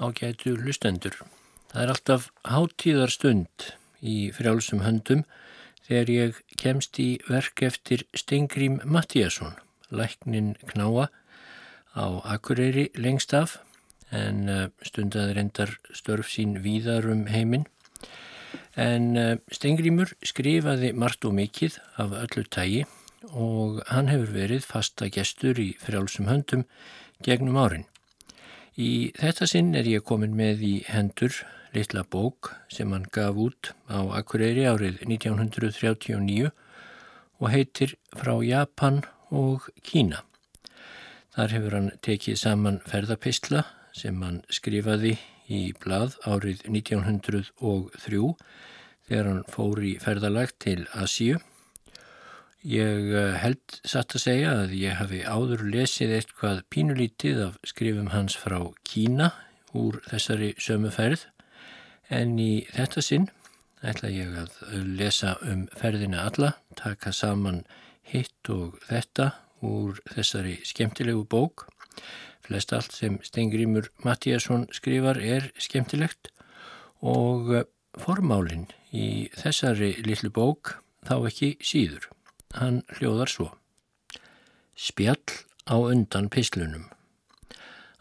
ágætu 0.00 0.56
lustendur. 0.60 1.16
Það 1.72 1.82
er 1.82 1.92
alltaf 1.92 2.30
hátíðarstund 2.46 3.68
í 4.00 4.16
frjálsum 4.36 4.82
höndum 4.84 5.24
þegar 5.86 6.10
ég 6.12 6.40
kemst 6.60 6.98
í 7.02 7.08
verk 7.28 7.62
eftir 7.66 8.04
Stengrím 8.16 8.80
Mattíasson, 8.84 9.54
læknin 9.90 10.54
knáa 10.66 11.08
á 11.96 12.06
Akureyri 12.24 12.90
lengst 12.96 13.34
af 13.34 13.58
en 14.14 14.48
eh, 14.48 14.68
stundað 14.84 15.32
reyndar 15.34 15.72
störf 15.94 16.30
sín 16.30 16.60
víðar 16.62 17.08
um 17.10 17.26
heiminn. 17.30 17.66
En 18.76 19.16
eh, 19.16 19.38
Stengrímur 19.52 20.12
skrifaði 20.22 20.92
margt 20.92 21.24
og 21.24 21.34
mikið 21.38 21.80
af 22.02 22.14
öllu 22.22 22.46
tægi 22.46 22.84
og 23.32 23.82
hann 23.90 24.10
hefur 24.12 24.32
verið 24.36 24.66
fasta 24.68 25.08
gestur 25.10 25.58
í 25.58 25.72
frjálsum 25.82 26.30
höndum 26.30 26.66
gegnum 27.24 27.58
árin. 27.58 27.86
Í 28.76 29.08
þetta 29.16 29.46
sinn 29.48 29.70
er 29.72 29.86
ég 29.88 30.02
komin 30.04 30.34
með 30.36 30.62
í 30.68 30.74
hendur 30.84 31.32
litla 31.72 32.02
bók 32.12 32.50
sem 32.68 32.90
hann 32.92 33.06
gaf 33.08 33.38
út 33.40 33.70
á 33.88 34.04
Akureyri 34.18 34.66
árið 34.68 34.98
1939 35.06 36.50
og 37.40 37.48
heitir 37.54 37.94
Frá 38.12 38.34
Japan 38.44 39.00
og 39.32 39.70
Kína. 39.80 40.20
Þar 41.32 41.56
hefur 41.56 41.76
hann 41.78 41.90
tekið 42.04 42.36
saman 42.42 42.78
ferðapistla 42.84 43.64
sem 43.96 44.20
hann 44.20 44.42
skrifaði 44.52 45.16
í 45.48 45.72
blað 45.80 46.20
árið 46.28 46.68
1903 46.68 48.32
þegar 49.08 49.28
hann 49.32 49.44
fór 49.48 49.80
í 49.80 49.96
ferðalag 50.04 50.52
til 50.60 50.82
Asíu 50.92 51.40
Ég 52.66 53.12
eh, 53.14 53.36
held 53.38 53.76
satt 53.86 54.16
að 54.16 54.24
segja 54.24 54.52
að 54.64 54.72
ég 54.74 54.96
hafi 54.98 55.20
áður 55.22 55.60
lesið 55.70 56.16
eitthvað 56.16 56.64
pínulítið 56.74 57.42
af 57.44 57.58
skrifum 57.62 58.08
hans 58.10 58.34
frá 58.34 58.56
Kína 58.82 59.28
úr 59.70 60.00
þessari 60.08 60.48
sömuferð 60.58 61.28
en 62.10 62.32
í 62.42 62.64
þetta 62.72 63.04
sinn 63.06 63.28
ætla 63.86 64.10
ég 64.10 64.34
að 64.40 64.56
lesa 64.98 65.36
um 65.46 65.68
ferðina 65.78 66.24
alla, 66.26 66.56
taka 66.74 67.12
saman 67.14 67.62
hitt 68.10 68.50
og 68.50 68.80
þetta 68.88 69.28
úr 69.62 70.02
þessari 70.16 70.56
skemmtilegu 70.66 71.22
bók. 71.22 71.68
Flest 72.42 72.74
allt 72.74 72.98
sem 72.98 73.20
Stengrimur 73.22 73.92
Mattíasson 74.02 74.66
skrifar 74.74 75.22
er 75.22 75.52
skemmtilegt 75.54 76.32
og 76.98 77.54
eh, 77.54 77.70
formálinn 77.94 78.66
í 78.90 79.30
þessari 79.38 79.94
litlu 80.02 80.34
bók 80.34 80.80
þá 81.06 81.20
ekki 81.30 81.54
síður. 81.62 82.10
Hann 82.56 82.82
hljóðar 82.96 83.28
svo. 83.28 83.46
Spjall 84.76 85.42
á 85.68 85.76
undan 85.76 86.30
pislunum. 86.32 86.86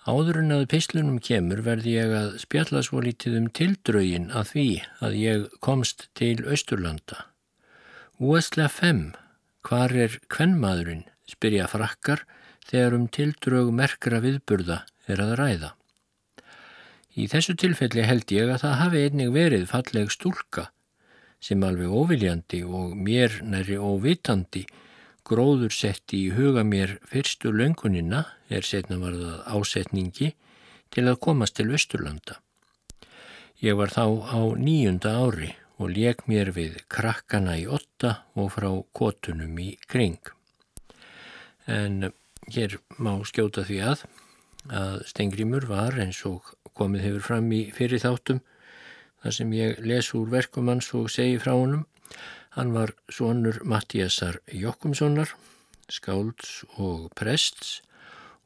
Áður 0.06 0.44
en 0.44 0.54
að 0.54 0.68
pislunum 0.72 1.18
kemur 1.20 1.64
verði 1.66 1.96
ég 1.96 2.12
að 2.14 2.36
spjalla 2.44 2.84
svo 2.86 3.02
lítið 3.02 3.40
um 3.40 3.48
tildraugin 3.58 4.28
að 4.32 4.52
því 4.52 4.68
að 5.08 5.18
ég 5.18 5.48
komst 5.66 6.08
til 6.16 6.38
Östurlanda. 6.46 7.26
Úestlega 8.22 8.70
5. 8.72 9.02
Hvar 9.66 9.96
er 10.06 10.20
kvennmaðurinn? 10.32 11.08
spyrja 11.26 11.66
frakkar 11.68 12.22
þegar 12.70 12.96
um 13.00 13.08
tildraug 13.10 13.72
merkra 13.74 14.22
viðburða 14.22 14.84
er 15.10 15.24
að 15.24 15.34
ræða. 15.40 15.72
Í 17.16 17.26
þessu 17.32 17.56
tilfelli 17.58 18.06
held 18.06 18.32
ég 18.36 18.52
að 18.54 18.62
það 18.62 18.80
hafi 18.84 19.04
einnig 19.08 19.34
verið 19.34 19.68
falleg 19.72 20.14
stúlka 20.14 20.70
sem 21.46 21.62
alveg 21.64 21.92
óviljandi 21.94 22.64
og 22.66 22.96
mér 22.98 23.42
næri 23.46 23.78
óvitandi 23.78 24.64
gróður 25.26 25.74
setti 25.74 26.24
í 26.26 26.34
huga 26.34 26.64
mér 26.66 26.98
fyrstu 27.10 27.52
löngunina 27.54 28.24
er 28.50 28.66
setna 28.66 28.98
varðað 29.02 29.44
ásetningi 29.54 30.32
til 30.94 31.06
að 31.10 31.22
komast 31.22 31.58
til 31.60 31.72
Östurlanda. 31.74 32.40
Ég 33.62 33.78
var 33.78 33.94
þá 33.94 34.06
á 34.26 34.42
nýjunda 34.58 35.14
ári 35.22 35.54
og 35.78 35.92
leik 35.94 36.26
mér 36.30 36.52
við 36.56 36.82
krakkana 36.90 37.58
í 37.62 37.66
otta 37.68 38.26
og 38.36 38.54
frá 38.56 38.70
kotunum 38.96 39.58
í 39.60 39.76
kring. 39.90 40.22
En 41.66 42.12
hér 42.50 42.78
má 42.98 43.18
skjóta 43.26 43.66
því 43.66 43.82
að 43.94 44.06
að 44.66 45.04
Stengrimur 45.06 45.68
var 45.70 45.98
eins 46.02 46.24
og 46.26 46.56
komið 46.74 47.04
hefur 47.06 47.26
fram 47.28 47.52
í 47.54 47.68
fyrir 47.74 48.02
þáttum 48.02 48.42
þar 49.26 49.34
sem 49.34 49.54
ég 49.58 49.80
les 49.82 50.12
úr 50.14 50.30
verkum 50.30 50.68
hans 50.70 50.92
og 50.94 51.10
segi 51.10 51.40
frá 51.42 51.56
honum. 51.58 51.88
Hann 52.54 52.76
var 52.76 52.92
sonur 53.10 53.58
Mattíasar 53.66 54.38
Jokkumssonar, 54.54 55.32
skálds 55.90 56.62
og 56.78 57.10
prests 57.18 57.80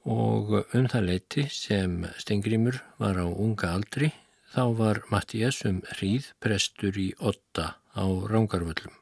og 0.07 0.53
um 0.63 0.87
það 0.87 1.09
leiti 1.09 1.43
sem 1.51 2.05
Stengrimur 2.17 2.79
var 2.97 3.19
á 3.19 3.27
unga 3.27 3.73
aldri 3.75 4.13
þá 4.53 4.63
var 4.79 5.01
Mattías 5.11 5.59
um 5.67 5.81
hríð 5.97 6.31
prestur 6.39 6.95
í 6.95 7.09
otta 7.19 7.75
á 7.91 8.05
Rángarvöllum. 8.31 8.95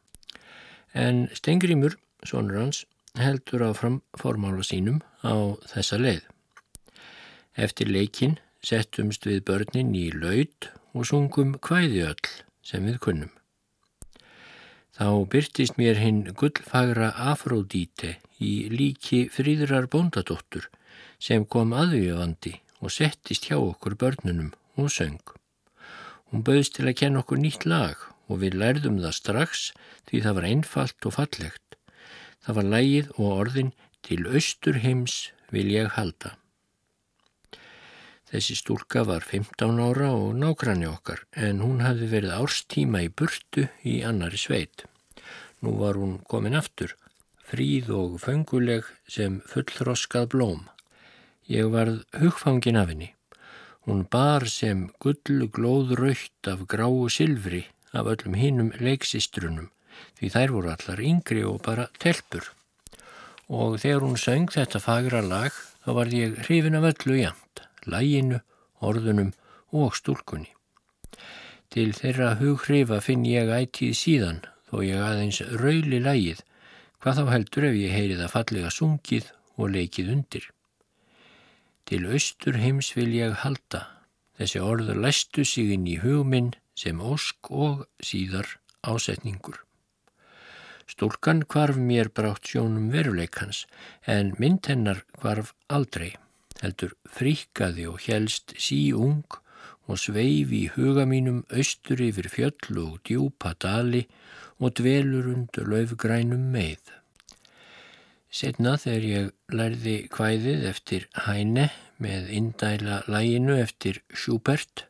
En 0.97 1.27
Stengrimur, 1.37 1.93
sonur 2.25 2.57
hans, 2.57 2.87
heldur 3.21 3.67
áfram 3.69 4.01
formála 4.17 4.65
sínum 4.65 5.03
á 5.21 5.53
þessa 5.69 6.01
leið. 6.01 6.25
Eftir 7.53 7.93
leikin 7.93 8.39
settumst 8.65 9.29
við 9.29 9.45
börnin 9.45 9.93
í 9.93 10.09
laud 10.09 10.73
og 10.97 11.05
sungum 11.09 11.55
hvæði 11.61 12.03
öll 12.09 12.29
sem 12.65 12.85
við 12.89 12.97
kunnum. 13.05 13.33
Þá 14.97 15.09
byrtist 15.29 15.77
mér 15.77 15.99
hinn 16.01 16.23
gullfagra 16.39 17.11
Afrodíte 17.31 18.15
í 18.41 18.53
líki 18.73 19.27
fríðrar 19.29 19.85
bóndadóttur 19.93 20.65
sem 21.21 21.45
kom 21.45 21.75
aðvíðavandi 21.77 22.55
og 22.81 22.93
settist 22.93 23.45
hjá 23.49 23.59
okkur 23.59 23.97
börnunum 24.01 24.55
og 24.77 24.89
söng. 24.93 25.21
Hún 26.29 26.43
bauðst 26.47 26.75
til 26.77 26.87
að 26.89 26.97
kenna 27.03 27.21
okkur 27.21 27.41
nýtt 27.41 27.69
lag 27.69 28.01
og 28.27 28.41
við 28.41 28.57
lærðum 28.61 28.97
það 29.03 29.15
strax 29.19 29.69
því 30.09 30.23
það 30.25 30.37
var 30.39 30.49
einfalt 30.49 31.07
og 31.07 31.15
fallegt. 31.19 31.77
Það 32.43 32.57
var 32.57 32.69
lægið 32.73 33.13
og 33.19 33.37
orðin 33.37 33.71
til 34.07 34.21
austur 34.33 34.81
heims 34.81 35.21
vil 35.53 35.69
ég 35.71 35.93
halda. 35.95 36.35
Þessi 38.27 38.57
stúlka 38.59 39.05
var 39.07 39.23
15 39.23 39.77
ára 39.79 40.09
og 40.11 40.33
nákvæmni 40.35 40.87
okkar 40.89 41.21
en 41.47 41.61
hún 41.63 41.79
hafði 41.79 42.09
verið 42.11 42.33
árstíma 42.35 43.05
í 43.05 43.07
burtu 43.07 43.69
í 43.87 44.01
annari 44.03 44.39
sveit. 44.41 44.83
Nú 45.63 45.77
var 45.79 45.95
hún 45.95 46.17
komin 46.27 46.57
aftur, 46.59 46.91
fríð 47.47 47.93
og 47.95 48.17
fenguleg 48.19 48.89
sem 49.07 49.39
fullroskað 49.47 50.27
blóm. 50.33 50.65
Ég 51.47 51.71
varð 51.71 52.03
hugfangin 52.19 52.81
af 52.81 52.91
henni. 52.91 53.13
Hún 53.87 54.03
bar 54.11 54.43
sem 54.51 54.89
gull 54.99 55.47
glóðröytt 55.47 56.51
af 56.51 56.67
gráu 56.67 57.07
silfri 57.07 57.63
af 57.95 58.11
öllum 58.11 58.35
hinnum 58.35 58.73
leiksistrunum 58.75 59.71
því 60.19 60.33
þær 60.35 60.55
voru 60.57 60.73
allar 60.75 60.99
yngri 60.99 61.47
og 61.47 61.61
bara 61.63 61.87
telpur. 62.03 62.51
Og 63.47 63.79
þegar 63.79 64.03
hún 64.03 64.19
söng 64.19 64.51
þetta 64.51 64.83
fagra 64.83 65.23
lag 65.23 65.55
þá 65.87 65.91
var 65.95 66.11
ég 66.11 66.41
hrifin 66.43 66.75
af 66.75 66.91
öllu 66.91 67.21
jæmt 67.23 67.66
læginu, 67.91 68.41
orðunum 68.83 69.33
og 69.75 69.95
stúlkunni. 69.97 70.51
Til 71.73 71.91
þeirra 71.95 72.35
hughrifa 72.39 72.99
finn 73.03 73.25
ég 73.27 73.49
ætið 73.51 73.95
síðan 73.99 74.43
þó 74.69 74.79
ég 74.85 75.01
aðeins 75.03 75.41
rauli 75.61 75.99
lægið 76.03 76.43
hvað 77.03 77.19
þá 77.19 77.31
heldur 77.33 77.67
ef 77.69 77.75
ég 77.77 77.95
heyri 77.95 78.19
það 78.19 78.33
fallega 78.33 78.71
sungið 78.73 79.31
og 79.57 79.73
leikið 79.75 80.13
undir. 80.13 80.45
Til 81.87 82.01
austur 82.11 82.57
heims 82.59 82.91
vil 82.97 83.11
ég 83.15 83.35
halda, 83.43 83.85
þessi 84.39 84.63
orður 84.63 84.99
læstu 85.05 85.45
sig 85.47 85.71
inn 85.75 85.87
í 85.87 85.99
hugminn 86.01 86.51
sem 86.77 86.99
ósk 86.99 87.51
og 87.51 87.85
síðar 88.03 88.57
ásetningur. 88.83 89.61
Stúlkan 90.87 91.43
kvarf 91.51 91.79
mér 91.79 92.11
brátt 92.15 92.47
sjónum 92.47 92.91
veruleikans 92.93 93.65
en 94.07 94.31
mynd 94.39 94.69
hennar 94.71 95.03
kvarf 95.19 95.51
aldrei 95.67 96.13
heldur 96.61 96.95
fríkaði 97.17 97.87
og 97.91 98.01
helst 98.07 98.55
sí 98.61 98.91
ung 98.93 99.25
og 99.87 99.99
sveif 100.01 100.51
í 100.51 100.63
huga 100.75 101.05
mínum 101.07 101.43
austur 101.53 102.01
yfir 102.03 102.27
fjöll 102.33 102.81
og 102.83 102.99
djúpa 103.07 103.53
dali 103.63 104.03
og 104.59 104.75
dvelur 104.79 105.29
undur 105.33 105.69
löfgrænum 105.71 106.49
með. 106.53 106.81
Setna 108.29 108.75
þegar 108.81 109.05
ég 109.07 109.31
lærði 109.53 109.97
hvæðið 110.11 110.65
eftir 110.69 111.07
hæne 111.25 111.69
með 112.03 112.29
indæla 112.39 113.01
læginu 113.07 113.55
eftir 113.61 114.01
Schubert 114.13 114.85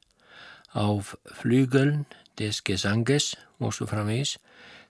áf 0.73 1.15
flugöln 1.39 2.05
des 2.37 2.61
Gesanges 2.61 3.35
og 3.59 3.73
svo 3.73 3.87
framvegis, 3.89 4.37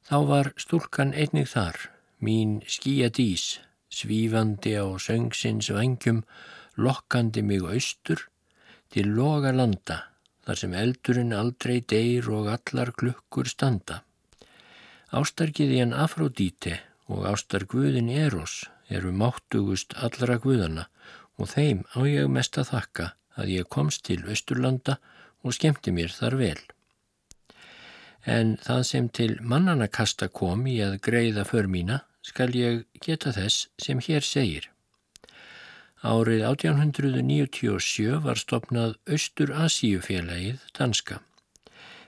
þá 0.08 0.18
var 0.28 0.52
stúlkan 0.60 1.14
einnig 1.16 1.48
þar, 1.52 1.78
mín 2.20 2.60
skíadís, 2.68 3.60
svífandi 3.88 4.76
á 4.76 4.86
söngsins 5.00 5.72
vangjum 5.72 6.24
lokkandi 6.78 7.44
mig 7.44 7.66
austur 7.66 8.28
til 8.94 9.10
loga 9.18 9.52
landa 9.52 9.98
þar 10.48 10.62
sem 10.62 10.76
eldurinn 10.80 11.36
aldrei 11.36 11.80
deyr 11.94 12.30
og 12.32 12.48
allar 12.54 12.94
klukkur 12.96 13.50
standa. 13.52 14.02
Ástarkiði 15.12 15.82
en 15.84 15.94
Afrodíte 15.96 16.80
og 17.12 17.26
ástarguðin 17.28 18.10
Eros 18.12 18.64
eru 18.88 19.12
máttugust 19.12 19.96
allra 20.00 20.38
guðana 20.44 20.88
og 21.38 21.52
þeim 21.52 21.84
á 21.96 22.00
ég 22.08 22.32
mest 22.32 22.58
að 22.60 22.72
þakka 22.72 23.12
að 23.38 23.54
ég 23.54 23.70
komst 23.76 24.06
til 24.08 24.24
Östurlanda 24.26 24.98
og 25.44 25.56
skemmti 25.56 25.94
mér 25.96 26.12
þar 26.16 26.38
vel. 26.40 26.60
En 28.26 28.56
það 28.64 28.82
sem 28.92 29.10
til 29.10 29.38
mannanakasta 29.40 30.28
kom 30.28 30.66
í 30.68 30.80
að 30.84 31.00
greiða 31.08 31.46
för 31.48 31.68
mína 31.72 32.02
skal 32.22 32.56
ég 32.56 32.84
geta 33.04 33.32
þess 33.32 33.68
sem 33.80 34.02
hér 34.04 34.26
segir. 34.26 34.68
Árið 36.08 36.46
1897 36.48 38.20
var 38.24 38.40
stopnað 38.40 38.94
Östur 39.12 39.50
Asíufélagið 39.52 40.62
danska. 40.78 41.18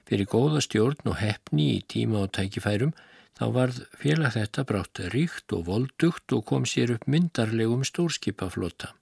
Fyrir 0.08 0.30
góða 0.32 0.62
stjórn 0.64 1.10
og 1.12 1.18
hefni 1.20 1.66
í 1.74 1.82
tíma 1.94 2.22
og 2.24 2.30
tækifærum 2.38 2.94
þá 3.36 3.44
varð 3.58 3.82
félag 4.00 4.38
þetta 4.38 4.64
brátt 4.70 5.02
ríkt 5.16 5.56
og 5.58 5.66
voldugt 5.68 6.36
og 6.38 6.46
kom 6.52 6.68
sér 6.74 6.94
upp 6.96 7.10
myndarlegum 7.12 7.84
stórskipaflota 7.90 8.94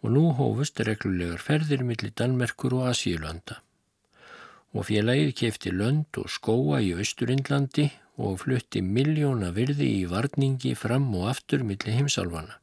og 0.00 0.14
nú 0.16 0.24
hófust 0.38 0.80
reglulegar 0.88 1.44
ferðir 1.44 1.84
millir 1.84 2.14
Danmerkur 2.16 2.78
og 2.78 2.88
Asíulanda. 2.94 3.58
Og 4.72 4.88
félagið 4.88 5.34
kefti 5.42 5.74
lönd 5.76 6.22
og 6.22 6.32
skóa 6.32 6.80
í 6.80 6.94
Östurindlandi 6.96 7.90
og 8.16 8.40
flutti 8.46 8.80
miljóna 8.80 9.52
virði 9.52 9.92
í 10.00 10.02
varningi 10.08 10.72
fram 10.86 11.12
og 11.20 11.28
aftur 11.34 11.68
millir 11.68 12.00
heimsálfana. 12.00 12.56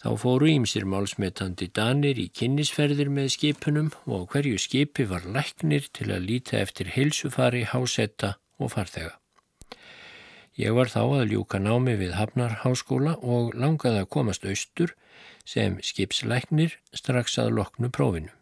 Þá 0.00 0.10
fóru 0.16 0.46
ímsir 0.48 0.86
málsmetandi 0.88 1.66
danir 1.76 2.16
í 2.16 2.30
kynnisferðir 2.32 3.10
með 3.12 3.34
skipunum 3.34 3.90
og 4.08 4.30
hverju 4.32 4.56
skipi 4.62 5.04
var 5.10 5.26
læknir 5.28 5.90
til 5.92 6.06
að 6.14 6.24
líta 6.24 6.56
eftir 6.56 6.88
heilsufari, 6.94 7.66
hásetta 7.68 8.38
og 8.56 8.72
farþega. 8.72 9.18
Ég 10.56 10.72
var 10.76 10.88
þá 10.92 11.02
að 11.04 11.34
ljúka 11.34 11.60
námi 11.60 11.98
við 12.00 12.14
Hafnarháskóla 12.16 13.18
og 13.20 13.52
langaði 13.52 14.00
að 14.02 14.08
komast 14.16 14.46
austur 14.48 14.94
sem 15.44 15.76
skipslæknir 15.84 16.78
strax 16.96 17.36
að 17.40 17.52
loknu 17.58 17.92
prófinu. 17.92 18.32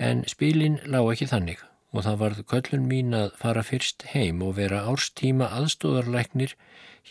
En 0.00 0.24
spílinn 0.24 0.80
lág 0.88 1.12
ekki 1.12 1.28
þannig 1.28 1.60
og 1.92 2.06
það 2.06 2.18
varð 2.24 2.42
köllun 2.50 2.88
mín 2.88 3.14
að 3.16 3.32
fara 3.40 3.62
fyrst 3.68 4.06
heim 4.14 4.42
og 4.44 4.56
vera 4.56 4.82
árstíma 4.88 5.50
aðstóðarlæknir 5.58 6.56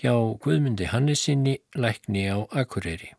hjá 0.01 0.13
Guðmundi 0.41 0.89
Hannesinni 0.89 1.59
lækni 1.77 2.25
á 2.33 2.41
Akureyri. 2.49 3.13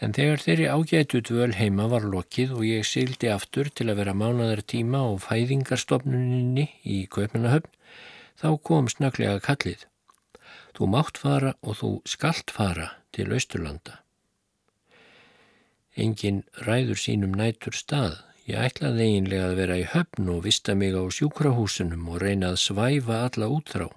En 0.00 0.12
þegar 0.12 0.42
þeirri 0.44 0.66
ágætu 0.68 1.22
dvöl 1.24 1.54
heima 1.56 1.86
var 1.88 2.04
lokið 2.04 2.52
og 2.58 2.64
ég 2.68 2.84
sildi 2.84 3.30
aftur 3.32 3.70
til 3.72 3.88
að 3.88 4.02
vera 4.02 4.16
mánadar 4.16 4.60
tíma 4.60 5.00
á 5.00 5.10
fæðingarstofnuninni 5.24 6.66
í 6.84 6.98
Kaupmannahöfn, 7.08 7.72
þá 8.36 8.48
kom 8.60 8.90
snaklega 8.92 9.40
kallið. 9.40 9.86
Þú 10.76 10.90
mátt 10.92 11.16
fara 11.16 11.54
og 11.64 11.80
þú 11.80 11.90
skallt 12.04 12.52
fara 12.52 12.90
til 13.16 13.32
Östurlanda. 13.32 14.02
Engin 15.96 16.42
ræður 16.66 17.00
sínum 17.00 17.32
nætur 17.32 17.72
stað. 17.72 18.20
Ég 18.46 18.62
ætlaði 18.62 19.02
eiginlega 19.02 19.46
að 19.50 19.56
vera 19.58 19.76
í 19.80 19.86
höfn 19.90 20.28
og 20.30 20.44
vista 20.44 20.74
mig 20.78 20.94
á 20.94 21.02
sjúkrahúsunum 21.10 22.04
og 22.12 22.20
reyna 22.22 22.52
að 22.52 22.60
svæfa 22.62 23.24
alla 23.26 23.48
útþrá. 23.50 23.88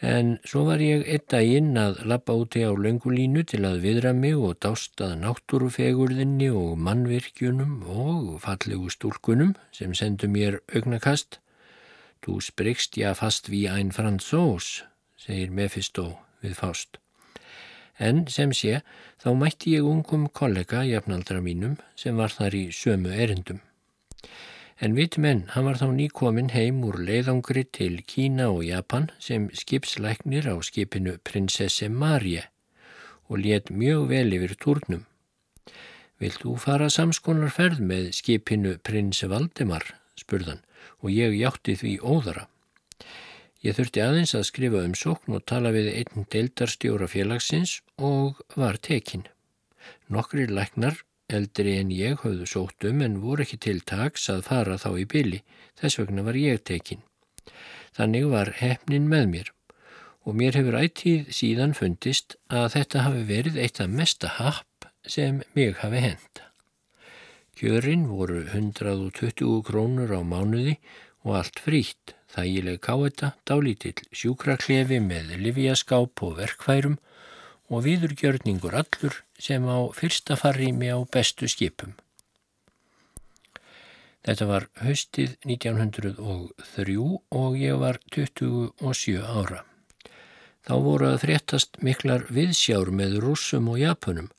En 0.00 0.34
svo 0.44 0.62
var 0.68 0.80
ég 0.80 1.04
eitt 1.04 1.26
daginn 1.32 1.76
að 1.80 2.02
lappa 2.08 2.32
úti 2.36 2.64
á 2.64 2.72
löngulínu 2.72 3.44
til 3.52 3.62
að 3.68 3.82
viðra 3.84 4.12
mig 4.16 4.36
og 4.36 4.58
dástað 4.64 5.14
náttúrufegurðinni 5.22 6.50
og 6.52 6.76
mannvirkjunum 6.88 7.78
og 7.84 8.34
fallegu 8.44 8.92
stúlkunum 8.92 9.54
sem 9.72 9.92
sendu 9.96 10.28
mér 10.28 10.60
augnakast. 10.72 11.40
Þú 12.24 12.40
spregst 12.48 12.96
já 12.96 13.12
fast 13.16 13.52
við 13.52 13.72
einn 13.76 13.92
fransós, 13.92 14.84
segir 15.20 15.52
Mephisto 15.52 16.14
við 16.40 16.56
fást. 16.60 17.00
En 17.98 18.26
sem 18.28 18.52
sé, 18.52 18.82
þá 19.22 19.30
mætti 19.40 19.76
ég 19.76 19.86
ungum 19.88 20.26
kollega 20.28 20.82
jafnaldra 20.84 21.40
mínum 21.40 21.78
sem 21.96 22.16
var 22.16 22.34
þar 22.34 22.56
í 22.58 22.64
sömu 22.72 23.14
erindum. 23.14 23.62
En 24.76 24.92
vit 24.92 25.16
menn, 25.16 25.46
hann 25.54 25.64
var 25.64 25.78
þá 25.80 25.88
nýkomin 25.96 26.52
heim 26.52 26.82
úr 26.84 26.98
leiðangri 27.00 27.64
til 27.72 28.02
Kína 28.04 28.50
og 28.52 28.66
Japan 28.66 29.08
sem 29.18 29.48
skipslæknir 29.56 30.44
á 30.52 30.54
skipinu 30.60 31.16
Prinsesse 31.24 31.88
Marje 31.88 32.44
og 33.28 33.40
let 33.40 33.72
mjög 33.72 34.10
vel 34.12 34.34
yfir 34.36 34.52
turnum. 34.60 35.06
Vilt 36.20 36.42
þú 36.44 36.54
fara 36.60 36.90
samskonar 36.92 37.50
ferð 37.52 37.80
með 37.80 38.12
skipinu 38.16 38.76
Prins 38.84 39.22
Valdemar, 39.24 39.84
spurðan, 40.16 40.62
og 41.02 41.10
ég 41.12 41.34
hjátti 41.36 41.74
því 41.80 41.96
óðara. 42.04 42.46
Ég 43.64 43.76
þurfti 43.76 44.04
aðeins 44.04 44.36
að 44.36 44.46
skrifa 44.48 44.84
um 44.86 44.94
sókn 44.94 45.36
og 45.36 45.44
tala 45.48 45.72
við 45.74 45.90
einn 45.96 46.28
deildarstjóra 46.32 47.08
félagsins 47.10 47.80
og 47.98 48.40
var 48.56 48.76
tekin. 48.76 49.26
Nokkri 50.08 50.46
læknar, 50.46 51.02
eldri 51.28 51.76
en 51.80 51.90
ég 51.90 52.20
höfðu 52.22 52.46
sótt 52.46 52.86
um 52.86 53.02
en 53.02 53.20
voru 53.22 53.42
ekki 53.42 53.58
til 53.62 53.80
taks 53.80 54.28
að 54.30 54.46
fara 54.46 54.78
þá 54.78 54.90
í 55.02 55.06
byli, 55.10 55.42
þess 55.80 56.00
vegna 56.00 56.24
var 56.26 56.38
ég 56.38 56.62
tekin. 56.64 57.02
Þannig 57.96 58.28
var 58.30 58.52
hefnin 58.60 59.08
með 59.08 59.28
mér 59.32 59.52
og 60.26 60.34
mér 60.34 60.56
hefur 60.58 60.74
ættið 60.80 61.28
síðan 61.30 61.74
fundist 61.78 62.34
að 62.50 62.72
þetta 62.74 63.04
hafi 63.06 63.22
verið 63.28 63.58
eitt 63.62 63.80
af 63.80 63.92
mesta 63.94 64.32
happ 64.40 64.88
sem 65.06 65.42
mig 65.54 65.76
hafi 65.78 66.02
henda. 66.02 66.50
Kjörin 67.56 68.08
voru 68.10 68.42
120 68.50 69.62
krónur 69.64 70.10
á 70.12 70.20
mánuði 70.26 70.76
og 71.24 71.38
allt 71.40 71.62
frítt 71.62 72.16
þægileg 72.34 72.82
káeta, 72.82 73.32
dálítill 73.46 74.02
sjúkraklefi 74.10 74.98
með 75.00 75.36
livjaskáp 75.40 76.22
og 76.26 76.36
verkfærum 76.42 76.98
og 77.68 77.84
viðurgjörningur 77.86 78.76
allur 78.78 79.22
sem 79.38 79.64
á 79.66 79.78
fyrsta 79.96 80.36
farrými 80.38 80.90
á 80.92 80.98
bestu 81.10 81.48
skipum. 81.50 81.94
Þetta 84.26 84.46
var 84.50 84.66
höstið 84.82 85.36
1903 85.46 86.96
og 87.30 87.58
ég 87.60 87.78
var 87.78 88.00
27 88.10 89.22
ára. 89.22 89.62
Þá 90.66 90.74
voru 90.82 91.12
að 91.12 91.20
fréttast 91.22 91.78
miklar 91.78 92.26
viðsjár 92.26 92.90
með 92.90 93.20
rússum 93.22 93.68
og 93.70 93.78
japunum 93.78 94.32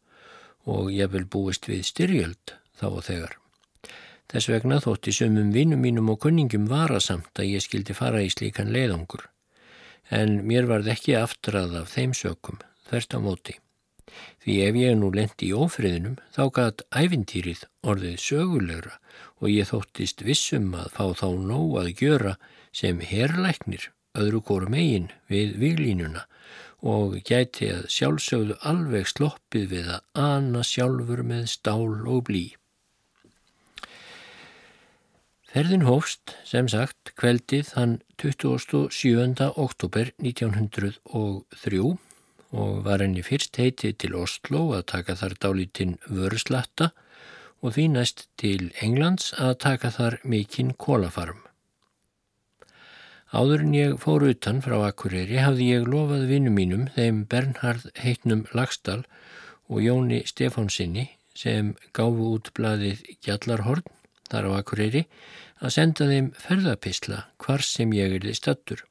og 0.67 0.91
ég 0.91 1.13
vil 1.13 1.23
búist 1.23 1.69
við 1.71 1.85
styrjöld 1.87 2.57
þá 2.75 2.87
og 2.89 3.03
þegar. 3.07 3.37
Þess 4.27 4.49
vegna 4.51 4.81
þótti 4.83 5.13
sömum 5.15 5.53
vinnum 5.55 5.79
mínum 5.79 6.11
og 6.11 6.19
kunningum 6.25 6.67
varasamt 6.67 7.39
að 7.39 7.53
ég 7.53 7.63
skildi 7.63 7.95
fara 7.95 8.19
í 8.19 8.31
slíkan 8.33 8.73
leiðangur. 8.75 9.23
En 10.11 10.41
mér 10.47 10.67
varð 10.67 10.91
ekki 10.91 11.15
aftrað 11.15 11.77
af 11.79 11.93
þeim 11.95 12.11
sökum, 12.15 12.59
þvert 12.89 13.17
á 13.17 13.19
móti. 13.23 13.57
Því 14.43 14.53
ef 14.63 14.77
ég 14.79 14.95
nú 14.97 15.09
lendi 15.11 15.49
í 15.49 15.55
ófriðinum 15.57 16.15
þá 16.35 16.43
gæt 16.57 16.83
ævintýrið 16.95 17.65
orðið 17.91 18.15
sögulegra 18.23 18.95
og 19.41 19.49
ég 19.51 19.69
þóttist 19.71 20.23
vissum 20.27 20.71
að 20.79 20.93
fá 20.95 21.05
þá 21.21 21.27
nóg 21.49 21.75
að 21.81 21.93
gjöra 22.01 22.33
sem 22.71 23.01
herrleiknir 23.03 23.89
öðru 24.17 24.41
kórum 24.47 24.77
eigin 24.77 25.11
við 25.31 25.57
viglínuna 25.61 26.23
og 26.87 27.17
gæti 27.25 27.71
að 27.73 27.87
sjálfsögðu 27.93 28.57
alveg 28.71 29.09
sloppið 29.09 29.67
við 29.73 29.91
að 29.97 30.23
ana 30.23 30.63
sjálfur 30.63 31.23
með 31.25 31.47
stál 31.51 32.05
og 32.05 32.23
blí. 32.29 32.45
Ferðin 35.47 35.87
hófst, 35.87 36.35
sem 36.45 36.67
sagt, 36.69 37.15
kveldið 37.17 37.71
þann 37.73 37.93
27. 38.21 39.47
oktober 39.57 40.11
1903 40.21 41.97
og 42.51 42.83
var 42.85 43.03
henni 43.03 43.23
fyrst 43.25 43.57
heitið 43.59 43.97
til 44.03 44.15
Oslo 44.15 44.69
að 44.77 44.87
taka 44.93 45.17
þar 45.19 45.35
dálítinn 45.43 45.97
vörslatta 46.07 46.91
og 47.61 47.73
því 47.75 47.87
næst 47.95 48.27
til 48.39 48.71
Englands 48.83 49.33
að 49.33 49.57
taka 49.65 49.91
þar 49.91 50.19
mikinn 50.23 50.73
kólafarm. 50.77 51.41
Áður 53.35 53.65
en 53.65 53.73
ég 53.75 53.97
fór 53.99 54.23
utan 54.29 54.61
frá 54.63 54.77
Akureyri 54.87 55.41
hafði 55.43 55.71
ég 55.73 55.87
lofað 55.91 56.29
vinnu 56.29 56.53
mínum 56.53 56.85
þeim 56.95 57.25
Bernhard 57.27 57.89
heitnum 57.99 58.45
Lagstall 58.55 59.03
og 59.67 59.81
Jóni 59.83 60.21
Stefánsinni 60.29 61.09
sem 61.35 61.73
gáfu 61.93 62.31
út 62.37 62.53
blaðið 62.55 63.03
Gjallarhorn 63.25 63.83
þar 64.31 64.47
á 64.47 64.51
Akureyri 64.61 65.03
að 65.59 65.73
senda 65.75 66.07
þeim 66.07 66.31
ferðapisla 66.39 67.25
hvar 67.43 67.65
sem 67.65 67.91
ég 67.97 68.15
erði 68.21 68.35
stattur. 68.37 68.85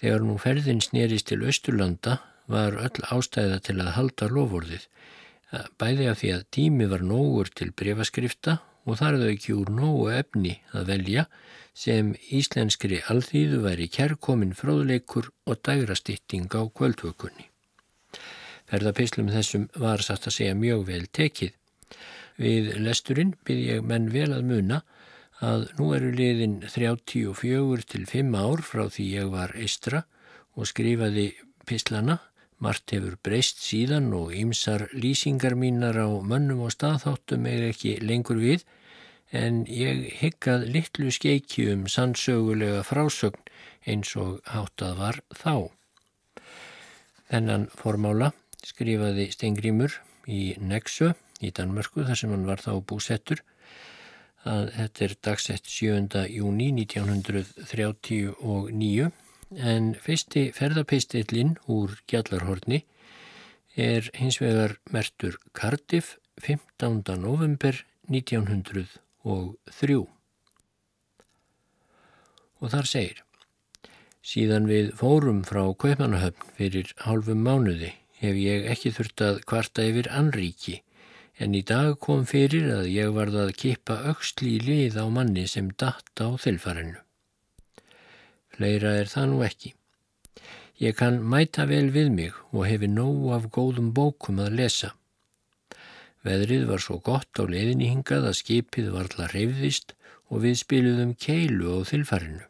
Þegar 0.00 0.22
nú 0.24 0.38
ferðin 0.40 0.80
snerist 0.80 1.28
til 1.28 1.42
Östurlanda 1.44 2.20
var 2.48 2.78
öll 2.80 3.02
ástæða 3.12 3.58
til 3.66 3.76
að 3.82 3.94
halda 3.98 4.28
lofórðið, 4.32 4.86
bæði 5.76 6.06
af 6.08 6.20
því 6.22 6.30
að 6.36 6.46
tími 6.56 6.86
var 6.88 7.04
nógur 7.04 7.50
til 7.52 7.68
breyfaskrifta 7.76 8.58
og 8.88 8.96
þar 8.96 9.18
þau 9.20 9.28
ekki 9.28 9.56
úr 9.58 9.72
nógu 9.76 10.06
efni 10.16 10.54
að 10.72 10.88
velja 10.94 11.26
sem 11.76 12.14
íslenskri 12.32 13.02
alþýðu 13.12 13.60
væri 13.66 13.88
kærkomin 13.92 14.56
fróðleikur 14.56 15.28
og 15.44 15.60
dægrastýtting 15.68 16.48
á 16.48 16.64
kvöldvökunni. 16.64 17.50
Ferðapislum 18.70 19.28
þessum 19.34 19.68
var 19.76 20.00
satt 20.06 20.30
að 20.30 20.36
segja 20.38 20.56
mjög 20.56 20.86
vel 20.88 21.04
tekið. 21.12 21.52
Við 22.40 22.72
lesturinn 22.80 23.34
byrð 23.44 23.68
ég 23.74 23.84
menn 23.84 24.08
vel 24.14 24.30
að 24.32 24.48
muna 24.48 24.80
að 24.80 24.99
nú 25.40 25.92
eru 25.96 26.10
liðin 26.12 26.60
34 26.68 27.86
til 27.88 28.08
5 28.08 28.34
ár 28.36 28.64
frá 28.66 28.88
því 28.92 29.06
ég 29.14 29.30
var 29.32 29.54
eistra 29.56 30.04
og 30.56 30.68
skrifaði 30.68 31.30
pislana 31.64 32.18
Mart 32.60 32.92
hefur 32.92 33.14
breyst 33.24 33.62
síðan 33.64 34.10
og 34.12 34.34
ýmsar 34.36 34.90
lýsingar 34.92 35.54
mínar 35.56 35.96
á 35.96 36.08
mönnum 36.20 36.66
og 36.66 36.74
staðháttum 36.74 37.46
er 37.48 37.70
ekki 37.70 37.94
lengur 38.04 38.36
við 38.36 38.66
en 39.32 39.62
ég 39.64 40.02
hyggað 40.20 40.66
litlu 40.74 41.08
skeiki 41.08 41.70
um 41.72 41.86
sannsögulega 41.88 42.82
frásögn 42.84 43.48
eins 43.88 44.12
og 44.20 44.42
háttað 44.44 45.00
var 45.00 45.20
þá. 45.32 45.54
Þennan 47.32 47.64
formála 47.80 48.34
skrifaði 48.60 49.30
Stengrimur 49.32 49.96
í 50.28 50.52
Nexö 50.60 51.14
í 51.40 51.54
Danmörku 51.56 52.04
þar 52.04 52.20
sem 52.20 52.34
hann 52.34 52.44
var 52.44 52.60
þá 52.60 52.74
búsettur 52.84 53.40
að 54.48 54.70
þetta 54.76 55.04
er 55.04 55.14
dagsett 55.26 55.66
7. 55.68 56.26
júni 56.32 56.68
1939 56.72 59.10
en 59.58 59.94
fyrsti 59.98 60.52
ferðarpistillin 60.56 61.58
úr 61.68 62.00
Gjallarhorni 62.08 62.84
er 63.76 64.10
hins 64.14 64.40
vegar 64.40 64.78
mertur 64.90 65.36
Cardiff 65.52 66.16
15. 66.40 67.02
november 67.20 67.84
1903 68.08 68.86
og 72.60 72.70
þar 72.70 72.86
segir 72.88 73.24
Síðan 74.20 74.68
við 74.68 74.92
fórum 75.00 75.40
frá 75.48 75.62
Kaupanahöfn 75.80 76.52
fyrir 76.58 76.90
hálfum 77.06 77.40
mánuði 77.44 77.94
hef 78.20 78.36
ég 78.36 78.66
ekki 78.72 78.92
þurft 78.92 79.22
að 79.24 79.40
kvarta 79.48 79.86
yfir 79.88 80.10
anríki 80.12 80.82
en 81.40 81.56
í 81.56 81.62
dag 81.64 81.94
kom 82.04 82.26
fyrir 82.28 82.68
að 82.74 82.90
ég 82.92 83.12
varð 83.16 83.38
að 83.46 83.54
kippa 83.62 83.96
auksli 84.10 84.56
í 84.58 84.64
lið 84.66 84.98
á 85.00 85.04
manni 85.08 85.46
sem 85.48 85.70
datta 85.82 86.28
á 86.28 86.30
þilfarinu. 86.36 87.00
Fleira 88.52 88.92
er 89.00 89.08
það 89.08 89.30
nú 89.30 89.38
ekki. 89.46 89.72
Ég 90.80 90.96
kann 90.96 91.22
mæta 91.32 91.64
vel 91.68 91.88
við 91.94 92.10
mig 92.12 92.36
og 92.52 92.66
hefi 92.68 92.88
nóg 92.88 93.30
af 93.36 93.48
góðum 93.56 93.90
bókum 93.96 94.40
að 94.44 94.58
lesa. 94.60 94.92
Veðrið 96.24 96.66
var 96.68 96.84
svo 96.84 96.98
gott 97.00 97.40
á 97.40 97.44
leiðinni 97.48 97.88
hingað 97.88 98.28
að 98.28 98.38
skipið 98.42 98.92
var 98.92 99.08
alltaf 99.08 99.32
reyfðist 99.32 99.94
og 100.28 100.44
við 100.44 100.60
spiluðum 100.60 101.14
keilu 101.16 101.72
á 101.72 101.78
þilfarinu. 101.88 102.44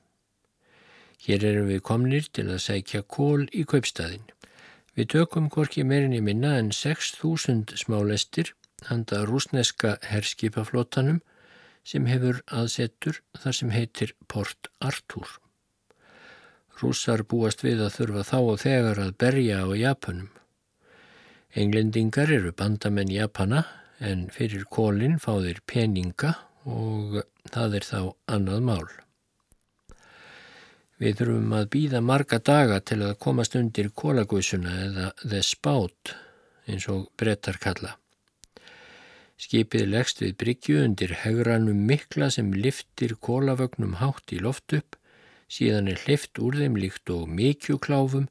Hér 1.21 1.45
erum 1.47 1.69
við 1.71 1.83
komnir 1.87 2.27
til 2.33 2.49
að 2.49 2.63
sækja 2.65 3.03
kól 3.07 3.47
í 3.55 3.63
kaupstæðin. 3.69 4.27
Við 4.99 5.11
tökum 5.15 5.47
hvorki 5.53 5.85
meirinni 5.87 6.23
minna 6.25 6.57
en 6.59 6.73
6.000 6.75 7.79
smálestir 7.79 8.55
handa 8.89 9.25
rúsneska 9.29 9.99
herskipaflótanum 10.09 11.21
sem 11.85 12.07
hefur 12.09 12.41
aðsettur 12.47 13.21
þar 13.39 13.57
sem 13.57 13.73
heitir 13.75 14.15
Port 14.29 14.71
Arthur. 14.81 15.29
Rússar 16.81 17.25
búast 17.29 17.65
við 17.65 17.83
að 17.85 17.97
þurfa 17.99 18.25
þá 18.31 18.39
og 18.41 18.61
þegar 18.63 19.03
að 19.03 19.17
berja 19.21 19.61
á 19.65 19.69
Japanum. 19.77 20.31
Englendingar 21.51 22.31
eru 22.31 22.55
bandamenn 22.57 23.13
Japana 23.13 23.65
en 24.01 24.29
fyrir 24.33 24.65
kólinn 24.71 25.19
fá 25.21 25.35
þeir 25.43 25.61
peninga 25.69 26.35
og 26.65 27.21
það 27.51 27.79
er 27.81 27.87
þá 27.89 28.01
annað 28.37 28.67
mál. 28.69 28.89
Við 31.01 31.17
þurfum 31.17 31.55
að 31.57 31.71
býða 31.73 32.01
marga 32.05 32.39
daga 32.45 32.81
til 32.85 33.01
að 33.07 33.17
komast 33.25 33.57
undir 33.57 33.89
kólagusuna 33.97 34.75
eða 34.85 35.07
the 35.25 35.41
spout 35.45 36.15
eins 36.69 36.87
og 36.93 37.09
brettar 37.17 37.57
kalla. 37.61 37.97
Skipið 39.41 39.87
leggst 39.89 40.19
við 40.21 40.33
bryggju 40.43 40.81
undir 40.85 41.13
hegranum 41.23 41.85
mikla 41.89 42.29
sem 42.35 42.51
liftir 42.53 43.15
kólavögnum 43.27 43.95
hátt 44.01 44.35
í 44.37 44.41
loft 44.45 44.75
upp 44.77 44.99
síðan 45.51 45.89
er 45.93 46.03
hlift 46.05 46.39
úr 46.45 46.59
þeim 46.61 46.77
líkt 46.83 47.11
og 47.15 47.31
mikjukláfum 47.39 48.27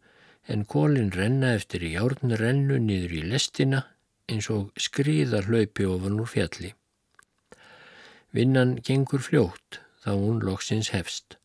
en 0.53 0.65
kólinn 0.73 1.09
renna 1.15 1.55
eftir 1.57 1.85
í 1.87 1.95
járnrennu 1.95 2.77
niður 2.83 3.15
í 3.19 3.23
lestina 3.31 3.81
eins 4.29 4.49
og 4.53 4.69
skriðar 4.85 5.49
hlaupi 5.49 5.87
ofan 5.89 6.21
úr 6.21 6.29
fjalli. 6.29 6.71
Vinnan 8.35 8.75
gengur 8.85 9.25
fljótt 9.25 9.79
þá 10.03 10.11
hún 10.13 10.43
loksins 10.45 10.91
hefst. 10.93 11.39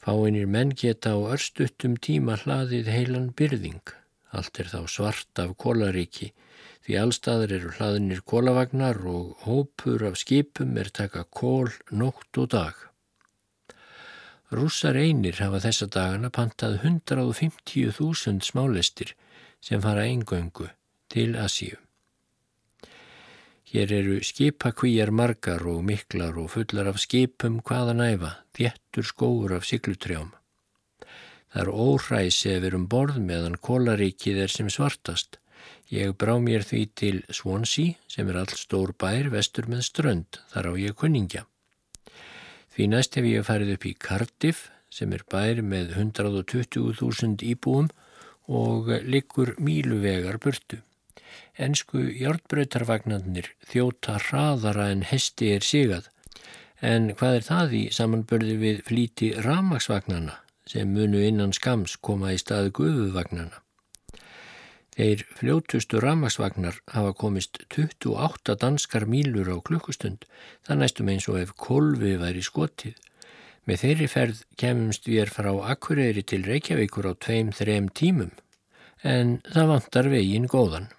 Fáinir 0.00 0.46
menn 0.46 0.70
geta 0.82 1.12
á 1.12 1.20
örstuttum 1.34 1.98
tíma 1.98 2.38
hlaðið 2.44 2.88
heilan 2.94 3.32
byrðing. 3.36 3.82
Allt 4.30 4.62
er 4.62 4.70
þá 4.70 4.86
svart 4.86 5.42
af 5.42 5.56
kólaríki 5.58 6.30
því 6.90 6.96
allstaðar 6.98 7.52
eru 7.54 7.68
hlaðinir 7.76 8.20
kólavagnar 8.26 8.96
og 9.06 9.44
hópur 9.44 10.02
af 10.08 10.16
skipum 10.18 10.72
er 10.80 10.88
taka 10.90 11.22
kól 11.22 11.68
nótt 11.94 12.38
og 12.42 12.48
dag. 12.50 12.74
Rússar 14.50 14.96
einir 14.98 15.38
hafa 15.38 15.60
þessa 15.62 15.86
dagana 15.86 16.32
pantað 16.34 16.80
150.000 16.82 18.42
smálestir 18.42 19.12
sem 19.62 19.78
fara 19.84 20.02
eingöngu 20.02 20.66
til 21.14 21.36
Asíu. 21.38 21.78
Hér 23.70 23.94
eru 23.94 24.16
skipakvíjar 24.26 25.12
margar 25.14 25.62
og 25.70 25.84
miklar 25.86 26.40
og 26.42 26.50
fullar 26.56 26.90
af 26.90 26.98
skipum 26.98 27.60
hvaða 27.62 27.94
næfa, 27.94 28.32
þjettur 28.58 29.06
skóur 29.06 29.54
af 29.54 29.68
siglutrjám. 29.68 30.32
Það 31.54 31.62
er 31.62 31.70
óhræs 31.70 32.40
ef 32.50 32.58
við 32.58 32.66
erum 32.72 32.90
borð 32.90 33.22
meðan 33.22 33.60
kólaríkið 33.62 34.42
er 34.42 34.50
sem 34.50 34.66
svartast. 34.66 35.38
Ég 35.90 36.12
brá 36.14 36.36
mér 36.38 36.62
því 36.62 36.80
til 36.94 37.16
Swansea 37.34 37.96
sem 38.10 38.28
er 38.30 38.36
all 38.38 38.52
stór 38.54 38.92
bær 38.94 39.30
vestur 39.32 39.66
með 39.66 39.80
strönd, 39.88 40.38
þar 40.52 40.70
á 40.70 40.72
ég 40.78 40.94
kunningja. 40.94 41.46
Því 42.70 42.86
næst 42.92 43.18
hef 43.18 43.26
ég 43.26 43.46
farið 43.48 43.74
upp 43.74 43.86
í 43.90 43.96
Cardiff 43.98 44.68
sem 44.94 45.10
er 45.16 45.24
bær 45.26 45.58
með 45.66 45.96
120.000 45.96 47.42
íbúum 47.42 47.90
og 48.46 48.90
liggur 49.02 49.56
míluvegar 49.58 50.38
burtu. 50.42 50.78
Ensku 51.58 52.04
hjártbröytarvagnarnir 52.20 53.50
þjóta 53.70 54.18
hraðara 54.28 54.88
en 54.94 55.02
hesti 55.10 55.50
er 55.56 55.66
sigað 55.66 56.06
en 56.80 57.10
hvað 57.18 57.40
er 57.40 57.46
það 57.46 57.74
í 57.80 57.82
samanbörði 57.94 58.54
við 58.62 58.78
flíti 58.86 59.32
ramagsvagnarna 59.46 60.38
sem 60.70 60.94
munu 60.94 61.20
innan 61.26 61.52
skams 61.56 61.96
koma 61.98 62.30
í 62.34 62.38
staðu 62.40 62.72
guðuvagnarna. 62.78 63.58
Þeir 65.00 65.22
fljótustu 65.32 65.96
ramagsvagnar 66.04 66.74
hafa 66.92 67.14
komist 67.16 67.62
28 67.72 68.52
danskar 68.60 69.06
mílur 69.08 69.48
á 69.48 69.56
klukkustund, 69.64 70.26
það 70.60 70.80
næstum 70.82 71.08
eins 71.08 71.28
og 71.32 71.38
ef 71.40 71.54
kolvi 71.56 72.18
væri 72.20 72.42
skotið. 72.44 72.98
Með 73.64 73.80
þeirri 73.80 74.08
ferð 74.12 74.42
kemumst 74.60 75.08
við 75.08 75.32
frá 75.32 75.48
Akureyri 75.72 76.20
til 76.20 76.44
Reykjavíkur 76.44 77.08
á 77.08 77.12
tveim, 77.16 77.48
þrem 77.48 77.88
tímum, 77.96 78.34
en 79.00 79.38
það 79.48 79.72
vantar 79.72 80.10
vegin 80.12 80.50
góðan. 80.52 80.90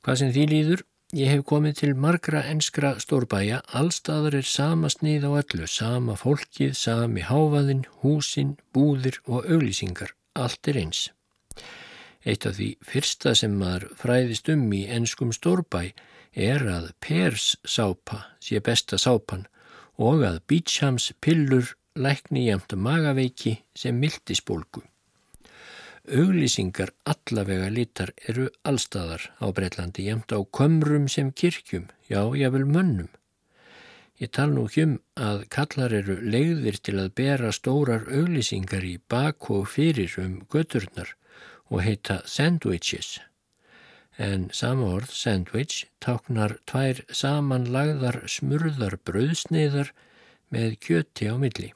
Hvað 0.00 0.18
sem 0.22 0.32
því 0.32 0.46
líður, 0.54 0.86
ég 1.20 1.34
hef 1.34 1.44
komið 1.52 1.76
til 1.82 1.92
margra 2.06 2.46
enskra 2.48 2.94
stórbæja, 3.04 3.60
allstaðar 3.76 4.38
er 4.40 4.48
sama 4.54 4.88
snið 4.88 5.28
á 5.28 5.30
öllu, 5.42 5.68
sama 5.68 6.16
fólkið, 6.16 6.72
sami 6.80 7.28
háfaðin, 7.28 7.84
húsin, 8.00 8.56
búðir 8.72 9.20
og 9.28 9.44
auglýsingar, 9.44 10.16
allt 10.32 10.72
er 10.72 10.80
eins. 10.86 11.10
Eitt 12.28 12.44
af 12.44 12.58
því 12.58 12.68
fyrsta 12.84 13.32
sem 13.38 13.54
maður 13.56 13.88
fræðist 13.96 14.50
um 14.52 14.66
í 14.76 14.82
ennskum 14.92 15.30
stórbæ 15.32 15.94
er 16.36 16.64
að 16.68 16.90
Pers 17.00 17.54
sápa 17.64 18.18
sé 18.44 18.60
besta 18.60 18.98
sápan 19.00 19.46
og 19.96 20.26
að 20.28 20.42
Beachams 20.50 21.08
pillur 21.24 21.72
lækni 21.96 22.44
jæmt 22.46 22.74
magaveiki 22.76 23.54
sem 23.74 23.96
mildisbólgu. 23.96 24.82
Auglýsingar 26.08 26.92
allavega 27.08 27.68
lítar 27.72 28.12
eru 28.28 28.48
allstaðar 28.64 29.24
á 29.40 29.46
Breitlandi 29.48 30.06
jæmt 30.08 30.32
á 30.32 30.40
kömrum 30.44 31.08
sem 31.08 31.32
kirkjum, 31.32 31.88
já, 32.08 32.22
jável 32.36 32.64
mönnum. 32.68 33.08
Ég 34.20 34.32
tal 34.34 34.50
nú 34.52 34.66
ekki 34.68 34.84
um 34.84 34.94
að 35.16 35.44
kallar 35.54 35.92
eru 35.94 36.18
leiðir 36.20 36.76
til 36.82 36.96
að 37.00 37.14
bera 37.20 37.52
stórar 37.56 38.08
auglýsingar 38.08 38.84
í 38.84 38.98
bak 39.08 39.50
og 39.54 39.68
fyrir 39.74 40.16
um 40.22 40.40
göturnar 40.50 41.16
og 41.70 41.82
heita 41.84 42.20
sandwiches. 42.26 43.18
En 44.18 44.48
sama 44.50 44.88
orð, 44.96 45.12
sandwich, 45.14 45.86
táknar 46.02 46.56
tvær 46.66 47.04
samanlagðar 47.14 48.24
smurðar 48.26 48.98
brauðsneiðar 49.06 49.92
með 50.50 50.78
kjöti 50.82 51.28
á 51.30 51.34
milli. 51.38 51.72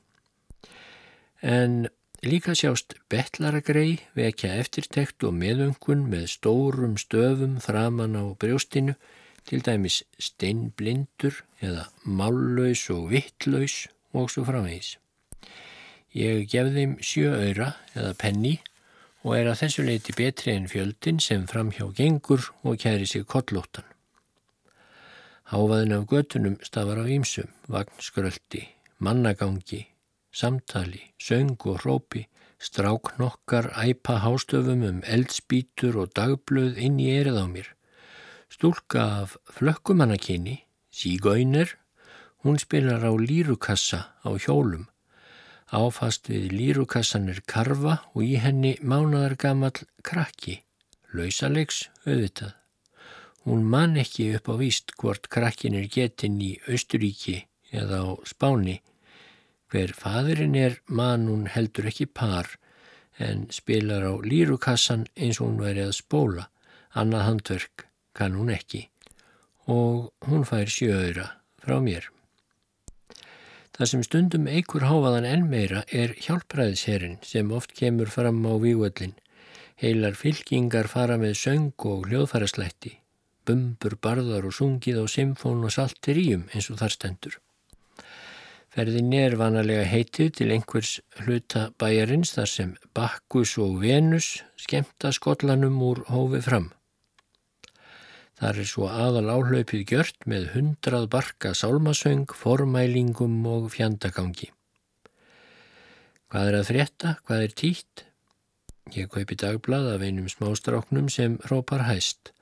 En 1.43 1.87
líka 2.27 2.57
sjást 2.59 2.97
betlaragrei 3.13 4.01
vekja 4.19 4.57
eftirtekt 4.59 5.23
og 5.27 5.37
meðungun 5.39 6.09
með 6.11 6.29
stórum 6.35 6.99
stöfum 6.99 7.61
framann 7.63 8.19
á 8.19 8.25
brjóstinu, 8.35 8.97
til 9.43 9.63
dæmis 9.67 10.03
steinblindur 10.23 11.41
eða 11.63 11.89
mállaus 12.07 12.85
og 12.95 13.09
vittlaus 13.11 13.89
og 14.15 14.31
svo 14.31 14.45
framvegis. 14.47 14.97
Ég 16.15 16.47
gef 16.51 16.69
þeim 16.75 16.99
sjö 17.03 17.33
öyra 17.33 17.73
eða 17.97 18.13
penni 18.21 18.59
og 19.23 19.37
er 19.39 19.51
að 19.51 19.61
þessu 19.63 19.87
leiti 19.87 20.15
betri 20.19 20.57
en 20.57 20.69
fjöldin 20.71 21.21
sem 21.23 21.47
framhjá 21.47 21.89
gengur 21.97 22.51
og 22.63 22.79
kæri 22.83 23.07
sig 23.07 23.27
kollóttan. 23.27 23.87
Háfaðin 25.53 25.97
af 25.99 26.07
götunum 26.11 26.59
stafar 26.65 27.03
á 27.03 27.07
ímsum, 27.07 27.49
vagnskröldi, 27.69 28.67
mannagangi, 28.99 29.87
samtali, 30.33 31.13
söng 31.21 31.59
og 31.67 31.83
hrópi, 31.83 32.27
Stráknokkar 32.63 33.73
æpa 33.75 34.21
hástöfum 34.23 34.85
um 34.87 34.99
eldspítur 35.03 35.97
og 35.99 36.13
dagblöð 36.15 36.77
inn 36.79 37.01
í 37.03 37.09
erið 37.11 37.41
á 37.43 37.47
mér. 37.51 37.69
Stúlka 38.55 39.03
af 39.23 39.35
flökkumannakinni, 39.57 40.61
sígauner, 40.95 41.75
hún 42.47 42.63
spilar 42.63 43.03
á 43.03 43.11
lírukassa 43.19 44.15
á 44.23 44.31
hjólum. 44.39 44.87
Áfast 45.73 46.29
við 46.29 46.53
lírukassan 46.53 47.31
er 47.33 47.41
karfa 47.49 47.99
og 48.13 48.23
í 48.27 48.37
henni 48.43 48.75
mánaðar 48.85 49.39
gammal 49.41 49.73
krakki, 50.05 50.61
lausalegs 51.17 51.87
auðvitað. 52.05 52.53
Hún 53.49 53.65
man 53.67 53.97
ekki 53.99 54.31
upp 54.37 54.53
á 54.53 54.55
víst 54.61 54.93
hvort 55.01 55.27
krakkin 55.33 55.75
er 55.75 55.89
getinn 55.91 56.39
í 56.45 56.55
Austuríki 56.69 57.41
eða 57.73 58.05
á 58.05 58.11
Spáni 58.29 58.83
Hver 59.73 59.95
fadurinn 59.97 60.57
er 60.61 60.75
mann 60.85 61.23
hún 61.31 61.47
heldur 61.49 61.87
ekki 61.89 62.05
par 62.05 62.51
en 63.27 63.47
spilar 63.57 64.05
á 64.05 64.13
lírukassan 64.21 65.07
eins 65.17 65.39
og 65.41 65.47
hún 65.47 65.63
væri 65.65 65.87
að 65.87 65.95
spóla. 65.97 66.45
Annað 66.93 67.25
handverk 67.25 67.87
kann 68.13 68.37
hún 68.37 68.53
ekki 68.53 68.83
og 69.73 70.13
hún 70.29 70.45
fær 70.45 70.69
sjööðra 70.69 71.25
frá 71.65 71.81
mér. 71.81 72.11
Það 73.73 73.89
sem 73.89 74.03
stundum 74.05 74.49
eikur 74.53 74.85
háfaðan 74.85 75.27
enn 75.29 75.47
meira 75.49 75.85
er 75.89 76.13
hjálpræðisherrin 76.21 77.17
sem 77.25 77.53
oft 77.57 77.73
kemur 77.79 78.11
fram 78.13 78.43
á 78.45 78.53
vývöldin. 78.61 79.15
Heilar 79.81 80.19
fylkingar 80.19 80.91
fara 80.93 81.17
með 81.19 81.39
söng 81.41 81.87
og 81.89 82.05
hljóðfæraslætti, 82.11 82.99
bumbur, 83.49 83.97
barðar 83.97 84.45
og 84.47 84.55
sungið 84.59 85.01
á 85.01 85.05
symfón 85.09 85.65
og 85.65 85.73
salteríum 85.73 86.45
eins 86.53 86.69
og 86.69 86.83
þar 86.83 86.95
stendur. 86.99 87.39
Ferðinni 88.73 89.19
er 89.21 89.35
vanalega 89.41 89.89
heitið 89.89 90.31
til 90.37 90.53
einhvers 90.55 90.93
hluta 91.25 91.67
bæjarins 91.81 92.37
þar 92.37 92.49
sem 92.49 92.71
Bakkus 92.97 93.57
og 93.61 93.81
Venus 93.83 94.29
skemta 94.61 95.11
skollanum 95.13 95.81
úr 95.85 96.05
hófi 96.13 96.41
fram. 96.45 96.71
Þar 98.43 98.57
er 98.59 98.67
svo 98.67 98.87
aðal 98.91 99.29
áhlaupið 99.31 99.83
gjört 99.87 100.25
með 100.27 100.49
hundrað 100.57 101.05
barka 101.13 101.53
sálmasöng, 101.55 102.25
formælingum 102.35 103.37
og 103.47 103.69
fjandagangi. 103.71 104.49
Hvað 106.27 106.49
er 106.51 106.57
að 106.59 106.65
frétta? 106.73 107.13
Hvað 107.23 107.45
er 107.45 107.55
títt? 107.61 108.03
Ég 108.97 109.07
kaupi 109.15 109.37
dagblad 109.39 109.87
af 109.93 110.03
einum 110.03 110.27
smástráknum 110.27 111.07
sem 111.07 111.37
hrópar 111.45 111.85
hæst. 111.87 112.33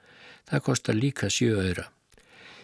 Það 0.48 0.64
kostar 0.70 0.96
líka 0.96 1.28
sjö 1.28 1.58
öðra. 1.60 1.84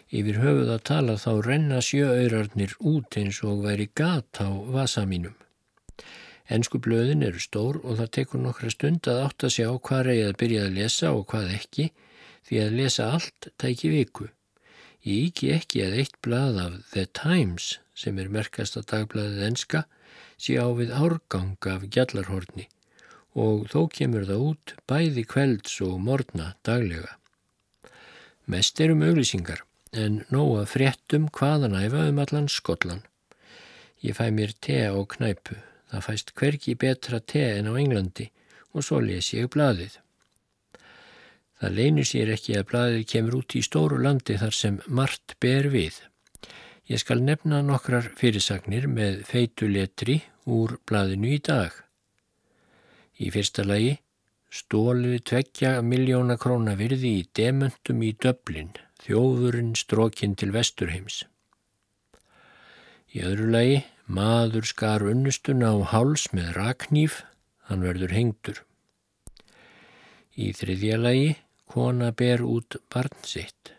Yfir 0.08 0.40
höfuð 0.40 0.72
að 0.72 0.86
tala 0.88 1.18
þá 1.20 1.30
renna 1.44 1.82
sjöaurarnir 1.84 2.72
út 2.88 3.20
eins 3.20 3.42
og 3.44 3.66
væri 3.68 3.90
gat 3.92 4.40
á 4.40 4.48
vasa 4.48 5.04
mínum. 5.04 5.36
Ennsku 6.48 6.80
blöðin 6.80 7.28
eru 7.28 7.44
stór 7.44 7.82
og 7.84 8.00
það 8.00 8.12
tekur 8.16 8.44
nokkra 8.48 8.72
stund 8.72 9.12
að 9.12 9.22
átta 9.28 9.52
sig 9.52 9.68
á 9.68 9.76
hvað 9.76 10.04
reyði 10.08 10.26
að 10.30 10.36
byrja 10.40 10.66
að 10.70 10.76
lesa 10.80 11.12
og 11.12 11.28
hvað 11.28 11.54
ekki 11.60 11.90
því 12.46 12.62
að 12.62 12.78
lesa 12.80 13.10
allt 13.16 13.50
tæki 13.58 13.90
viku. 13.92 14.30
Ég 15.06 15.28
ekki 15.30 15.50
ekki 15.54 15.82
að 15.84 15.98
eitt 16.02 16.16
blað 16.24 16.62
af 16.62 16.78
The 16.92 17.06
Times 17.14 17.76
sem 17.96 18.18
er 18.18 18.32
merkast 18.32 18.78
að 18.78 18.88
dagbladið 18.92 19.44
enska 19.50 19.84
sé 20.36 20.56
á 20.58 20.66
við 20.76 20.92
árgang 20.94 21.56
af 21.70 21.86
gjallarhorni 21.94 22.66
og 23.36 23.66
þó 23.70 23.86
kemur 23.92 24.24
það 24.28 24.44
út 24.50 24.74
bæði 24.88 25.24
kvelds 25.28 25.76
og 25.84 25.98
morna 26.00 26.54
daglega. 26.64 27.16
Mest 28.46 28.80
eru 28.80 28.96
mögulísingar 28.96 29.62
en 29.92 30.22
nóg 30.32 30.52
að 30.62 30.72
fréttum 30.72 31.28
hvaðan 31.34 31.76
æfa 31.76 32.06
um 32.10 32.20
allan 32.22 32.48
skollan. 32.52 33.02
Ég 34.04 34.16
fæ 34.16 34.30
mér 34.30 34.52
te 34.60 34.86
á 34.86 34.96
knæpu. 34.96 35.56
Það 35.90 36.04
fæst 36.06 36.32
hverki 36.36 36.74
betra 36.74 37.20
te 37.20 37.44
en 37.58 37.70
á 37.70 37.72
Englandi 37.78 38.30
og 38.74 38.84
svo 38.84 39.00
les 39.00 39.32
ég 39.34 39.48
bladið. 39.52 39.96
Það 41.60 41.76
leynir 41.78 42.08
sér 42.08 42.32
ekki 42.34 42.58
að 42.58 42.68
bladið 42.70 43.04
kemur 43.12 43.38
út 43.40 43.56
í 43.56 43.62
stóru 43.64 43.98
landi 44.02 44.36
þar 44.40 44.56
sem 44.56 44.80
margt 44.86 45.36
ber 45.40 45.70
við. 45.72 46.00
Ég 46.86 47.00
skal 47.02 47.22
nefna 47.24 47.62
nokkrar 47.64 48.10
fyrirsagnir 48.18 48.86
með 48.86 49.22
feituletri 49.26 50.20
úr 50.44 50.76
bladinu 50.86 51.32
í 51.34 51.40
dag. 51.42 51.72
Í 53.16 53.32
fyrsta 53.32 53.64
lagi 53.64 53.96
stólið 54.52 55.22
tveggja 55.26 55.78
miljóna 55.82 56.36
króna 56.38 56.76
virði 56.78 57.16
í 57.20 57.24
demöntum 57.34 58.04
í 58.04 58.12
döblinn 58.22 58.76
þjóðurinn 59.06 59.74
strókin 59.78 60.36
til 60.38 60.52
vesturheims. 60.54 61.24
Í 63.14 63.22
öðru 63.24 63.48
lagi, 63.52 63.80
maður 64.06 64.66
skar 64.68 65.04
unnustuna 65.06 65.72
á 65.72 65.76
háls 65.92 66.28
með 66.36 66.52
raknýf, 66.56 67.22
hann 67.70 67.84
verður 67.86 68.14
hengtur. 68.16 68.62
Í 70.36 70.52
þriðja 70.52 70.98
lagi, 71.00 71.30
kona 71.70 72.12
ber 72.12 72.44
út 72.46 72.78
barn 72.92 73.16
sitt. 73.22 73.72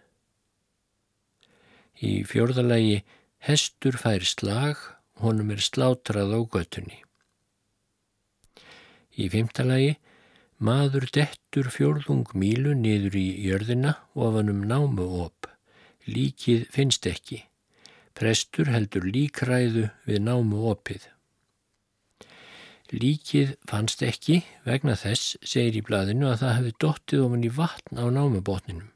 Í 1.97 2.21
fjörða 2.29 2.65
lagi, 2.65 3.03
hestur 3.41 3.97
fær 3.97 4.25
slag, 4.27 4.77
honum 5.23 5.53
er 5.55 5.63
slátrað 5.63 6.35
á 6.37 6.39
göttunni. 6.45 6.99
Í 9.17 9.29
fymta 9.33 9.65
lagi, 9.65 9.95
Maður 10.57 11.03
dettur 11.13 11.67
fjörðung 11.69 12.31
mílu 12.33 12.71
niður 12.73 13.13
í 13.19 13.27
jörðina 13.45 13.91
ofanum 14.17 14.63
námu 14.65 15.05
op. 15.21 15.45
Líkið 16.09 16.63
finnst 16.73 17.05
ekki. 17.05 17.43
Prestur 18.17 18.71
heldur 18.73 19.05
líkræðu 19.05 19.83
við 20.09 20.23
námu 20.25 20.63
opið. 20.71 21.05
Líkið 22.93 23.55
fannst 23.67 24.03
ekki 24.05 24.41
vegna 24.65 24.95
þess, 24.95 25.35
segir 25.43 25.81
í 25.81 25.83
bladinu, 25.83 26.29
að 26.31 26.43
það 26.43 26.55
hefði 26.57 26.75
dottið 26.83 27.23
ofan 27.25 27.43
í 27.43 27.51
vatn 27.57 27.99
á 27.99 28.05
námubotninum. 28.17 28.91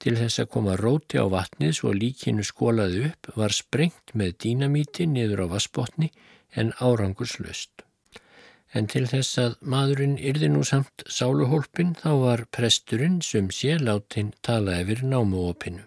Til 0.00 0.16
þess 0.18 0.40
að 0.42 0.50
koma 0.52 0.76
róti 0.80 1.20
á 1.20 1.26
vatnið 1.28 1.76
svo 1.78 1.92
líkinu 1.96 2.44
skólaði 2.44 3.08
upp 3.10 3.32
var 3.36 3.54
sprengt 3.56 4.12
með 4.12 4.36
dínamíti 4.44 5.06
niður 5.08 5.46
á 5.48 5.56
vassbotni 5.56 6.10
en 6.56 6.72
árangurslöst 6.80 7.84
en 8.74 8.88
til 8.90 9.06
þess 9.06 9.38
að 9.38 9.56
maðurinn 9.70 10.16
yrði 10.18 10.50
nú 10.50 10.64
samt 10.66 11.04
sáluhólpin 11.06 11.94
þá 12.00 12.10
var 12.22 12.44
presturinn 12.56 13.20
sem 13.22 13.50
sé 13.54 13.76
látin 13.78 14.32
tala 14.42 14.80
yfir 14.82 15.04
námuopinu. 15.06 15.84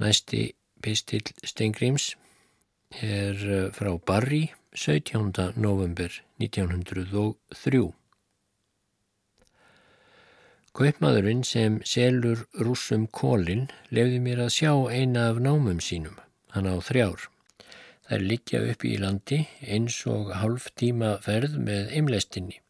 Næsti 0.00 0.42
pistil 0.84 1.24
Stengrims 1.44 2.14
er 2.98 3.38
eh, 3.46 3.70
frá 3.72 3.98
Barri 3.98 4.50
17. 4.74 5.54
november 5.56 6.10
1903. 6.38 7.92
Kaupmaðurinn 10.74 11.42
sem 11.42 11.80
selur 11.86 12.44
rúsum 12.54 13.06
kólinn 13.10 13.68
lefði 13.90 14.20
mér 14.22 14.44
að 14.46 14.54
sjá 14.54 14.72
eina 14.90 15.28
af 15.30 15.40
námum 15.42 15.80
sínum, 15.82 16.14
hann 16.54 16.70
á 16.70 16.78
þrjár. 16.78 17.26
Þær 18.06 18.26
liggja 18.26 18.60
upp 18.72 18.84
í 18.86 18.96
landi 18.98 19.40
eins 19.66 19.98
og 20.06 20.30
halv 20.34 20.70
tíma 20.78 21.16
ferð 21.22 21.58
með 21.58 21.90
eimlestinni. 21.94 22.60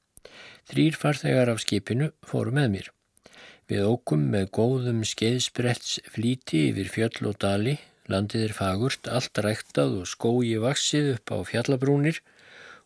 Þrýr 0.69 0.97
farþegar 1.01 1.53
af 1.53 1.61
skipinu 1.65 2.11
fóru 2.25 2.53
með 2.53 2.73
mér. 2.75 2.91
Við 3.71 3.87
ókum 3.87 4.27
með 4.33 4.51
góðum 4.57 5.05
skeiðspretts 5.07 6.01
flíti 6.11 6.67
yfir 6.71 6.89
fjöll 6.91 7.31
og 7.31 7.39
dali, 7.41 7.77
landið 8.11 8.49
er 8.49 8.55
fagurt, 8.57 9.09
allt 9.09 9.39
ræktað 9.45 10.01
og 10.03 10.11
skói 10.11 10.57
vaksið 10.63 11.15
upp 11.17 11.33
á 11.35 11.39
fjallabrúnir 11.49 12.21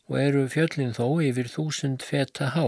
og 0.08 0.18
eru 0.20 0.44
fjöllin 0.52 0.92
þó 0.96 1.06
yfir 1.24 1.48
þúsund 1.52 2.04
feta 2.04 2.52
há. 2.54 2.66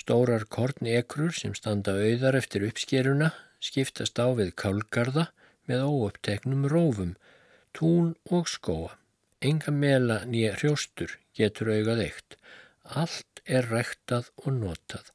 Stórar 0.00 0.46
kornekrur 0.48 1.34
sem 1.36 1.52
standa 1.56 1.92
auðar 2.00 2.38
eftir 2.40 2.64
uppskeruna 2.68 3.34
skiptast 3.60 4.16
á 4.16 4.32
við 4.32 4.54
kálgarða 4.62 5.28
með 5.68 5.84
óuppteknum 5.86 6.64
rófum 6.72 7.14
tún 7.76 8.14
og 8.32 8.48
skóa. 8.48 8.96
Enga 9.40 9.72
mela 9.72 10.20
nýja 10.28 10.56
hrjóstur 10.58 11.16
getur 11.36 11.72
augað 11.72 12.04
eitt. 12.06 12.36
Allt 12.84 13.44
er 13.44 13.68
ræktað 13.70 14.32
og 14.42 14.52
notað 14.56 15.12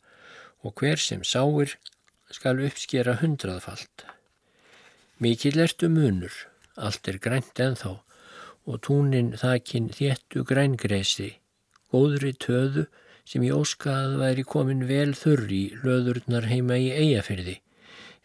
og 0.65 0.73
hver 0.81 1.01
sem 1.01 1.21
sáir 1.21 1.75
skal 2.33 2.61
uppskera 2.65 3.19
hundraðfalt. 3.21 4.05
Mikið 5.23 5.55
lertu 5.55 5.87
munur, 5.87 6.33
allt 6.75 7.07
er 7.07 7.21
grænt 7.23 7.59
enþá 7.63 7.93
og 8.67 8.79
túnin 8.83 9.31
þakin 9.39 9.87
þéttu 9.95 10.43
grængresi, 10.43 11.29
góðri 11.93 12.33
töðu 12.35 12.83
sem 13.23 13.45
ég 13.47 13.55
óskaði 13.55 14.17
væri 14.19 14.43
komin 14.43 14.83
vel 14.89 15.13
þurr 15.15 15.53
í 15.55 15.63
löðurnar 15.85 16.49
heima 16.51 16.75
í 16.81 16.89
eigafyrði, 16.91 17.61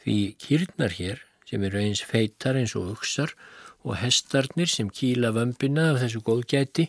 því 0.02 0.16
kýrnar 0.42 0.96
hér 0.96 1.22
sem 1.46 1.62
eru 1.68 1.78
eins 1.78 2.02
feitar 2.02 2.58
eins 2.58 2.74
og 2.74 2.90
uksar 2.96 3.36
og 3.86 4.00
hestarnir 4.00 4.70
sem 4.70 4.90
kýla 4.90 5.30
vömbina 5.36 5.92
af 5.92 6.00
þessu 6.02 6.24
góðgæti 6.26 6.88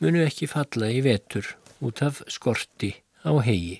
munu 0.00 0.22
ekki 0.24 0.48
falla 0.50 0.88
í 0.88 1.02
vetur 1.04 1.52
út 1.84 2.00
af 2.06 2.22
skorti 2.32 2.94
á 3.28 3.36
hegi. 3.44 3.76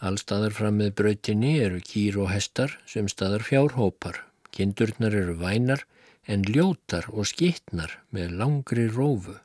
Allstaðar 0.00 0.56
fram 0.56 0.80
með 0.80 0.96
brautinni 1.02 1.52
eru 1.60 1.82
kýr 1.84 2.16
og 2.24 2.32
hestar 2.32 2.78
sem 2.88 3.08
staðar 3.12 3.44
fjárhópar. 3.44 4.24
Kindurnar 4.56 5.14
eru 5.14 5.36
vænar 5.40 5.84
en 6.26 6.46
ljótar 6.48 7.06
og 7.12 7.28
skittnar 7.28 8.00
með 8.14 8.38
langri 8.40 8.88
rófu. 8.88 9.36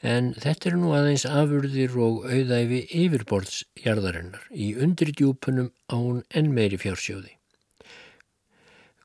en 0.00 0.30
þetta 0.40 0.70
er 0.70 0.76
nú 0.80 0.92
aðeins 0.96 1.26
afurðir 1.28 1.96
og 2.00 2.22
auðæfi 2.24 2.80
yfirborðsjarðarinnar 3.02 4.46
í 4.56 4.70
undridjúpunum 4.80 5.68
án 5.92 6.22
enn 6.32 6.54
meiri 6.56 6.78
fjársjóði. 6.80 7.34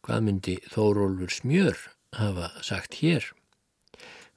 Hvað 0.05 0.21
myndi 0.27 0.55
Þórólfur 0.71 1.33
Smjör 1.33 1.81
hafa 2.15 2.51
sagt 2.63 2.99
hér? 3.01 3.27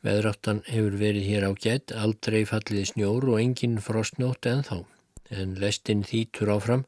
Veðráttan 0.02 0.62
hefur 0.66 0.94
verið 0.98 1.26
hér 1.28 1.46
á 1.46 1.52
gett, 1.58 1.92
aldrei 1.92 2.44
falliði 2.46 2.86
snjór 2.92 3.28
og 3.28 3.40
engin 3.42 3.78
frostnótt 3.82 4.46
en 4.46 4.62
þá. 4.66 4.78
En 5.28 5.56
lestinn 5.60 6.06
þýtur 6.08 6.54
áfram, 6.54 6.84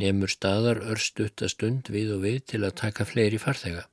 nefnur 0.00 0.32
staðar 0.32 0.80
örstutastund 0.92 1.90
við 1.92 2.14
og 2.16 2.22
við 2.26 2.38
til 2.52 2.62
að 2.62 2.78
taka 2.80 3.06
fleiri 3.08 3.40
farþega. 3.42 3.84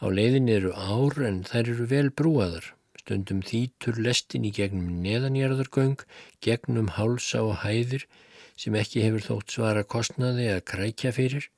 Á 0.00 0.06
leiðin 0.10 0.50
eru 0.52 0.72
ár 0.74 1.20
en 1.26 1.42
þær 1.48 1.70
eru 1.74 1.86
vel 1.90 2.08
brúaðar. 2.10 2.72
Stundum 3.00 3.42
þýtur 3.44 4.00
lestin 4.00 4.46
í 4.48 4.52
gegnum 4.56 5.02
neðanjörðargöng, 5.04 6.00
gegnum 6.40 6.88
hálsa 6.96 7.42
og 7.44 7.60
hæðir 7.62 8.06
sem 8.56 8.74
ekki 8.78 9.04
hefur 9.04 9.26
þótt 9.28 9.56
svara 9.56 9.84
kostnaði 9.84 10.48
að 10.54 10.64
krækja 10.72 11.12
fyrir. 11.12 11.48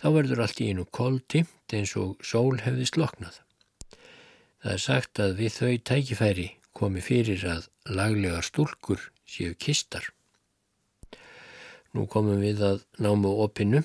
Þá 0.00 0.06
verður 0.16 0.42
allt 0.44 0.60
í 0.64 0.70
einu 0.72 0.86
koltimt 0.90 1.76
eins 1.76 1.94
og 2.00 2.18
sól 2.26 2.58
hefði 2.64 2.88
sloknað. 2.88 3.40
Það 4.60 4.72
er 4.76 4.82
sagt 4.84 5.20
að 5.22 5.36
við 5.40 5.52
þau 5.56 5.74
tækifæri 5.90 6.48
komi 6.76 7.02
fyrir 7.04 7.44
að 7.48 7.68
laglegar 7.88 8.44
stúlkur 8.44 9.10
séu 9.28 9.54
kistar. 9.56 10.10
Nú 11.90 12.04
komum 12.06 12.38
við 12.38 12.60
að 12.62 12.82
námu 13.02 13.30
opinu, 13.42 13.80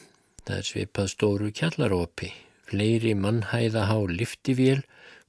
það 0.45 0.59
er 0.59 0.67
svipað 0.67 1.07
stóru 1.09 1.47
kjallarópi, 1.57 2.27
fleiri 2.69 3.15
mannhæða 3.17 3.87
há 3.89 3.97
liftivél, 4.11 4.83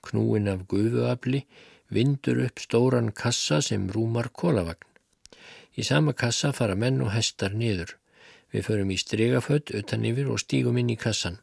knúin 0.04 0.50
af 0.52 0.66
gufuafli, 0.68 1.46
vindur 1.88 2.42
upp 2.44 2.60
stóran 2.60 3.08
kassa 3.16 3.62
sem 3.64 3.86
rúmar 3.94 4.28
kólavagn. 4.28 4.84
Í 5.76 5.84
sama 5.88 6.12
kassa 6.12 6.50
fara 6.52 6.76
menn 6.76 7.00
og 7.04 7.14
hestar 7.14 7.56
niður. 7.56 7.94
Við 8.52 8.68
förum 8.68 8.92
í 8.92 8.98
strigaföld 9.00 9.72
utan 9.76 10.04
yfir 10.08 10.28
og 10.32 10.42
stígum 10.44 10.76
inn 10.76 10.92
í 10.92 10.98
kassan. 11.00 11.38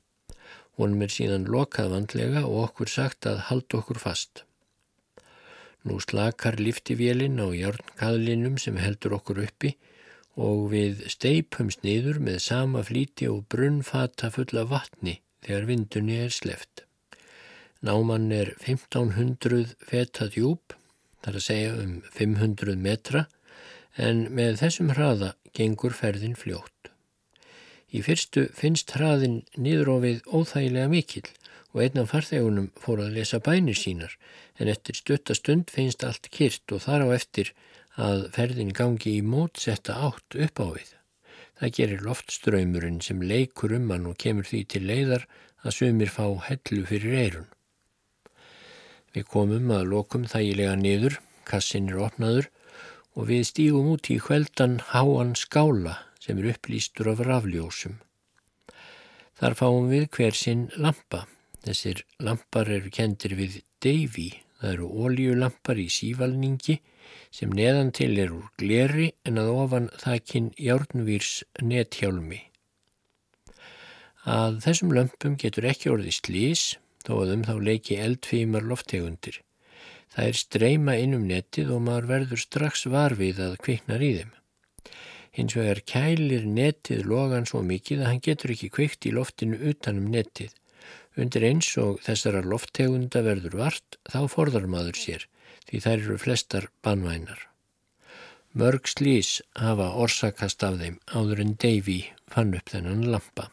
Honum 0.78 1.02
er 1.06 1.14
síðan 1.14 1.50
lokað 1.50 1.96
vandlega 1.96 2.44
og 2.46 2.60
okkur 2.68 2.94
sagt 2.94 3.26
að 3.30 3.42
halda 3.50 3.80
okkur 3.82 4.02
fast. 4.02 4.46
Nú 5.82 5.98
slakar 5.98 6.62
liftivélinn 6.62 7.42
á 7.42 7.50
járnkaðlinum 7.58 8.62
sem 8.62 8.78
heldur 8.78 9.18
okkur 9.18 9.42
uppi 9.48 9.74
og 10.40 10.72
við 10.72 11.04
steipumst 11.12 11.84
niður 11.86 12.20
með 12.24 12.40
sama 12.48 12.82
flíti 12.86 13.28
og 13.30 13.46
brunnfata 13.54 14.32
fulla 14.34 14.66
vatni 14.70 15.20
þegar 15.46 15.68
vindunni 15.70 16.18
er 16.24 16.34
sleft. 16.34 16.86
Náman 17.84 18.32
er 18.32 18.54
1500 18.64 19.76
feta 19.84 20.30
djúb, 20.32 20.74
þar 21.24 21.40
að 21.40 21.46
segja 21.48 21.74
um 21.84 21.98
500 22.16 22.80
metra, 22.80 23.26
en 24.00 24.26
með 24.34 24.62
þessum 24.64 24.94
hraða 24.96 25.34
gengur 25.54 25.94
ferðin 25.94 26.38
fljótt. 26.40 26.90
Í 27.94 28.02
fyrstu 28.02 28.48
finnst 28.58 28.96
hraðin 28.96 29.44
niðurofið 29.54 30.24
óþægilega 30.26 30.90
mikill 30.90 31.28
og 31.74 31.84
einn 31.84 32.00
af 32.02 32.10
farþegunum 32.14 32.72
fór 32.80 33.04
að 33.04 33.20
lesa 33.20 33.40
bænir 33.44 33.78
sínar 33.78 34.16
en 34.58 34.72
eftir 34.72 34.98
stuttastund 34.98 35.70
finnst 35.74 36.06
allt 36.08 36.30
kyrt 36.34 36.74
og 36.74 36.82
þar 36.88 37.06
á 37.06 37.08
eftir 37.14 37.52
að 38.00 38.28
ferðin 38.34 38.74
gangi 38.74 39.18
í 39.20 39.24
mótsetta 39.26 39.96
átt 40.08 40.36
upp 40.36 40.60
á 40.60 40.68
við. 40.74 40.94
Það 41.60 41.74
gerir 41.78 42.06
loftströymurinn 42.08 43.02
sem 43.06 43.22
leikur 43.22 43.76
um 43.78 43.92
hann 43.94 44.08
og 44.10 44.18
kemur 44.18 44.48
því 44.50 44.62
til 44.74 44.84
leiðar 44.90 45.28
að 45.64 45.76
sumir 45.78 46.10
fá 46.10 46.26
hellu 46.48 46.86
fyrir 46.90 47.18
eirun. 47.20 47.50
Við 49.14 49.28
komum 49.30 49.70
að 49.72 49.92
lokum 49.92 50.26
þægilega 50.26 50.74
niður, 50.80 51.20
kassin 51.46 51.92
er 51.92 52.02
opnaður 52.02 52.50
og 53.14 53.30
við 53.30 53.46
stígum 53.46 53.92
út 53.94 54.10
í 54.10 54.18
hveldan 54.18 54.80
háan 54.90 55.36
skála 55.38 56.00
sem 56.24 56.40
er 56.42 56.56
upplýstur 56.56 57.12
af 57.12 57.22
rafljósum. 57.22 58.00
Þar 59.38 59.58
fáum 59.60 59.92
við 59.92 60.08
hver 60.16 60.38
sinn 60.38 60.70
lampa. 60.82 61.28
Þessir 61.64 62.02
lampar 62.20 62.70
eru 62.74 62.90
kendir 62.92 63.38
við 63.38 63.62
Davy, 63.84 64.32
það 64.60 64.74
eru 64.74 64.90
óljulampar 65.06 65.80
í 65.80 65.88
sívalningi 65.92 66.80
sem 67.34 67.54
neðan 67.54 67.92
til 67.96 68.14
er 68.22 68.34
úr 68.36 68.50
gleri 68.62 69.12
en 69.28 69.40
að 69.42 69.54
ofan 69.54 69.88
þakkinn 70.02 70.52
járnvýrs 70.62 71.32
nethjálmi. 71.62 72.42
Að 74.24 74.62
þessum 74.64 74.94
lömpum 74.96 75.34
getur 75.42 75.66
ekki 75.68 75.92
orðið 75.92 76.20
slís 76.20 76.62
þó 77.04 77.16
að 77.24 77.34
um 77.38 77.42
þá 77.48 77.56
leiki 77.68 77.98
eldfímar 78.00 78.64
loftegundir. 78.70 79.42
Það 80.14 80.30
er 80.30 80.40
streyma 80.40 80.96
inn 81.02 81.18
um 81.18 81.26
netið 81.28 81.74
og 81.74 81.84
maður 81.88 82.10
verður 82.12 82.44
strax 82.44 82.86
varfið 82.94 83.42
að 83.48 83.60
kviknar 83.66 84.06
í 84.06 84.12
þeim. 84.20 84.32
Hins 85.34 85.56
vegar 85.58 85.82
kælir 85.90 86.46
netið 86.46 87.08
logan 87.10 87.50
svo 87.50 87.64
mikið 87.66 88.04
að 88.04 88.12
hann 88.12 88.26
getur 88.28 88.54
ekki 88.54 88.70
kvikt 88.76 89.08
í 89.10 89.16
loftinu 89.18 89.58
utanum 89.74 90.12
netið. 90.14 90.54
Undir 91.18 91.46
eins 91.50 91.72
og 91.82 92.00
þessara 92.06 92.44
lofttegunda 92.46 93.24
verður 93.26 93.58
vart 93.58 93.98
þá 94.06 94.22
forðar 94.30 94.70
maður 94.70 95.00
sér 95.02 95.26
því 95.70 95.82
þær 95.86 95.98
eru 95.98 96.20
flestar 96.22 96.70
banvænar. 96.86 97.48
Mörg 98.54 98.86
slís 98.86 99.40
hafa 99.58 99.88
orsakast 99.98 100.64
af 100.68 100.78
þeim 100.78 101.00
áður 101.10 101.42
en 101.42 101.56
Davy 101.58 102.00
fann 102.30 102.54
upp 102.54 102.70
þennan 102.70 103.08
lampa. 103.10 103.48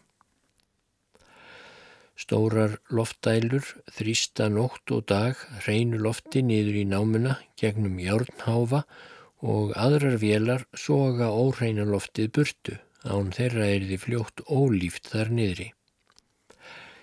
Stórar 2.21 2.75
loftdælur 2.93 3.65
þrýsta 3.97 4.51
nótt 4.53 4.93
og 4.93 5.07
dag 5.09 5.41
reynu 5.65 6.03
lofti 6.05 6.43
niður 6.45 6.77
í 6.83 6.85
námuna 6.91 7.39
gegnum 7.57 7.97
járnháfa 8.03 8.83
og 9.41 9.73
aðrar 9.73 10.19
vélar 10.21 10.67
soga 10.77 11.31
óhreina 11.33 11.87
loftið 11.89 12.33
burtu, 12.37 12.77
án 13.09 13.33
þeirra 13.33 13.71
er 13.73 13.87
því 13.89 14.01
fljótt 14.05 14.45
ólíft 14.53 15.09
þar 15.15 15.33
niðri. 15.33 15.71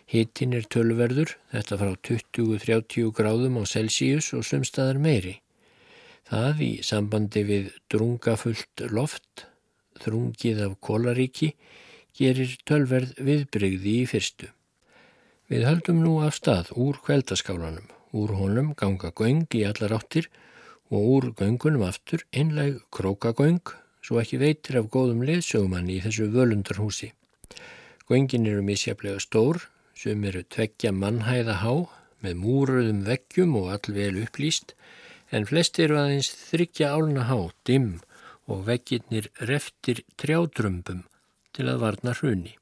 Hittin 0.08 0.54
er 0.56 0.64
tölverður, 0.72 1.34
þetta 1.52 1.78
frá 1.82 1.90
20-30 2.08 3.12
gráðum 3.12 3.58
á 3.60 3.64
Celsius 3.68 4.30
og 4.38 4.46
sumstaðar 4.48 5.02
meiri. 5.04 5.34
Það 6.28 6.64
í 6.64 6.72
sambandi 6.84 7.44
við 7.48 7.74
drungafullt 7.92 8.86
loft, 8.96 9.44
þrungið 10.00 10.64
af 10.64 10.78
kólaríki, 10.80 11.52
gerir 12.16 12.56
tölverð 12.64 13.20
viðbrygði 13.20 13.98
í 14.00 14.08
fyrstu. 14.08 14.50
Við 15.52 15.68
höldum 15.68 16.02
nú 16.04 16.18
af 16.24 16.40
stað 16.40 16.72
úr 16.76 17.00
kveldaskálanum, 17.04 17.92
úr 18.16 18.36
honum 18.40 18.74
ganga 18.80 19.12
göng 19.12 19.46
í 19.56 19.68
allar 19.68 20.00
áttir 20.00 20.32
og 20.88 21.04
úr 21.04 21.32
göngunum 21.36 21.84
aftur 21.88 22.24
einleg 22.32 22.80
krókagöng 22.96 23.76
svo 24.00 24.22
ekki 24.24 24.40
veitir 24.40 24.80
af 24.80 24.88
góðum 24.92 25.26
leðsögumanni 25.28 25.98
í 25.98 26.04
þessu 26.04 26.32
völundarhúsi. 26.32 27.12
Göngin 28.08 28.48
eru 28.48 28.64
misjaflega 28.64 29.20
stór 29.20 29.68
sem 29.98 30.24
eru 30.30 30.44
tveggja 30.46 30.92
mannhæða 30.94 31.56
há 31.64 31.74
með 32.22 32.40
múruðum 32.44 33.04
veggjum 33.08 33.56
og 33.60 33.72
allvel 33.74 34.22
upplýst 34.24 34.74
en 35.34 35.48
flest 35.50 35.80
eru 35.84 35.98
aðeins 36.00 36.30
þryggja 36.50 36.92
álna 36.94 37.26
há, 37.28 37.40
dimm 37.68 37.98
og 38.48 38.64
vegginnir 38.70 39.30
reftir 39.50 40.04
trjádrömbum 40.22 41.04
til 41.58 41.68
að 41.72 41.82
varna 41.84 42.14
hruni. 42.20 42.54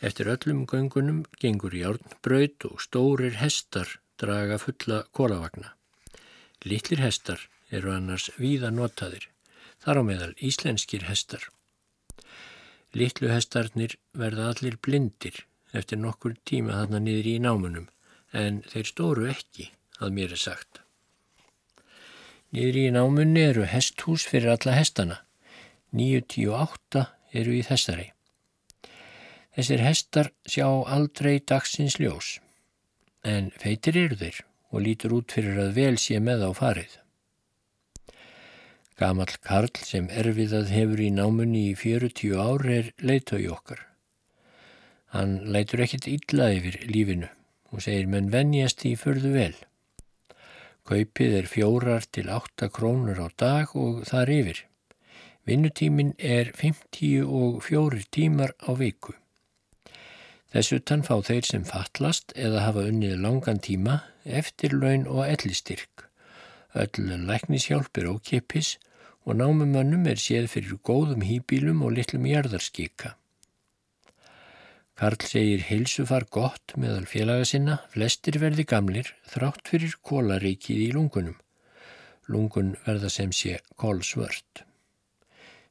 Eftir 0.00 0.30
öllum 0.30 0.62
göngunum 0.70 1.24
gengur 1.42 1.74
járnbraut 1.74 2.68
og 2.70 2.78
stórir 2.84 3.34
hestar 3.42 3.98
draga 4.22 4.60
fulla 4.62 5.02
kólavagna. 5.12 5.74
Littlir 6.62 7.02
hestar 7.02 7.42
eru 7.70 7.92
annars 7.92 8.30
víða 8.38 8.70
notaðir, 8.74 9.26
þar 9.82 10.00
á 10.00 10.02
meðal 10.06 10.32
íslenskir 10.38 11.04
hestar. 11.10 11.42
Littlu 12.94 13.28
hestarnir 13.28 13.98
verða 14.16 14.48
allir 14.54 14.78
blindir 14.80 15.44
eftir 15.76 16.00
nokkur 16.00 16.36
tíma 16.48 16.76
þarna 16.80 17.00
niður 17.04 17.30
í 17.32 17.38
námunum, 17.44 17.88
en 18.32 18.60
þeir 18.68 18.90
stóru 18.90 19.28
ekki, 19.32 19.70
að 19.98 20.14
mér 20.16 20.34
er 20.36 20.42
sagt. 20.42 20.82
Niður 22.54 22.78
í 22.80 22.84
námunni 22.94 23.42
eru 23.44 23.66
hesthús 23.68 24.24
fyrir 24.28 24.54
alla 24.54 24.76
hestana. 24.78 25.18
98 25.92 27.04
eru 27.36 27.56
í 27.56 27.64
þessari. 27.64 28.12
Þessir 29.56 29.82
hestar 29.82 30.30
sjá 30.46 30.68
aldrei 30.68 31.40
dagsins 31.40 31.98
ljós, 31.98 32.38
en 33.24 33.50
feitir 33.58 33.98
eru 33.98 34.16
þeir 34.20 34.44
og 34.70 34.84
lítur 34.84 35.16
út 35.16 35.32
fyrir 35.34 35.58
að 35.64 35.74
vel 35.80 35.96
sé 36.00 36.20
með 36.22 36.44
á 36.46 36.50
farið. 36.56 36.98
Gamal 38.98 39.30
Karl 39.42 39.82
sem 39.86 40.08
erfiðað 40.10 40.72
hefur 40.74 41.02
í 41.02 41.10
námunni 41.14 41.68
í 41.70 41.76
40 41.78 42.34
ár 42.38 42.64
er 42.78 42.90
leitögi 42.98 43.50
okkar. 43.52 43.87
Hann 45.14 45.38
leitur 45.54 45.80
ekkert 45.84 46.08
illa 46.10 46.50
yfir 46.52 46.80
lífinu 46.90 47.28
og 47.72 47.84
segir 47.84 48.08
menn 48.12 48.32
venjast 48.32 48.84
í 48.88 48.94
förðu 49.00 49.32
vel. 49.36 49.54
Kaupið 50.88 51.36
er 51.42 51.48
fjórar 51.48 52.04
til 52.12 52.28
8 52.32 52.68
krónur 52.72 53.20
á 53.20 53.28
dag 53.36 53.72
og 53.76 54.04
þar 54.08 54.32
yfir. 54.32 54.60
Vinnutímin 55.48 56.14
er 56.18 56.52
50 56.56 57.24
og 57.24 57.62
fjórir 57.64 58.04
tímar 58.12 58.52
á 58.64 58.72
viku. 58.76 59.14
Þessu 60.52 60.78
tann 60.80 61.04
fá 61.04 61.18
þeir 61.24 61.44
sem 61.44 61.64
fallast 61.68 62.32
eða 62.36 62.64
hafa 62.64 62.86
unnið 62.88 63.18
langan 63.20 63.60
tíma 63.64 63.98
eftir 64.24 64.76
laun 64.76 65.04
og 65.08 65.26
ellistyrk. 65.26 66.08
Öll 66.76 67.24
læknishjálp 67.28 68.00
er 68.00 68.08
ókipis 68.12 68.76
og 69.24 69.36
námumönnum 69.40 70.08
er 70.08 70.20
séð 70.20 70.48
fyrir 70.52 70.80
góðum 70.84 71.24
hýbílum 71.24 71.84
og 71.84 71.96
litlum 71.96 72.28
jarðarskika. 72.28 73.16
Karl 74.98 75.22
segir 75.22 75.60
heilsufar 75.62 76.24
gott 76.34 76.72
meðal 76.74 77.04
félaga 77.06 77.44
sinna, 77.46 77.76
flestir 77.92 78.40
verði 78.42 78.64
gamlir, 78.66 79.12
þrátt 79.30 79.70
fyrir 79.70 79.92
kólaríkið 80.02 80.80
í 80.82 80.88
lungunum. 80.96 81.36
Lungun 82.26 82.72
verða 82.82 83.10
sem 83.14 83.30
sé 83.30 83.60
kólsvört. 83.78 84.64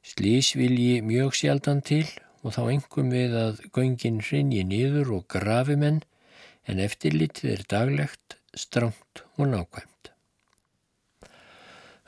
Slís 0.00 0.54
vilji 0.56 1.02
mjög 1.04 1.36
sjaldan 1.36 1.84
til 1.84 2.06
og 2.40 2.56
þá 2.56 2.62
engum 2.72 3.12
við 3.12 3.36
að 3.36 3.60
göngin 3.76 4.22
hrinji 4.24 4.64
niður 4.64 5.12
og 5.18 5.28
grafi 5.36 5.76
menn 5.76 6.00
en 6.64 6.80
eftirlitið 6.80 7.52
er 7.52 7.68
daglegt, 7.68 8.38
stránt 8.56 9.26
og 9.36 9.52
nákvæmt. 9.52 10.12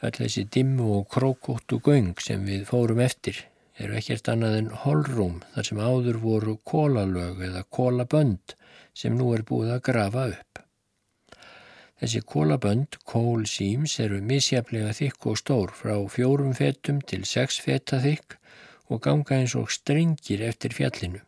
Öll 0.01 0.17
þessi 0.23 0.49
dimmu 0.49 0.89
og 0.97 1.09
krókóttu 1.13 1.83
göng 1.85 2.15
sem 2.25 2.49
við 2.49 2.65
fórum 2.73 3.05
eftir 3.05 3.45
eru 3.81 3.97
ekkert 3.97 4.29
annað 4.33 4.57
en 4.59 4.73
holrúm 4.85 5.39
þar 5.55 5.69
sem 5.69 5.81
áður 5.81 6.19
voru 6.25 6.57
kólalög 6.69 7.41
eða 7.49 7.63
kólabönd 7.77 8.55
sem 8.97 9.17
nú 9.17 9.31
er 9.37 9.47
búið 9.49 9.77
að 9.77 9.85
grafa 9.89 10.27
upp. 10.35 10.61
Þessi 12.01 12.21
kólabönd, 12.25 12.97
kólsýms, 13.05 13.99
eru 14.01 14.23
misjaflega 14.25 14.93
þykk 14.97 15.27
og 15.33 15.41
stór 15.41 15.73
frá 15.77 15.97
fjórum 16.09 16.55
fetum 16.57 17.01
til 17.05 17.27
sex 17.29 17.61
feta 17.61 18.01
þykk 18.01 18.39
og 18.91 19.03
ganga 19.05 19.37
eins 19.37 19.57
og 19.61 19.69
strengir 19.73 20.41
eftir 20.47 20.73
fjallinu. 20.77 21.21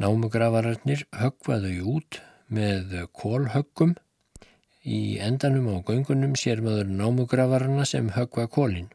Námugravararnir 0.00 1.04
höggvaðu 1.20 1.74
út 1.94 2.20
með 2.50 2.96
kólhöggum. 3.14 3.94
Í 4.82 5.20
endanum 5.22 5.68
á 5.70 5.76
göngunum 5.86 6.34
sér 6.40 6.62
maður 6.64 6.90
námugravararna 6.90 7.84
sem 7.86 8.10
höggva 8.16 8.46
kólinn. 8.50 8.88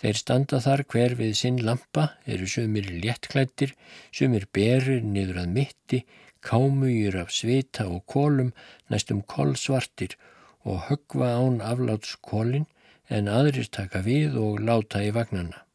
Þeir 0.00 0.16
standa 0.16 0.60
þar 0.64 0.82
hver 0.92 1.14
við 1.18 1.34
sinn 1.36 1.60
lampa, 1.66 2.06
eru 2.24 2.48
sumir 2.48 2.88
léttklættir, 3.04 3.74
sumir 4.12 4.46
berir 4.56 5.02
niður 5.04 5.42
að 5.44 5.54
mitti, 5.58 6.02
kámugir 6.40 7.18
af 7.20 7.32
svita 7.36 7.86
og 7.88 8.04
kólum, 8.08 8.52
næstum 8.88 9.20
kólsvartir 9.28 10.16
og 10.64 10.86
högva 10.88 11.34
án 11.36 11.60
afláts 11.64 12.16
kólin 12.24 12.66
en 13.08 13.28
aðrir 13.28 13.68
taka 13.72 14.00
við 14.06 14.38
og 14.40 14.62
láta 14.64 15.02
í 15.04 15.10
vagnana. 15.16 15.66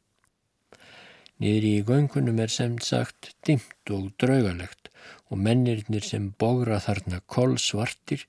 Niður 1.41 1.67
í 1.67 1.75
göngunum 1.88 2.39
er 2.39 2.51
sem 2.53 2.77
sagt 2.79 3.34
dimt 3.45 3.91
og 3.91 4.12
draugalegt 4.21 4.89
og 5.29 5.41
mennirnir 5.47 6.05
sem 6.08 6.29
bógra 6.39 6.79
þarna 6.84 7.19
kólsvartir 7.27 8.23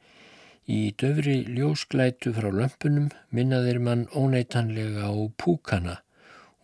Í 0.66 0.96
döfri 0.98 1.44
ljósklætu 1.46 2.33
frá 2.35 2.48
lömpunum 2.50 3.12
minnaðir 3.31 3.76
mann 3.79 4.00
óneitanlega 4.18 5.07
á 5.07 5.14
púkana 5.38 6.00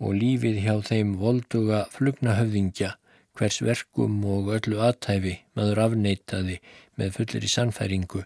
og 0.03 0.17
lífið 0.19 0.59
hjá 0.65 0.75
þeim 0.89 1.13
volduga 1.21 1.85
flugnahöfðingja 1.95 2.97
hvers 3.39 3.61
verkum 3.63 4.19
og 4.27 4.51
öllu 4.57 4.83
aðtæfi 4.83 5.37
maður 5.55 5.85
afneitaði 5.85 6.59
með 6.99 7.15
fullir 7.21 7.47
í 7.47 7.53
sannfæringu 7.55 8.25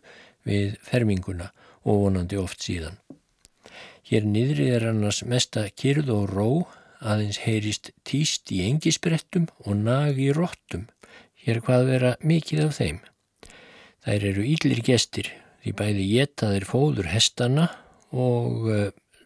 við 0.49 0.81
ferminguna 0.81 1.53
og 1.85 2.03
vonandi 2.07 2.41
oft 2.41 2.65
síðan. 2.65 2.97
Hér 4.09 4.25
niðri 4.25 4.73
er 4.73 4.89
annars 4.95 5.23
mesta 5.29 5.69
kyrð 5.77 6.09
og 6.17 6.29
ró 6.33 6.51
aðeins 7.05 7.45
heyrist 7.45 7.93
týst 8.09 8.49
í 8.49 8.65
engisbrettum 8.65 9.51
og 9.67 9.77
nag 9.85 10.17
í 10.17 10.33
róttum. 10.33 10.89
Hér 11.37 11.61
hvað 11.61 11.91
vera 11.93 12.19
mikið 12.25 12.69
af 12.71 12.79
þeim. 12.81 13.03
Þær 14.07 14.33
eru 14.33 14.53
íllir 14.57 14.81
gestir 14.87 15.37
Því 15.67 15.73
bæði 15.75 16.03
getaðir 16.07 16.65
fóður 16.71 17.09
hestana 17.11 17.65
og 18.15 18.69
uh, 18.71 18.83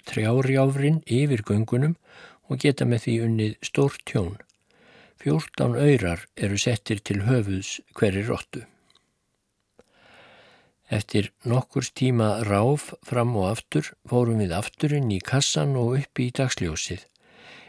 trjárjáfrin 0.08 1.02
yfir 1.04 1.42
göngunum 1.44 1.98
og 2.48 2.62
geta 2.62 2.86
með 2.88 3.02
því 3.02 3.16
unnið 3.26 3.58
stór 3.68 3.98
tjón. 4.08 4.38
Fjórtán 5.20 5.76
öyrar 5.76 6.24
eru 6.40 6.56
settir 6.56 7.04
til 7.04 7.18
höfuðs 7.28 7.74
hverri 7.92 8.24
róttu. 8.24 8.64
Eftir 10.88 11.28
nokkurs 11.44 11.92
tíma 11.92 12.32
ráf 12.48 12.88
fram 13.04 13.36
og 13.36 13.50
aftur 13.52 13.92
fórum 14.08 14.40
við 14.40 14.56
afturinn 14.56 15.12
í 15.12 15.20
kassan 15.20 15.76
og 15.76 15.98
upp 16.00 16.24
í 16.24 16.32
dagsljósið. 16.32 17.04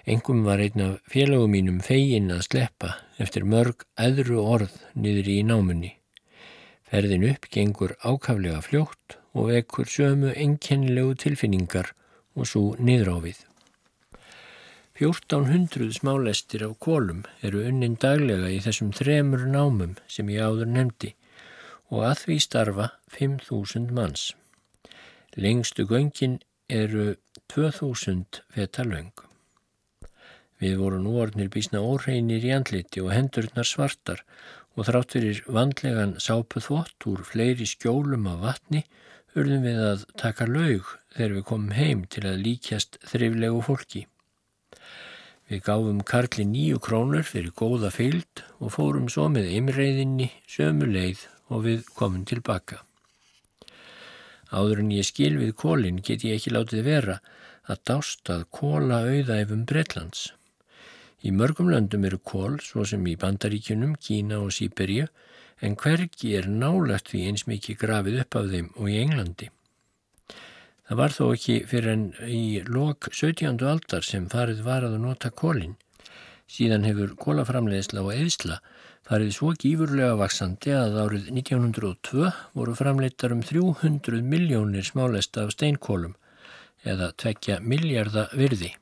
Engum 0.07 0.45
var 0.47 0.63
einn 0.63 0.87
af 0.87 1.01
félagum 1.11 1.59
mínum 1.59 1.83
fegin 1.83 2.31
að 2.31 2.47
sleppa 2.47 3.01
eftir 3.19 3.43
mörg 3.43 3.83
öðru 3.99 4.39
orð 4.39 4.79
niður 4.95 5.35
í 5.35 5.41
námunni. 5.43 5.97
Ferðin 6.91 7.23
upp 7.23 7.45
gengur 7.47 7.93
ákaflega 8.03 8.59
fljótt 8.65 9.15
og 9.31 9.47
vekur 9.47 9.87
sömu 9.87 10.33
ennkennilegu 10.35 11.13
tilfinningar 11.23 11.93
og 12.35 12.49
svo 12.49 12.75
við. 13.23 13.37
1400 14.99 15.95
smálestir 15.95 16.65
af 16.67 16.75
kólum 16.83 17.23
eru 17.41 17.63
unnin 17.63 17.95
daglega 17.95 18.51
í 18.51 18.59
þessum 18.59 18.91
þremur 18.91 19.47
námum 19.47 19.95
sem 20.11 20.27
ég 20.35 20.43
áður 20.43 20.67
nefndi 20.67 21.15
og 21.89 22.03
að 22.09 22.25
því 22.25 22.39
starfa 22.43 22.91
5.000 23.15 23.95
manns. 23.95 24.33
Lengstu 25.39 25.87
göngin 25.87 26.41
eru 26.67 27.15
2.000 27.55 28.43
feta 28.51 28.83
löng. 28.83 29.15
Við 30.61 30.75
vorum 30.77 31.07
nú 31.07 31.15
orðnir 31.23 31.49
bísna 31.49 31.79
óreinir 31.81 32.43
í 32.45 32.51
andliti 32.53 33.01
og 33.01 33.15
hendurnar 33.15 33.65
svartar 33.65 34.21
og 34.77 34.87
þrátt 34.87 35.15
fyrir 35.15 35.41
vandlegan 35.51 36.15
sápuþvott 36.23 37.07
úr 37.11 37.23
fleiri 37.27 37.67
skjólum 37.67 38.29
af 38.31 38.43
vatni 38.45 38.85
urðum 39.35 39.65
við 39.67 39.81
að 39.83 40.05
taka 40.19 40.47
laug 40.47 40.87
þegar 41.15 41.35
við 41.37 41.45
komum 41.49 41.75
heim 41.75 42.05
til 42.11 42.25
að 42.27 42.41
líkjast 42.45 42.97
þriflegu 43.11 43.61
fólki. 43.67 44.05
Við 45.51 45.63
gáfum 45.67 45.99
Karli 46.07 46.45
nýju 46.47 46.79
krónur 46.83 47.25
fyrir 47.27 47.51
góða 47.51 47.91
fylgd 47.91 48.43
og 48.63 48.71
fórum 48.75 49.09
svo 49.11 49.27
með 49.31 49.51
ymreiðinni 49.57 50.29
sömu 50.47 50.87
leið 50.87 51.25
og 51.51 51.65
við 51.67 51.89
komum 51.97 52.23
tilbaka. 52.27 52.79
Áður 54.51 54.83
en 54.83 54.93
ég 54.95 55.07
skil 55.07 55.37
við 55.39 55.55
kólinn 55.59 55.99
get 56.03 56.23
ég 56.27 56.39
ekki 56.39 56.55
látið 56.55 56.87
vera 56.87 57.17
að 57.67 57.83
dást 57.87 58.31
að 58.31 58.47
kóla 58.51 59.03
auðæfum 59.07 59.65
Breitlands. 59.67 60.31
Í 61.21 61.31
mörgum 61.35 61.69
löndum 61.69 62.05
eru 62.09 62.17
kól, 62.17 62.57
svo 62.65 62.85
sem 62.87 63.03
í 63.05 63.17
Bandaríkunum, 63.19 63.93
Kína 64.01 64.39
og 64.41 64.53
Sýberíu, 64.55 65.05
en 65.61 65.75
hvergi 65.77 66.33
er 66.37 66.47
nálagt 66.49 67.11
því 67.11 67.25
eins 67.29 67.45
mikið 67.49 67.77
grafið 67.83 68.21
upp 68.23 68.37
af 68.39 68.47
þeim 68.49 68.71
og 68.75 68.89
í 68.89 68.97
Englandi. 69.03 69.49
Það 70.89 70.99
var 70.99 71.13
þó 71.15 71.25
ekki 71.31 71.57
fyrir 71.69 71.93
en 71.93 72.07
í 72.25 72.45
lok 72.67 73.11
17. 73.13 73.61
aldar 73.69 74.03
sem 74.03 74.25
farið 74.33 74.65
var 74.65 74.83
að 74.87 74.97
nota 75.03 75.29
kólinn. 75.29 75.77
Síðan 76.51 76.83
hefur 76.83 77.13
kólaframleðsla 77.21 78.01
og 78.03 78.11
eðsla 78.11 78.57
farið 79.07 79.31
svo 79.37 79.53
gífurlega 79.61 80.17
vaksandi 80.19 80.73
að 80.75 80.97
árið 81.05 81.29
1902 81.37 82.27
voru 82.57 82.75
framleitar 82.75 83.37
um 83.37 83.45
300 83.45 84.19
miljónir 84.33 84.89
smálesta 84.89 85.45
af 85.45 85.55
steinkólum 85.55 86.17
eða 86.83 87.13
tvekja 87.15 87.61
miljarda 87.61 88.27
virði. 88.35 88.73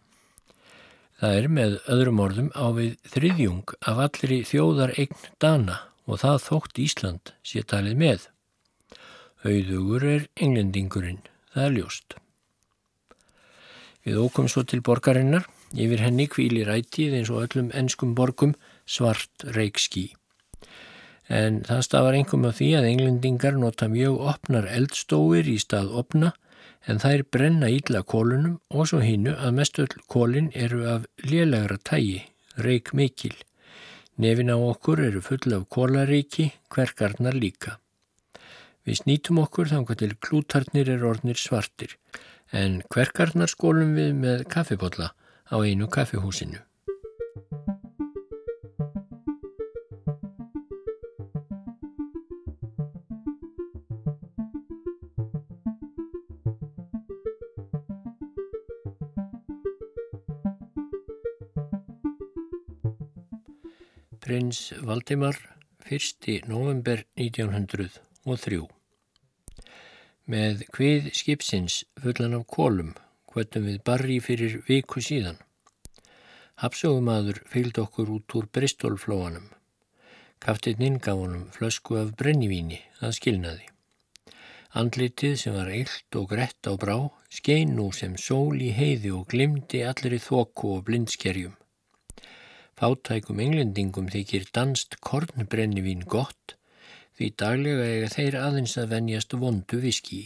Það 1.20 1.36
er 1.36 1.48
með 1.52 1.74
öðrum 1.92 2.20
orðum 2.24 2.50
á 2.56 2.66
við 2.72 2.92
þriðjung 3.12 3.74
af 3.92 3.98
allri 4.06 4.38
þjóðar 4.48 4.94
eign 4.96 5.26
dana 5.44 5.82
og 6.08 6.22
það 6.22 6.38
þótt 6.46 6.80
Ísland 6.80 7.32
sé 7.44 7.64
talið 7.68 8.00
með. 8.00 8.28
Auðugur 9.44 10.06
er 10.08 10.24
englendingurinn, 10.40 11.20
það 11.52 11.66
er 11.66 11.76
ljóst. 11.76 12.16
Við 14.08 14.22
ókum 14.24 14.48
svo 14.48 14.64
til 14.64 14.80
borgarinnar, 14.80 15.44
yfir 15.76 16.06
henni 16.06 16.30
kvíli 16.32 16.64
rætið 16.64 17.20
eins 17.20 17.32
og 17.34 17.44
öllum 17.44 17.74
ennskum 17.76 18.16
borgum 18.16 18.56
svart 18.88 19.44
reikskí. 19.58 20.14
En 21.28 21.60
það 21.68 21.84
stafar 21.86 22.16
engum 22.18 22.48
af 22.48 22.58
því 22.58 22.70
að 22.80 22.88
englendingar 22.94 23.60
nota 23.60 23.92
mjög 23.92 24.24
opnar 24.32 24.72
eldstóir 24.72 25.52
í 25.52 25.60
stað 25.62 25.92
opna 26.00 26.32
en 26.88 27.02
þær 27.02 27.26
brenna 27.34 27.70
ídla 27.74 28.04
kólunum 28.04 28.60
og 28.70 28.90
svo 28.92 29.02
hinnu 29.04 29.36
að 29.36 29.56
mestöll 29.60 29.96
kólin 30.12 30.50
eru 30.54 30.86
af 30.94 31.08
lélegra 31.26 31.78
tægi, 31.78 32.24
reik 32.58 32.94
mikil. 32.94 33.36
Nefin 34.20 34.52
á 34.52 34.58
okkur 34.58 35.02
eru 35.08 35.22
full 35.24 35.54
af 35.56 35.68
kólaríki, 35.72 36.52
hverkarnar 36.72 37.36
líka. 37.36 37.78
Við 38.86 39.04
snýtum 39.04 39.42
okkur 39.44 39.70
þangar 39.72 40.00
til 40.00 40.16
klútarnir 40.16 40.90
er 40.92 41.06
orðnir 41.06 41.40
svartir, 41.40 41.98
en 42.52 42.82
hverkarnar 42.90 43.52
skólum 43.52 43.94
við 43.96 44.16
með 44.24 44.48
kaffibotla 44.52 45.14
á 45.52 45.56
einu 45.60 45.88
kaffihúsinu. 45.88 46.69
Prins 64.30 64.74
Valdimar 64.86 65.36
1. 65.90 66.44
november 66.46 67.00
1903 67.18 68.60
Með 70.30 70.60
hvið 70.76 71.08
skipsins 71.18 71.78
fullan 72.04 72.36
af 72.38 72.44
kólum, 72.54 72.92
hvötum 73.34 73.66
við 73.66 73.80
barri 73.90 74.20
fyrir 74.22 74.60
viku 74.68 75.02
síðan. 75.02 75.40
Hapsögumadur 76.62 77.40
fylgd 77.50 77.82
okkur 77.82 78.12
út 78.20 78.36
úr 78.38 78.46
Bristolflóanum. 78.54 79.48
Kaftinninn 80.38 81.00
gaf 81.02 81.18
honum 81.24 81.48
flösku 81.56 81.98
af 81.98 82.12
brennivíni 82.20 82.84
að 83.02 83.16
skilnaði. 83.18 83.66
Andlitið 84.78 85.40
sem 85.42 85.58
var 85.58 85.74
eilt 85.74 86.20
og 86.22 86.30
grett 86.36 86.70
á 86.70 86.78
brá 86.78 87.00
skein 87.40 87.74
nú 87.80 87.90
sem 88.02 88.14
sól 88.14 88.62
í 88.62 88.70
heiði 88.78 89.10
og 89.10 89.26
glimti 89.34 89.82
allir 89.90 90.20
í 90.20 90.22
þokku 90.30 90.76
og 90.76 90.86
blindskerjum. 90.86 91.58
Fátækum 92.80 93.42
englendingum 93.44 94.06
þykir 94.08 94.46
danst 94.56 94.96
kornbrennivín 95.04 96.06
gott 96.08 96.54
því 97.20 97.28
daglega 97.42 97.88
eiga 97.92 98.12
þeir 98.14 98.38
aðeins 98.40 98.76
að 98.80 98.94
venjast 98.94 99.36
vondu 99.42 99.80
viski. 99.84 100.20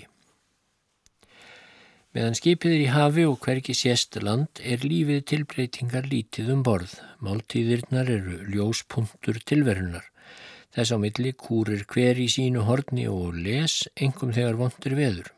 Meðan 2.13 2.37
skipið 2.37 2.75
er 2.75 2.83
í 2.83 2.91
hafi 2.93 3.25
og 3.25 3.39
hverki 3.41 3.73
sést 3.73 4.19
land 4.21 4.61
er 4.61 4.85
lífið 4.85 5.23
tilbreytingar 5.31 6.05
lítið 6.11 6.51
um 6.53 6.61
borð. 6.67 6.93
Máltíðirnar 7.25 8.13
eru 8.19 8.37
ljóspunktur 8.53 9.41
tilverunar. 9.49 10.05
Þess 10.77 10.93
á 10.93 10.97
milli 11.01 11.33
kúrir 11.33 11.87
hver 11.89 12.21
í 12.21 12.29
sínu 12.29 12.67
horni 12.69 13.07
og 13.09 13.33
les 13.33 13.79
engum 13.97 14.35
þegar 14.37 14.61
vondur 14.61 14.93
veður. 15.01 15.33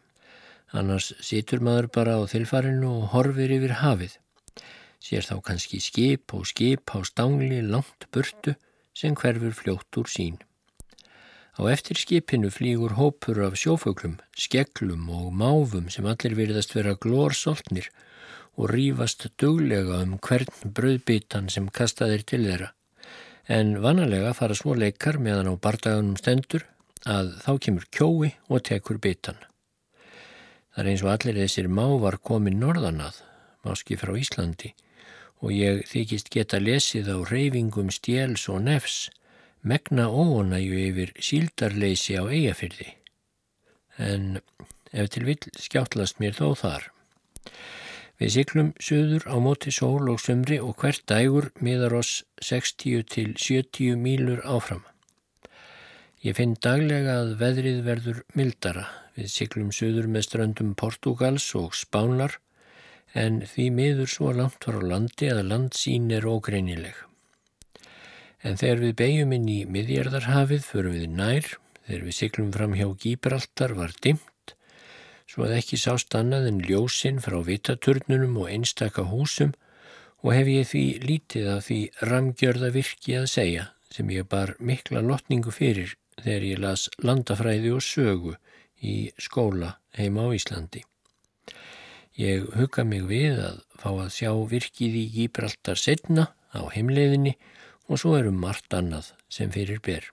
Annars 0.76 1.14
situr 1.24 1.64
maður 1.64 1.88
bara 1.96 2.20
á 2.20 2.28
þilfarinu 2.28 2.92
og 2.92 3.10
horfir 3.16 3.56
yfir 3.56 3.80
hafið 3.80 4.20
sér 5.06 5.26
þá 5.28 5.38
kannski 5.46 5.80
skip 5.84 6.34
og 6.34 6.48
skip 6.50 6.90
á 6.98 6.98
stangli 7.06 7.62
langt 7.62 8.08
burtu 8.12 8.56
sem 8.98 9.14
hverfur 9.14 9.54
fljótt 9.54 10.00
úr 10.02 10.10
sín. 10.10 10.40
Á 11.56 11.62
eftir 11.72 11.96
skipinu 11.96 12.50
flýgur 12.52 12.98
hópur 13.00 13.40
af 13.46 13.56
sjóföglum, 13.56 14.18
skeglum 14.36 15.08
og 15.08 15.32
máfum 15.32 15.88
sem 15.94 16.08
allir 16.10 16.36
virðast 16.36 16.74
vera 16.76 16.98
glórsoltnir 17.00 17.88
og 18.60 18.72
rýfast 18.72 19.30
duglega 19.40 20.02
um 20.04 20.18
hvern 20.20 20.74
bröðbitan 20.76 21.48
sem 21.52 21.70
kastaðir 21.70 22.26
til 22.28 22.44
þeirra. 22.48 22.72
En 23.48 23.78
vanalega 23.84 24.34
fara 24.34 24.56
svo 24.58 24.74
leikar 24.74 25.20
meðan 25.22 25.52
á 25.52 25.56
bardagunum 25.56 26.18
stendur 26.20 26.66
að 27.06 27.36
þá 27.46 27.52
kemur 27.62 27.86
kjói 27.94 28.32
og 28.50 28.64
tekur 28.66 29.00
bitan. 29.00 29.38
Það 30.74 30.82
er 30.82 30.90
eins 30.92 31.04
og 31.06 31.12
allir 31.14 31.40
þessir 31.40 31.70
mávar 31.72 32.18
komið 32.20 32.58
norðanað, 32.60 33.22
máski 33.64 33.96
frá 34.00 34.12
Íslandi, 34.18 34.74
og 35.44 35.52
ég 35.52 35.84
þykist 35.90 36.32
geta 36.34 36.60
lesið 36.62 37.12
á 37.12 37.18
reyfingum 37.28 37.92
stjels 37.94 38.48
og 38.52 38.64
nefs, 38.68 39.10
megna 39.62 40.08
óonæju 40.10 40.82
yfir 40.90 41.14
síldarleysi 41.20 42.18
á 42.22 42.24
eigafyrði. 42.30 42.92
En 43.98 44.40
ef 44.92 45.10
til 45.12 45.26
vill 45.28 45.52
skjáttlast 45.60 46.22
mér 46.22 46.38
þó 46.38 46.54
þar. 46.60 46.92
Við 48.16 48.32
syklum 48.32 48.72
söður 48.80 49.26
á 49.28 49.36
móti 49.44 49.74
sól 49.76 50.08
og 50.12 50.22
sömri 50.24 50.62
og 50.64 50.78
hvert 50.80 51.04
dægur 51.10 51.50
miðar 51.60 51.98
oss 52.00 52.22
60 52.40 53.04
til 53.12 53.34
70 53.36 54.00
mílur 54.00 54.40
áfram. 54.48 54.86
Ég 56.24 56.38
finn 56.38 56.56
daglega 56.64 57.20
að 57.22 57.36
veðrið 57.42 57.82
verður 57.86 58.22
mildara. 58.34 58.86
Við 59.20 59.28
syklum 59.34 59.74
söður 59.76 60.08
með 60.12 60.30
ströndum 60.30 60.72
Portugals 60.80 61.50
og 61.60 61.76
Spánar 61.76 62.40
en 63.16 63.42
því 63.48 63.66
miður 63.72 64.12
svo 64.12 64.32
langt 64.36 64.68
var 64.68 64.80
á 64.80 64.84
landi 64.92 65.30
að 65.32 65.46
landsín 65.50 66.12
er 66.12 66.28
ógreinileg. 66.28 66.96
En 68.46 68.60
þegar 68.60 68.82
við 68.84 68.96
beigjum 69.02 69.36
inn 69.38 69.50
í 69.50 69.60
miðjarðarhafið 69.72 70.66
förum 70.68 70.98
við 71.00 71.14
nær, 71.18 71.52
þegar 71.88 72.08
við 72.08 72.18
syklum 72.20 72.52
fram 72.54 72.76
hjá 72.78 72.88
Gíbraltar 73.02 73.74
var 73.80 73.94
dimt, 74.04 74.56
svo 75.26 75.48
að 75.48 75.56
ekki 75.62 75.80
sást 75.82 76.16
annað 76.18 76.50
en 76.52 76.64
ljósinn 76.68 77.22
frá 77.24 77.40
vitaturnunum 77.48 78.36
og 78.44 78.52
einstaka 78.52 79.08
húsum 79.10 79.56
og 80.22 80.34
hef 80.36 80.50
ég 80.52 80.68
því 80.70 80.86
lítið 81.06 81.48
af 81.56 81.68
því 81.70 81.80
ramgjörða 82.12 82.72
virki 82.76 83.18
að 83.20 83.32
segja 83.32 83.70
sem 83.94 84.10
ég 84.14 84.28
bar 84.30 84.56
mikla 84.60 85.02
lotningu 85.06 85.54
fyrir 85.56 85.96
þegar 86.20 86.50
ég 86.50 86.62
las 86.64 86.90
landafræði 87.06 87.72
og 87.76 87.86
sögu 87.86 88.36
í 88.82 88.98
skóla 89.22 89.78
heima 89.98 90.28
á 90.28 90.30
Íslandi. 90.36 90.84
Ég 92.16 92.46
hugga 92.56 92.86
mig 92.88 93.04
við 93.10 93.42
að 93.44 93.56
fá 93.76 93.90
að 93.92 94.14
sjá 94.16 94.30
virkið 94.52 94.94
í 94.96 95.06
Gíbraltar 95.18 95.80
setna 95.80 96.30
á 96.56 96.64
heimleiðinni 96.72 97.34
og 97.92 98.00
svo 98.00 98.14
eru 98.16 98.32
margt 98.32 98.72
annað 98.78 99.12
sem 99.28 99.52
fyrir 99.52 99.82
ber. 99.84 100.08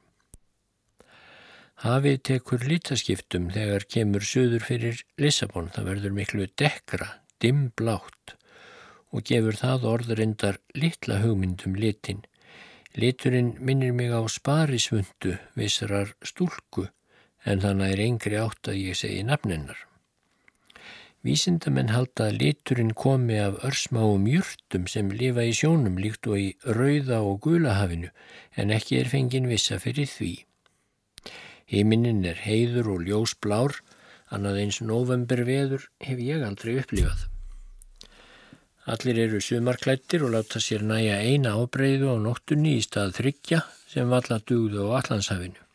Hafið 1.82 2.18
tekur 2.28 2.64
lítaskiptum 2.66 3.48
þegar 3.54 3.86
kemur 3.90 4.26
söður 4.26 4.66
fyrir 4.66 5.00
Lissabon. 5.18 5.70
Það 5.74 5.88
verður 5.90 6.16
miklu 6.18 6.46
dekra, 6.58 7.08
dimmblátt 7.42 8.34
og 9.10 9.24
gefur 9.28 9.58
það 9.58 9.88
orðurindar 9.92 10.60
litla 10.78 11.20
hugmyndum 11.22 11.74
litin. 11.78 12.22
Liturinn 12.98 13.54
minnir 13.58 13.94
mig 13.94 14.10
á 14.10 14.22
sparisvundu 14.26 15.38
vissrar 15.58 16.14
stúlku 16.22 16.88
en 17.46 17.62
þannig 17.62 17.94
er 17.94 18.04
yngri 18.06 18.38
átt 18.42 18.70
að 18.70 18.82
ég 18.82 18.98
segi 18.98 19.22
nafninnar. 19.26 19.78
Vísindamenn 21.22 21.92
halda 21.94 22.24
að 22.32 22.40
liturinn 22.40 22.96
komi 22.98 23.36
af 23.38 23.60
örsmáum 23.66 24.24
júrtum 24.26 24.88
sem 24.90 25.12
lifa 25.14 25.44
í 25.46 25.52
sjónum 25.54 26.00
líkt 26.02 26.26
og 26.26 26.40
í 26.40 26.48
rauða 26.66 27.20
og 27.22 27.38
gulahafinu 27.44 28.10
en 28.58 28.74
ekki 28.74 28.98
er 28.98 29.10
fengin 29.12 29.46
vissa 29.46 29.78
fyrir 29.84 30.10
því. 30.10 30.32
Himinin 31.70 32.24
er 32.26 32.42
heiður 32.42 32.90
og 32.96 33.06
ljósblár, 33.06 33.78
annað 34.34 34.60
eins 34.64 34.82
november 34.82 35.44
veður 35.46 35.86
hef 36.02 36.18
ég 36.18 36.42
aldrei 36.42 36.74
upplifað. 36.82 37.28
Allir 38.90 39.24
eru 39.28 39.38
sumarklættir 39.38 40.26
og 40.26 40.34
láta 40.34 40.58
sér 40.58 40.82
næja 40.82 41.22
eina 41.22 41.54
ábreyðu 41.54 42.10
á 42.10 42.16
nóttunni 42.18 42.80
í 42.80 42.82
stað 42.82 43.14
þryggja 43.20 43.62
sem 43.86 44.10
valla 44.10 44.42
dugðu 44.42 44.90
á 44.90 44.98
allanshafinu. 44.98 45.68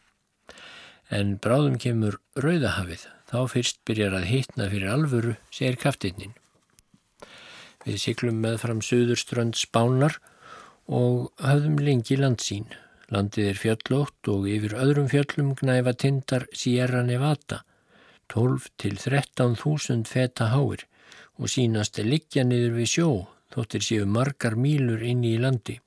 En 1.07 1.37
bráðum 1.39 1.79
kemur 1.79 2.19
rauðahafið 2.35 3.13
Þá 3.27 3.39
fyrst 3.51 3.81
byrjar 3.83 4.13
að 4.15 4.29
hitna 4.29 4.69
fyrir 4.71 4.91
alvöru, 4.93 5.33
segir 5.51 5.75
kaftinnin. 5.81 6.35
Við 7.83 7.99
syklum 7.99 8.39
með 8.43 8.61
fram 8.63 8.79
söðurströnd 8.83 9.57
spánar 9.59 10.17
og 10.87 11.33
hafðum 11.43 11.79
lengi 11.83 12.15
landsín. 12.19 12.69
Landið 13.11 13.49
er 13.51 13.59
fjöllótt 13.59 14.29
og 14.31 14.47
yfir 14.51 14.75
öðrum 14.79 15.09
fjöllum 15.11 15.53
gnæfa 15.59 15.93
tindar 15.95 16.47
Sierra 16.55 17.03
Nevada, 17.07 17.61
12 18.31 18.69
til 18.79 18.95
13.000 18.99 20.07
feta 20.07 20.49
háir 20.51 20.83
og 21.37 21.51
sínast 21.51 21.99
er 21.99 22.07
liggja 22.07 22.43
niður 22.47 22.79
við 22.79 22.91
sjó, 22.91 23.09
þóttir 23.53 23.83
séu 23.83 24.07
margar 24.07 24.55
mílur 24.59 25.03
inni 25.03 25.35
í 25.35 25.43
landi. 25.43 25.77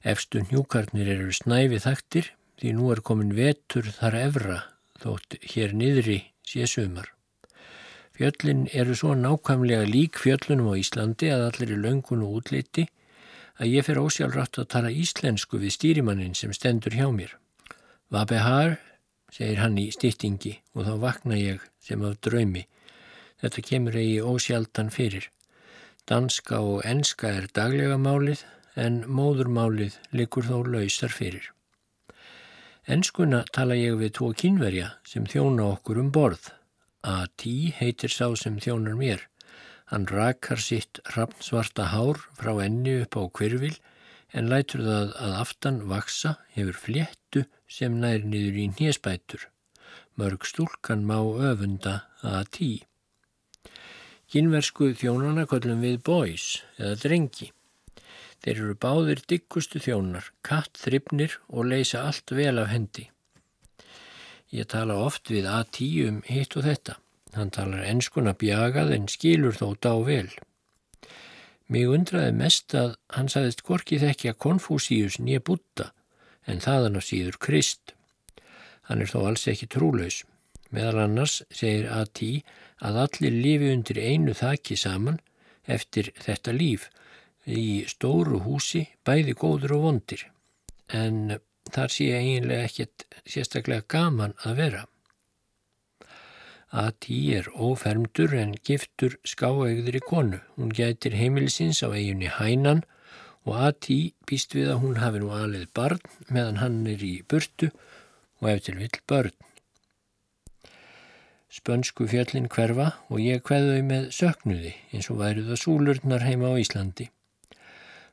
Efstu 0.00 0.44
njúkarnir 0.48 1.08
eru 1.12 1.32
snæfið 1.32 1.86
þaktir 1.86 2.34
því 2.60 2.76
nú 2.76 2.92
er 2.92 3.00
komin 3.04 3.32
vetur 3.36 3.88
þar 3.96 4.20
evra 4.24 4.60
þótt 5.00 5.38
hér 5.54 5.74
niðri 5.76 6.20
sé 6.46 6.66
sumar. 6.68 7.10
Fjöllin 8.16 8.66
eru 8.76 8.94
svo 8.96 9.14
nákvæmlega 9.16 9.86
lík 9.88 10.18
fjöllunum 10.20 10.72
á 10.72 10.74
Íslandi 10.76 11.30
að 11.32 11.46
allir 11.46 11.70
er 11.72 11.84
löngun 11.84 12.24
og 12.26 12.40
útliti 12.40 12.84
að 13.60 13.70
ég 13.74 13.86
fer 13.86 14.00
ósjálfrátt 14.00 14.58
að 14.60 14.70
tala 14.74 14.90
íslensku 14.92 15.60
við 15.60 15.74
stýrimannin 15.76 16.36
sem 16.36 16.52
stendur 16.52 16.96
hjá 16.96 17.08
mér. 17.12 17.32
Vabehar, 18.12 18.78
segir 19.32 19.60
hann 19.62 19.78
í 19.80 19.90
stýttingi 19.94 20.56
og 20.74 20.88
þá 20.88 20.94
vakna 21.04 21.38
ég 21.38 21.64
sem 21.80 22.04
af 22.04 22.18
draumi. 22.24 22.66
Þetta 23.40 23.64
kemur 23.68 23.96
eigi 23.96 24.18
ósjaldan 24.20 24.90
fyrir. 24.92 25.30
Danska 26.08 26.60
og 26.60 26.84
enska 26.88 27.30
er 27.38 27.48
daglega 27.56 27.96
málið 28.00 28.44
en 28.76 29.00
móðurmálið 29.06 29.96
likur 30.12 30.48
þó 30.48 30.60
lausar 30.66 31.12
fyrir. 31.14 31.52
Enskuna 32.88 33.42
tala 33.52 33.76
ég 33.76 33.98
við 34.00 34.14
tvo 34.16 34.30
kynverja 34.32 34.94
sem 35.04 35.26
þjóna 35.28 35.66
okkur 35.74 36.00
um 36.00 36.08
borð. 36.14 36.48
A.T. 37.04 37.72
heitir 37.76 38.12
sá 38.12 38.32
sem 38.36 38.56
þjónar 38.60 38.96
mér. 38.96 39.26
Hann 39.92 40.06
rakar 40.08 40.60
sitt 40.62 41.00
rapnsvarta 41.16 41.90
hár 41.92 42.20
frá 42.38 42.54
enni 42.64 43.00
upp 43.02 43.16
á 43.20 43.22
kvirvil 43.28 43.76
en 44.32 44.48
lætur 44.48 44.84
það 44.86 45.14
að 45.18 45.36
aftan 45.42 45.80
vaksa 45.90 46.36
hefur 46.54 46.78
fléttu 46.78 47.44
sem 47.68 48.00
nær 48.00 48.24
niður 48.24 48.60
í 48.64 48.66
nýjespætur. 48.72 49.48
Mörg 50.16 50.46
stúlkan 50.48 51.04
má 51.04 51.18
öfunda 51.20 52.06
A.T. 52.22 52.80
Kynversku 54.30 54.92
þjónana 54.94 55.44
kollum 55.50 55.82
við 55.84 56.00
boys 56.06 56.62
eða 56.78 56.96
drengi. 57.02 57.50
Þeir 58.40 58.56
eru 58.56 58.74
báðir 58.80 59.20
diggustu 59.28 59.80
þjónar, 59.84 60.30
katt 60.46 60.78
þryfnir 60.80 61.36
og 61.48 61.68
leysa 61.68 62.06
allt 62.08 62.32
vel 62.32 62.56
af 62.62 62.70
hendi. 62.72 63.10
Ég 64.50 64.66
tala 64.72 64.96
oft 64.98 65.30
við 65.30 65.46
A10 65.46 66.08
um 66.08 66.22
hitt 66.26 66.56
og 66.56 66.64
þetta. 66.66 66.96
Hann 67.36 67.52
talar 67.54 67.84
enskuna 67.86 68.32
bjagað 68.34 68.94
en 68.96 69.06
skilur 69.12 69.54
þó 69.54 69.76
dá 69.78 69.92
vel. 70.06 70.30
Mig 71.70 71.86
undraði 71.86 72.32
mest 72.34 72.74
að 72.74 72.96
hann 73.14 73.28
sagðist 73.30 73.62
gorkið 73.62 74.08
ekki 74.08 74.32
að 74.32 74.40
Konfúsíus 74.42 75.20
nýja 75.22 75.44
búta 75.46 75.92
en 76.50 76.64
þaðan 76.64 76.98
á 76.98 77.02
síður 77.04 77.38
Krist. 77.38 77.94
Hann 78.88 79.04
er 79.04 79.12
þó 79.12 79.28
alls 79.28 79.46
ekki 79.52 79.68
trúlaus. 79.70 80.24
Meðal 80.74 81.04
annars 81.04 81.42
segir 81.54 81.86
A.T. 81.94 82.42
að 82.82 82.98
allir 83.04 83.36
lifi 83.36 83.70
undir 83.74 84.00
einu 84.02 84.34
þaki 84.34 84.78
saman 84.78 85.20
eftir 85.70 86.10
þetta 86.18 86.54
líf 86.56 86.88
í 87.46 87.84
stóru 87.88 88.42
húsi 88.44 88.86
bæði 89.06 89.34
góður 89.38 89.76
og 89.78 89.84
vondir 89.86 90.26
en 90.92 91.38
þar 91.70 91.92
sé 91.94 92.08
eiginlega 92.16 92.68
ekkert 92.68 93.04
sérstaklega 93.24 93.86
gaman 93.88 94.34
að 94.44 94.56
vera. 94.62 94.86
A.T. 96.70 97.10
er 97.34 97.48
ófermdur 97.50 98.34
en 98.38 98.54
giftur 98.66 99.16
skáegður 99.26 99.98
í 99.98 100.02
konu. 100.06 100.38
Hún 100.54 100.70
gætir 100.70 101.16
heimilisins 101.18 101.82
á 101.82 101.90
eiginni 101.90 102.30
Hænan 102.30 102.84
og 103.42 103.56
A.T. 103.58 104.14
býst 104.26 104.54
við 104.54 104.70
að 104.70 104.82
hún 104.84 105.00
hafi 105.02 105.22
nú 105.22 105.32
alveg 105.34 105.70
barn 105.74 106.02
meðan 106.28 106.60
hann 106.62 106.82
er 106.86 107.02
í 107.02 107.16
burtu 107.26 107.72
og 108.40 108.50
eftir 108.54 108.78
vill 108.78 109.02
börn. 109.10 109.34
Spönsku 111.50 112.06
fjallin 112.06 112.46
hverfa 112.46 112.92
og 113.10 113.18
ég 113.18 113.42
kveðau 113.42 113.80
með 113.82 114.12
söknuði 114.14 114.76
eins 114.94 115.10
og 115.10 115.18
værið 115.24 115.50
að 115.50 115.62
súlurnar 115.64 116.22
heima 116.22 116.54
á 116.54 116.62
Íslandi. 116.62 117.10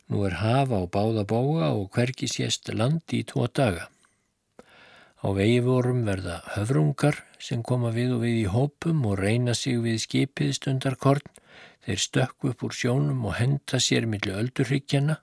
Nú 0.07 0.23
er 0.23 0.37
hafa 0.39 0.79
á 0.79 0.85
báða 0.87 1.23
bóa 1.27 1.73
og 1.75 1.91
hverki 1.91 2.29
sést 2.31 2.69
land 2.71 3.03
í 3.11 3.25
tvo 3.27 3.47
daga. 3.51 3.89
Á 5.19 5.27
vegi 5.35 5.59
vorum 5.65 6.05
verða 6.07 6.37
höfrungar 6.53 7.17
sem 7.43 7.63
koma 7.63 7.91
við 7.91 8.13
og 8.15 8.23
við 8.23 8.35
í 8.43 8.47
hópum 8.53 9.03
og 9.09 9.19
reyna 9.19 9.55
sig 9.57 9.81
við 9.83 9.99
skipið 10.05 10.53
stundarkorn. 10.55 11.27
Þeir 11.83 12.03
stökku 12.03 12.51
upp 12.53 12.63
úr 12.63 12.75
sjónum 12.75 13.25
og 13.27 13.35
henda 13.39 13.81
sér 13.83 14.07
millir 14.07 14.39
öldurryggjana. 14.39 15.19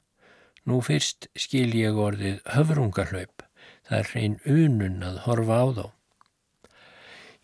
Nú 0.69 0.81
fyrst 0.85 1.29
skil 1.37 1.73
ég 1.79 1.97
orðið 1.97 2.43
höfrungarhlaup. 2.53 3.45
Það 3.89 3.99
er 3.99 4.11
hrein 4.13 4.37
unun 4.45 5.05
að 5.05 5.21
horfa 5.25 5.61
á 5.61 5.67
þá. 5.79 5.87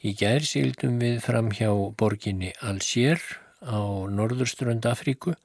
Í 0.01 0.15
gær 0.17 0.45
sildum 0.49 1.01
við 1.01 1.21
fram 1.25 1.51
hjá 1.53 1.71
borginni 1.97 2.53
Alsér 2.65 3.21
á 3.61 3.81
norðurströnd 4.09 4.89
Afríku 4.89 5.37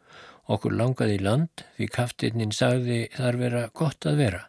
Okkur 0.45 0.75
langaði 0.77 1.17
í 1.17 1.23
land 1.25 1.63
því 1.77 1.87
kaftirnin 1.89 2.51
sagði 2.53 2.99
þar 3.15 3.37
vera 3.41 3.63
gott 3.73 4.05
að 4.05 4.19
vera. 4.21 4.41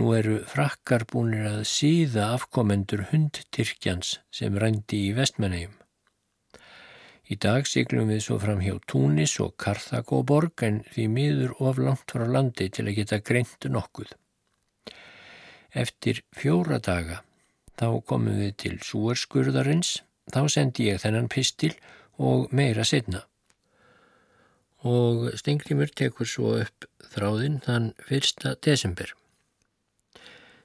Nú 0.00 0.14
eru 0.16 0.38
frakkar 0.48 1.04
búinir 1.10 1.44
að 1.50 1.66
síða 1.68 2.30
afkomendur 2.38 3.04
hundtyrkjans 3.10 4.14
sem 4.32 4.56
rændi 4.56 5.02
í 5.10 5.16
vestmennegjum. 5.16 5.74
Í 7.28 7.36
dag 7.40 7.68
siglum 7.68 8.08
við 8.08 8.22
svo 8.24 8.38
fram 8.40 8.62
hjá 8.64 8.78
Túnis 8.88 9.34
og 9.44 9.52
Karthagóborg 9.60 10.64
en 10.64 10.80
því 10.94 11.04
miður 11.12 11.52
of 11.60 11.80
langt 11.80 12.12
frá 12.12 12.24
landi 12.28 12.70
til 12.72 12.86
að 12.86 12.96
geta 13.00 13.20
greint 13.20 13.68
nokkuð. 13.68 14.14
Eftir 15.72 16.22
fjóra 16.36 16.80
daga 16.80 17.20
þá 17.76 18.00
komum 18.08 18.40
við 18.40 18.56
til 18.64 18.74
Súarskurðarins, 18.84 20.00
þá 20.32 20.48
sendi 20.52 20.88
ég 20.88 21.00
þennan 21.04 21.30
pistil 21.32 21.72
og 22.20 22.52
meira 22.52 22.84
setna 22.84 23.24
og 24.82 25.30
Stengrimur 25.38 25.90
tekur 25.94 26.26
svo 26.26 26.56
upp 26.62 26.86
þráðinn 27.14 27.60
þann 27.64 27.92
1. 28.08 28.56
desember. 28.64 29.12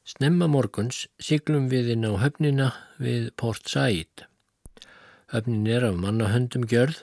Snemma 0.08 0.48
morguns 0.48 1.06
siglum 1.20 1.68
við 1.70 1.92
inn 1.94 2.08
á 2.08 2.16
höfnina 2.22 2.72
við 3.04 3.30
Port 3.36 3.68
Said. 3.68 4.24
Höfnin 5.34 5.68
er 5.68 5.84
af 5.90 6.00
mannahöndum 6.00 6.64
gjörð, 6.72 7.02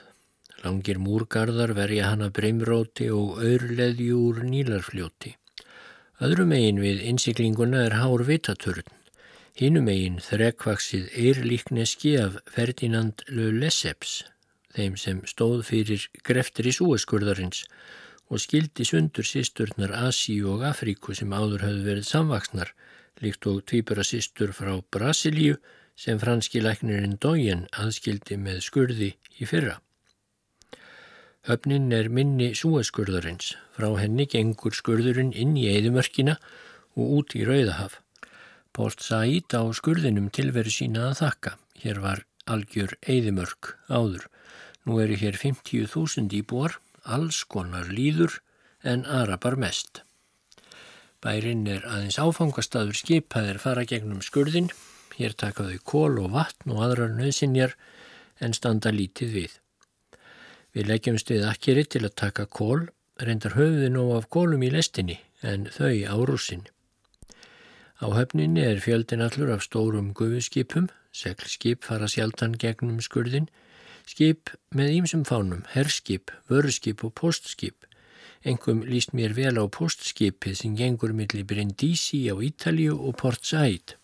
langir 0.65 0.97
múrgarðar 0.97 1.75
verja 1.77 2.09
hana 2.09 2.31
breymróti 2.33 3.11
og 3.13 3.37
auðleði 3.37 4.09
úr 4.17 4.41
nílarfljóti. 4.49 5.35
Öðrum 6.25 6.55
eigin 6.55 6.81
við 6.81 7.03
innsiklinguna 7.05 7.85
er 7.85 7.99
hár 8.01 8.25
vitaturn. 8.25 8.87
Hínum 9.55 9.87
eigin 9.91 10.17
þrekvaksið 10.23 11.11
eirlíkneski 11.13 12.15
af 12.19 12.41
Ferdinand 12.51 13.21
Le 13.29 13.51
Lesseps 13.53 14.23
þeim 14.75 14.97
sem 14.99 15.21
stóð 15.29 15.63
fyrir 15.69 16.07
greftir 16.27 16.69
í 16.69 16.73
súeskurðarins 16.75 17.63
og 18.29 18.41
skildi 18.41 18.85
sundur 18.87 19.27
sísturnar 19.27 19.93
Asíu 20.07 20.51
og 20.55 20.65
Afríku 20.65 21.15
sem 21.15 21.33
áður 21.33 21.67
hafði 21.67 21.87
verið 21.89 22.07
samvaksnar, 22.09 22.71
líkt 23.21 23.47
og 23.49 23.63
tvíbara 23.69 24.03
sístur 24.03 24.53
frá 24.57 24.73
Brasilíu 24.91 25.59
sem 25.95 26.19
franski 26.19 26.61
læknirinn 26.63 27.19
Dójen 27.21 27.67
aðskildi 27.71 28.37
með 28.41 28.63
skurði 28.65 29.11
í 29.39 29.47
fyrra. 29.47 29.79
Höfnin 31.45 31.91
er 31.93 32.09
minni 32.09 32.55
súeskurðarins, 32.57 33.53
frá 33.77 33.91
henni 34.01 34.25
gengur 34.25 34.73
skurðurinn 34.73 35.29
inn 35.37 35.53
í 35.61 35.67
eðimörkina 35.69 36.39
og 36.97 37.19
út 37.19 37.35
í 37.37 37.43
Rauðahaf. 37.45 37.99
Port 38.73 39.03
Said 39.05 39.53
á 39.53 39.61
skurðinum 39.77 40.31
tilveru 40.33 40.73
sína 40.73 41.11
að 41.11 41.19
þakka, 41.21 41.51
hér 41.83 42.01
var 42.01 42.23
algjör 42.49 42.97
eðimörk 43.05 43.75
áður. 43.87 44.25
Nú 44.85 44.99
eru 45.01 45.17
hér 45.17 45.37
50.000 45.41 46.29
íbúar, 46.39 46.77
alls 47.03 47.43
konar 47.49 47.89
líður 47.89 48.39
en 48.85 49.05
arabar 49.09 49.57
mest. 49.57 50.03
Bærin 51.25 51.65
er 51.65 51.85
aðeins 51.89 52.19
áfangastadur 52.21 52.97
skipaðir 52.97 53.57
fara 53.61 53.85
gegnum 53.89 54.21
skurðin, 54.21 54.69
hér 55.17 55.33
taka 55.33 55.65
þau 55.65 55.79
kól 55.91 56.19
og 56.21 56.35
vatn 56.35 56.75
og 56.75 56.83
aðrar 56.85 57.15
nöðsinjar 57.17 57.73
en 58.45 58.53
standa 58.53 58.91
lítið 58.93 59.33
við. 59.39 59.55
Við 60.75 60.89
leggjum 60.91 61.17
stuð 61.17 61.47
akkeri 61.49 61.85
til 61.89 62.03
að 62.03 62.17
taka 62.21 62.45
kól, 62.45 62.89
reyndar 63.17 63.55
höfðin 63.57 63.97
og 63.97 64.11
af 64.19 64.29
kólum 64.29 64.65
í 64.67 64.69
lestinni 64.69 65.17
en 65.41 65.69
þau 65.71 65.95
á 66.05 66.15
rúsin. 66.29 66.65
Á 68.03 68.11
höfninni 68.11 68.61
er 68.67 68.83
fjöldin 68.83 69.23
allur 69.23 69.53
af 69.55 69.63
stórum 69.63 70.11
gufuskipum, 70.13 70.91
seglskip 71.15 71.87
fara 71.87 72.09
sjaldan 72.11 72.57
gegnum 72.59 72.99
skurðin, 73.01 73.47
Skip 74.05 74.51
með 74.77 74.91
ýmsum 74.99 75.23
fánum, 75.25 75.63
herskip, 75.73 76.29
vörskip 76.49 77.01
og 77.07 77.15
postskip. 77.17 77.87
Engum 78.45 78.83
líst 78.85 79.15
mér 79.17 79.33
vel 79.33 79.57
á 79.57 79.65
postskipið 79.65 80.59
sem 80.59 80.75
gengur 80.77 81.13
millir 81.17 81.47
Brindisi 81.49 82.27
á 82.29 82.37
Ítalju 82.37 82.93
og 82.93 83.17
Port 83.17 83.41
Said. 83.41 83.95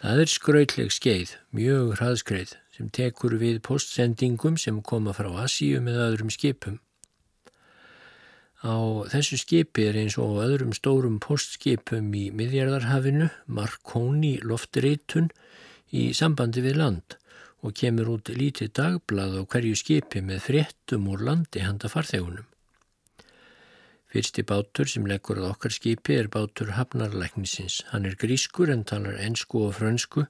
Það 0.00 0.22
er 0.22 0.32
skrautleg 0.32 0.94
skeið, 0.94 1.34
mjög 1.52 1.92
hraðskreið, 1.98 2.54
sem 2.72 2.88
tekur 2.88 3.36
við 3.36 3.60
postsendingum 3.68 4.56
sem 4.56 4.80
koma 4.80 5.12
frá 5.16 5.28
Asíu 5.44 5.82
með 5.84 6.00
öðrum 6.06 6.32
skipum. 6.32 6.80
Á 8.64 9.04
þessu 9.12 9.36
skipi 9.36 9.84
er 9.90 10.00
eins 10.00 10.16
og 10.16 10.40
öðrum 10.46 10.72
stórum 10.72 11.20
postskipum 11.20 12.08
í 12.16 12.30
miðjarðarhafinu 12.32 13.28
Marconi 13.52 14.38
loftreitun 14.40 15.28
í 15.92 16.08
sambandi 16.16 16.64
við 16.64 16.80
land 16.80 17.20
og 17.66 17.74
kemur 17.74 18.12
út 18.14 18.30
lítið 18.30 18.70
dagblad 18.78 19.34
á 19.34 19.42
hverju 19.42 19.74
skipi 19.78 20.22
með 20.22 20.44
fréttum 20.44 21.08
úr 21.10 21.24
landi 21.26 21.64
handa 21.64 21.90
farþegunum. 21.90 22.46
Fyrsti 24.06 24.44
bátur 24.46 24.86
sem 24.88 25.06
leggur 25.10 25.40
að 25.42 25.50
okkar 25.50 25.74
skipi 25.74 26.14
er 26.14 26.28
bátur 26.30 26.70
Hafnarlæknisins. 26.76 27.82
Hann 27.90 28.06
er 28.06 28.14
grískur 28.14 28.70
en 28.70 28.84
talar 28.86 29.18
ensku 29.18 29.64
og 29.66 29.74
frönsku. 29.80 30.28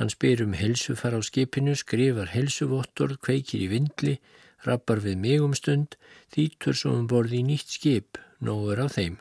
Hann 0.00 0.08
spyr 0.08 0.40
um 0.46 0.56
helsufar 0.56 1.12
á 1.12 1.20
skipinu, 1.20 1.76
skrifar 1.76 2.32
helsuvottor, 2.32 3.18
kveikir 3.20 3.66
í 3.66 3.68
vindli, 3.68 4.16
rappar 4.64 5.04
við 5.04 5.20
mig 5.20 5.44
um 5.44 5.52
stund, 5.52 5.98
þýtur 6.32 6.78
svo 6.78 6.96
um 6.96 7.06
borði 7.06 7.42
í 7.42 7.46
nýtt 7.52 7.76
skip, 7.76 8.16
nógur 8.40 8.80
á 8.80 8.88
þeim. 8.88 9.20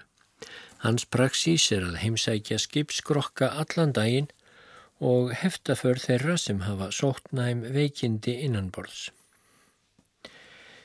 Hans 0.81 1.03
praxís 1.05 1.67
er 1.75 1.83
að 1.85 1.99
heimsækja 2.01 2.57
skipskrokka 2.63 3.51
allan 3.59 3.91
daginn 3.93 4.31
og 5.01 5.33
heftaför 5.33 5.97
þeirra 5.97 6.37
sem 6.37 6.61
hafa 6.67 6.91
sóttnæm 6.93 7.65
veikindi 7.73 8.37
innanborðs. 8.45 9.09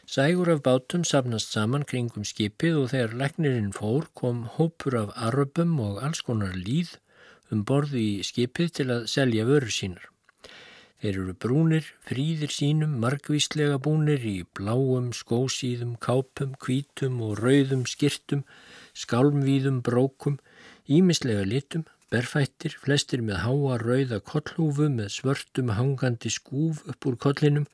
Sægur 0.06 0.48
af 0.54 0.62
bátum 0.64 1.04
safnast 1.04 1.52
saman 1.52 1.84
kringum 1.84 2.24
skipið 2.24 2.76
og 2.82 2.90
þegar 2.92 3.16
leknirinn 3.22 3.72
fór 3.76 4.06
kom 4.14 4.44
hópur 4.56 4.96
af 5.02 5.14
aröpum 5.28 5.76
og 5.82 5.98
alls 6.06 6.22
konar 6.24 6.54
líð 6.56 6.94
um 7.50 7.64
borði 7.66 8.04
í 8.12 8.22
skipið 8.28 8.70
til 8.78 8.86
að 8.94 9.08
selja 9.10 9.46
vörur 9.48 9.74
sínar. 9.74 10.06
Þeir 11.02 11.18
eru 11.20 11.34
brúnir, 11.42 11.88
fríðir 12.08 12.54
sínum, 12.54 12.94
margvíslega 13.02 13.76
búnir 13.82 14.22
í 14.24 14.36
bláum, 14.56 15.10
skósíðum, 15.12 15.98
kápum, 16.00 16.54
kvítum 16.62 17.18
og 17.26 17.42
rauðum 17.42 17.84
skirtum, 17.84 18.46
skálmvíðum, 18.96 19.82
brókum, 19.84 20.38
ímislega 20.88 21.44
litum, 21.44 21.84
Berfættir, 22.16 22.72
flestir 22.80 23.20
með 23.20 23.42
háa 23.44 23.74
rauða 23.82 24.22
kollhúfu 24.24 24.86
með 24.88 25.10
svörtum 25.18 25.74
hangandi 25.76 26.30
skúf 26.32 26.78
upp 26.88 27.08
úr 27.10 27.16
kollinum, 27.20 27.66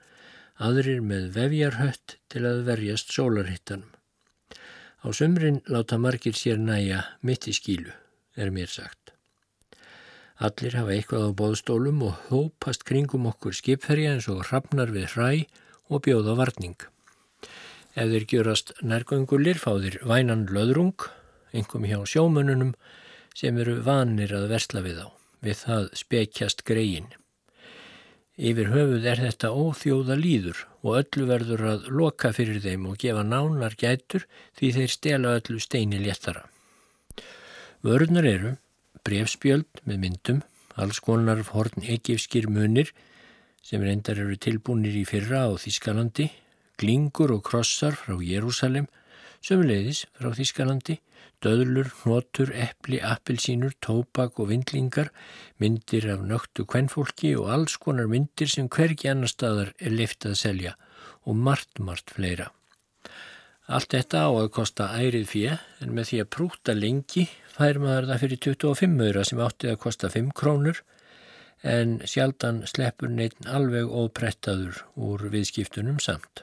aðrir 0.58 1.02
með 1.06 1.28
vefjarhött 1.36 2.16
til 2.32 2.42
að 2.48 2.64
verjast 2.66 3.12
sólarhittanum. 3.14 3.92
Á 5.06 5.08
sömrin 5.14 5.60
láta 5.70 5.98
margir 5.98 6.34
sér 6.34 6.58
næja 6.58 7.04
mitt 7.22 7.46
í 7.46 7.54
skílu, 7.54 7.92
er 8.34 8.50
mér 8.50 8.72
sagt. 8.72 9.12
Allir 10.42 10.74
hafa 10.74 10.96
eitthvað 10.96 11.28
á 11.30 11.38
bóðstólum 11.38 12.02
og 12.08 12.24
hópast 12.32 12.82
kringum 12.88 13.28
okkur 13.30 13.54
skipferja 13.54 14.16
eins 14.16 14.26
og 14.32 14.42
hrafnar 14.48 14.90
við 14.90 15.06
hræ 15.14 15.44
og 15.86 16.02
bjóða 16.08 16.34
varning. 16.40 16.80
Ef 17.94 18.10
þeir 18.10 18.26
gjörast 18.34 18.74
nærgöngulir 18.82 19.62
fá 19.62 19.76
þeir 19.78 20.00
vænan 20.02 20.48
löðrung, 20.50 21.06
engum 21.54 21.86
hjá 21.86 22.00
sjómönunum, 22.02 22.74
sem 23.34 23.58
eru 23.58 23.80
vanir 23.84 24.32
að 24.36 24.48
versla 24.52 24.82
við 24.84 25.02
á, 25.04 25.08
við 25.42 25.58
það 25.64 25.90
spekjast 26.02 26.64
greiðin. 26.68 27.10
Yfir 28.40 28.70
höfuð 28.72 29.06
er 29.06 29.20
þetta 29.20 29.52
óþjóða 29.52 30.16
líður 30.16 30.64
og 30.80 30.96
öllu 31.02 31.26
verður 31.28 31.64
að 31.74 31.88
loka 31.92 32.32
fyrir 32.32 32.62
þeim 32.64 32.88
og 32.88 32.96
gefa 33.02 33.22
nánar 33.26 33.76
gætur 33.78 34.24
því 34.56 34.70
þeir 34.78 34.92
stela 34.94 35.34
öllu 35.38 35.60
steini 35.60 36.00
léttara. 36.00 36.46
Vörðnar 37.84 38.26
eru 38.26 38.54
brefspjöld 39.04 39.82
með 39.84 40.00
myndum, 40.04 40.40
alls 40.80 41.02
konar 41.04 41.42
horn 41.52 41.84
ekifskir 41.84 42.48
munir 42.48 42.92
sem 43.62 43.82
reyndar 43.82 44.18
eru 44.22 44.36
tilbúinir 44.40 44.96
í 44.96 45.04
fyrra 45.06 45.44
á 45.46 45.50
Þískalandi, 45.60 46.30
glingur 46.80 47.34
og 47.36 47.44
krossar 47.46 47.94
frá 47.98 48.16
Jérúsalem, 48.18 48.88
sömuleiðis 49.44 50.06
frá 50.16 50.32
Þískalandi, 50.34 50.98
döðlur, 51.42 51.90
hnotur, 52.02 52.52
eppli, 52.54 53.00
appelsínur, 53.02 53.74
tópak 53.82 54.38
og 54.38 54.50
vindlingar, 54.52 55.10
myndir 55.58 56.06
af 56.14 56.22
nögtu 56.26 56.66
kvennfólki 56.68 57.34
og 57.38 57.50
alls 57.56 57.76
konar 57.82 58.10
myndir 58.10 58.50
sem 58.50 58.70
hvergi 58.70 59.10
annar 59.10 59.32
staðar 59.32 59.72
er 59.78 59.94
liftað 59.94 60.36
að 60.36 60.42
selja 60.42 60.74
og 61.26 61.38
margt, 61.38 61.78
margt 61.78 62.14
fleira. 62.14 62.50
Allt 63.72 63.94
þetta 63.94 64.24
á 64.26 64.30
að 64.30 64.52
kosta 64.54 64.88
ærið 64.98 65.28
fjö 65.30 65.58
en 65.82 65.92
með 65.96 66.08
því 66.08 66.22
að 66.22 66.32
prúta 66.36 66.74
lengi 66.74 67.28
fær 67.54 67.78
maður 67.82 68.08
það 68.10 68.22
fyrir 68.24 68.40
25 68.46 69.04
öðra 69.06 69.26
sem 69.28 69.42
áttið 69.42 69.74
að 69.74 69.82
kosta 69.84 70.10
5 70.12 70.32
krónur 70.38 70.82
en 71.62 72.00
sjaldan 72.10 72.64
sleppur 72.66 73.12
neitt 73.12 73.46
alveg 73.46 73.86
óprettaður 73.86 74.82
úr 74.98 75.28
viðskiptunum 75.30 76.02
samt. 76.02 76.42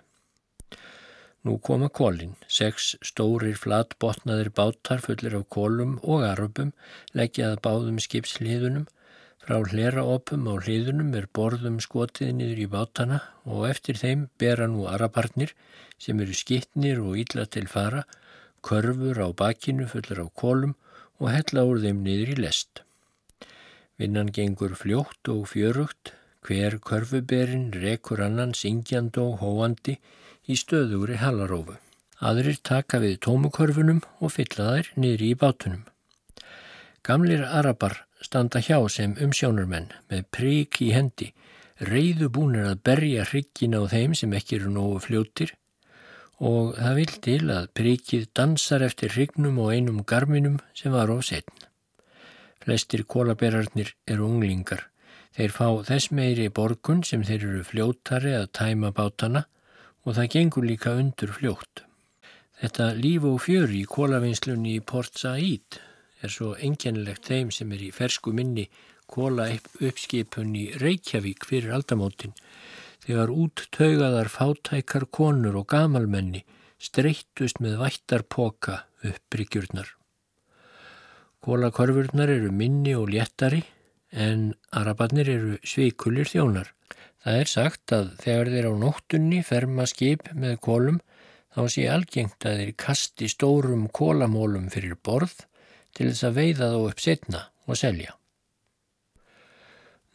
Nú 1.47 1.55
koma 1.63 1.87
kólinn, 1.87 2.33
sex 2.51 2.97
stórir 2.99 3.55
flatbotnaðir 3.55 4.49
bátar 4.51 4.99
fullir 4.99 5.37
af 5.37 5.45
kólum 5.55 5.93
og 6.03 6.25
aröpum 6.27 6.73
leggjaða 7.15 7.61
báðum 7.63 8.01
skipsliðunum. 8.03 8.89
Frá 9.39 9.55
hleraopum 9.71 10.49
á 10.51 10.59
hliðunum 10.59 11.15
er 11.15 11.29
borðum 11.31 11.77
skotið 11.79 12.33
niður 12.35 12.59
í 12.65 12.67
bátana 12.75 13.21
og 13.47 13.69
eftir 13.69 14.01
þeim 14.01 14.27
bera 14.41 14.67
nú 14.67 14.83
arapartnir 14.91 15.55
sem 15.95 16.19
eru 16.19 16.35
skittnir 16.35 16.99
og 16.99 17.15
ítla 17.23 17.47
til 17.47 17.71
fara, 17.71 18.03
körfur 18.59 19.23
á 19.23 19.31
bakinu 19.31 19.87
fullir 19.87 20.19
af 20.25 20.35
kólum 20.35 20.75
og 21.23 21.31
hella 21.31 21.63
úr 21.71 21.79
þeim 21.87 22.03
niður 22.03 22.35
í 22.35 22.39
lest. 22.43 22.83
Vinnan 23.95 24.35
gengur 24.35 24.75
fljótt 24.75 25.31
og 25.31 25.47
fjörugt, 25.55 26.18
hver 26.45 26.79
körfuberinn 26.89 27.69
rekur 27.75 28.23
annan 28.25 28.55
syngjand 28.57 29.17
og 29.21 29.39
hóandi 29.43 29.97
í 30.47 30.57
stöðugri 30.57 31.19
halarófu. 31.21 31.77
Aðrir 32.19 32.59
taka 32.63 32.99
við 32.99 33.19
tómukörfunum 33.25 34.01
og 34.19 34.33
fylla 34.35 34.73
þær 34.73 34.91
niður 34.99 35.25
í 35.27 35.31
bátunum. 35.39 35.83
Gamlir 37.03 37.45
arabar 37.47 38.01
standa 38.21 38.59
hjá 38.59 38.79
sem 38.91 39.15
umsjónurmenn 39.23 39.93
með 40.11 40.25
prík 40.35 40.81
í 40.83 40.91
hendi, 40.95 41.31
reyðu 41.79 42.27
búnir 42.35 42.67
að 42.67 42.83
berja 42.89 43.23
hryggin 43.29 43.77
á 43.79 43.87
þeim 43.87 44.15
sem 44.19 44.35
ekki 44.35 44.59
eru 44.59 44.73
nógu 44.75 44.99
fljóttir 45.05 45.55
og 46.39 46.75
það 46.75 46.99
vil 46.99 47.15
til 47.23 47.41
að 47.51 47.71
príkið 47.75 48.27
dansar 48.35 48.83
eftir 48.83 49.11
hryggnum 49.15 49.59
og 49.63 49.73
einum 49.75 50.03
garminum 50.07 50.59
sem 50.75 50.91
var 50.95 51.11
á 51.11 51.17
setn. 51.23 51.65
Flestir 52.63 53.03
kólaberarnir 53.03 53.93
eru 54.07 54.27
unglingar. 54.27 54.87
Þeir 55.39 55.53
fá 55.55 55.67
þess 55.87 56.09
meiri 56.11 56.45
borgun 56.51 56.99
sem 57.07 57.21
þeir 57.23 57.43
eru 57.47 57.59
fljóttari 57.63 58.33
að 58.35 58.49
tæma 58.57 58.89
bátana 58.91 59.45
og 60.03 60.17
það 60.17 60.33
gengur 60.33 60.65
líka 60.67 60.91
undur 60.99 61.31
fljótt. 61.31 61.85
Þetta 62.59 62.87
líf 62.97 63.23
og 63.29 63.37
fjör 63.45 63.71
í 63.71 63.85
kólavinnslunni 63.87 64.73
í 64.75 64.81
Port 64.83 65.15
Said 65.15 65.77
er 66.19 66.33
svo 66.33 66.57
engjannlegt 66.59 67.31
þeim 67.31 67.53
sem 67.55 67.71
er 67.71 67.85
í 67.87 67.93
fersku 67.95 68.35
minni 68.35 68.67
kóla 69.07 69.47
uppskipun 69.79 70.51
í 70.59 70.65
Reykjavík 70.83 71.47
fyrir 71.47 71.71
aldamótin 71.79 72.35
þegar 73.07 73.31
út 73.31 73.63
taugaðar 73.71 74.27
fátækar 74.35 75.07
konur 75.07 75.61
og 75.63 75.69
gamalmenni 75.71 76.43
streyttust 76.83 77.63
með 77.63 77.79
vættarpoka 77.85 78.81
upp 79.07 79.23
bryggjurnar. 79.31 79.95
Kólakorfurnar 81.39 82.27
eru 82.27 82.51
minni 82.51 82.99
og 82.99 83.07
léttari 83.15 83.63
en 84.12 84.53
arabarnir 84.72 85.30
eru 85.30 85.57
sveikulir 85.64 86.30
þjónar. 86.30 86.74
Það 87.24 87.41
er 87.41 87.51
sagt 87.51 87.93
að 87.93 88.12
þegar 88.24 88.51
þeir 88.53 88.68
á 88.72 88.74
nóttunni 88.84 89.41
ferma 89.45 89.86
skip 89.89 90.30
með 90.34 90.60
kólum 90.66 90.99
þá 91.55 91.62
sé 91.74 91.88
algengt 91.91 92.45
að 92.47 92.62
þeir 92.62 92.76
kasti 92.80 93.28
stórum 93.30 93.88
kólamólum 93.91 94.70
fyrir 94.72 94.95
borð 95.03 95.36
til 95.97 96.10
þess 96.12 96.26
að 96.30 96.39
veiða 96.39 96.72
þá 96.72 96.80
upp 96.86 97.03
setna 97.03 97.43
og 97.68 97.80
selja. 97.80 98.16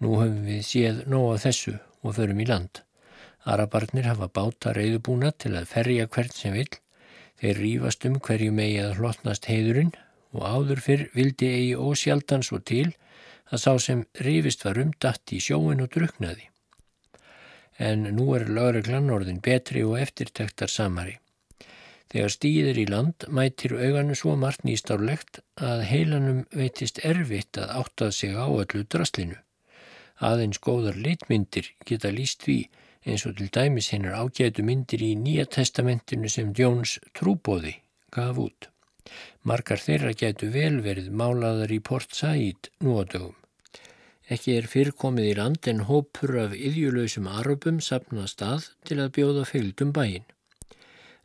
Nú 0.02 0.16
höfum 0.18 0.42
við 0.48 0.64
séð 0.66 1.04
nóg 1.10 1.34
af 1.34 1.44
þessu 1.44 1.76
og 2.04 2.16
förum 2.16 2.40
í 2.42 2.48
land. 2.48 2.80
Arabarnir 3.44 4.08
hafa 4.08 4.30
báta 4.32 4.72
reyðubúna 4.74 5.34
til 5.36 5.52
að 5.58 5.68
ferja 5.70 6.08
hvert 6.08 6.34
sem 6.34 6.56
vill. 6.56 6.70
Þeir 7.40 7.60
rýfast 7.60 8.06
um 8.08 8.18
hverju 8.24 8.52
megi 8.54 8.80
að 8.80 8.98
hlotnast 8.98 9.48
heiðurinn 9.50 9.92
og 10.34 10.44
áður 10.48 10.80
fyrr 10.82 11.08
vildi 11.14 11.50
eigi 11.52 11.74
ósjaldan 11.76 12.44
svo 12.46 12.60
til 12.64 12.94
að 13.52 13.62
sá 13.66 13.72
sem 13.78 14.06
rýfist 14.24 14.64
var 14.64 14.80
umdatt 14.80 15.32
í 15.36 15.40
sjóin 15.42 15.84
og 15.84 15.92
druknaði 15.94 16.50
en 17.78 18.06
nú 18.16 18.34
er 18.36 18.46
lögreglan 18.48 19.10
orðin 19.10 19.40
betri 19.42 19.82
og 19.84 19.98
eftirtektar 19.98 20.70
samari. 20.70 21.18
Þegar 22.12 22.30
stýðir 22.30 22.78
í 22.78 22.84
land 22.86 23.26
mætir 23.28 23.74
auganu 23.74 24.14
svo 24.14 24.36
margt 24.38 24.62
nýstárlegt 24.62 25.40
að 25.56 25.82
heilanum 25.88 26.44
veitist 26.54 27.00
erfitt 27.02 27.58
að 27.58 27.72
áttað 27.80 28.12
sig 28.14 28.36
á 28.38 28.46
öllu 28.46 28.84
draslinu. 28.86 29.38
Aðeins 30.22 30.60
góðar 30.62 30.94
litmyndir 30.94 31.72
geta 31.84 32.12
líst 32.14 32.44
því 32.46 32.60
eins 33.04 33.26
og 33.26 33.34
til 33.40 33.50
dæmis 33.50 33.90
hennar 33.90 34.14
ágætu 34.22 34.62
myndir 34.62 35.02
í 35.02 35.14
Nýja 35.18 35.48
testamentinu 35.50 36.30
sem 36.30 36.54
Jóns 36.54 37.00
trúbóði 37.18 37.80
gaf 38.14 38.38
út. 38.38 38.70
Margar 39.44 39.80
þeirra 39.80 40.12
gætu 40.16 40.46
vel 40.52 40.78
verið 40.84 41.10
málaðar 41.12 41.72
í 41.74 41.80
Port 41.84 42.14
Said 42.16 42.70
nú 42.80 42.96
á 42.96 43.04
dögum. 43.04 43.34
Ekki 44.32 44.54
er 44.56 44.68
fyrrkomið 44.72 45.26
í 45.30 45.34
land 45.36 45.68
en 45.68 45.82
hópur 45.88 46.32
af 46.40 46.54
yðjulöysum 46.56 47.26
aröpum 47.28 47.82
sapna 47.84 48.24
stað 48.30 48.70
til 48.88 48.96
að 49.02 49.12
bjóða 49.18 49.44
fylgdum 49.50 49.92
bæin. 49.92 50.24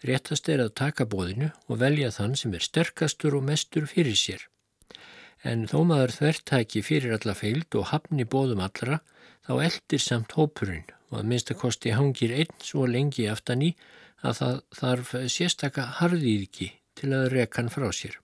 Réttast 0.03 0.49
er 0.51 0.63
að 0.63 0.75
taka 0.81 1.07
bóðinu 1.07 1.51
og 1.67 1.79
velja 1.79 2.11
þann 2.15 2.35
sem 2.41 2.55
er 2.55 2.65
sterkastur 2.65 3.37
og 3.39 3.45
mestur 3.47 3.87
fyrir 3.87 4.19
sér. 4.19 4.43
En 5.43 5.63
þó 5.71 5.85
maður 5.87 6.15
þvertæki 6.17 6.83
fyrir 6.83 7.15
alla 7.15 7.35
fylgd 7.35 7.79
og 7.79 7.87
hafni 7.93 8.27
bóðum 8.27 8.65
allra, 8.65 8.99
þá 9.47 9.53
eldir 9.69 10.03
samt 10.03 10.35
hópurinn 10.35 10.91
og 11.09 11.21
að 11.21 11.31
minnstakosti 11.31 11.95
hangir 11.95 12.35
einn 12.35 12.51
svo 12.59 12.83
lengi 12.83 13.29
aftan 13.31 13.63
í 13.63 13.71
að 14.19 14.41
það 14.41 14.59
þarf 14.81 15.15
sérstaka 15.31 15.87
harðýðki 16.01 16.73
til 16.99 17.13
að 17.15 17.29
reka 17.33 17.61
hann 17.61 17.71
frá 17.73 17.89
sér. 17.95 18.19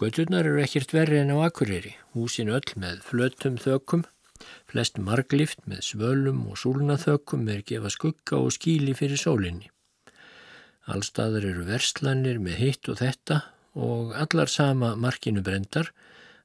Göturnar 0.00 0.46
eru 0.48 0.58
ekkert 0.62 0.90
verri 0.90 1.20
en 1.22 1.30
á 1.30 1.46
Akureyri, 1.46 1.92
húsin 2.14 2.50
öll 2.50 2.72
með 2.74 3.02
flötum 3.06 3.60
þökum, 3.62 4.02
flest 4.66 4.98
marglift 4.98 5.60
með 5.70 5.84
svölum 5.88 6.40
og 6.50 6.58
súlnaþökum 6.58 7.46
er 7.52 7.62
gefa 7.68 7.92
skugga 7.94 8.40
og 8.42 8.50
skíli 8.56 8.96
fyrir 8.98 9.20
sólinni. 9.20 9.70
Allstaðar 10.90 11.46
eru 11.48 11.62
verslanir 11.68 12.40
með 12.42 12.58
hitt 12.60 12.90
og 12.90 12.98
þetta 13.00 13.40
og 13.74 14.12
allar 14.18 14.50
sama 14.50 14.92
markinu 14.98 15.44
brendar 15.46 15.92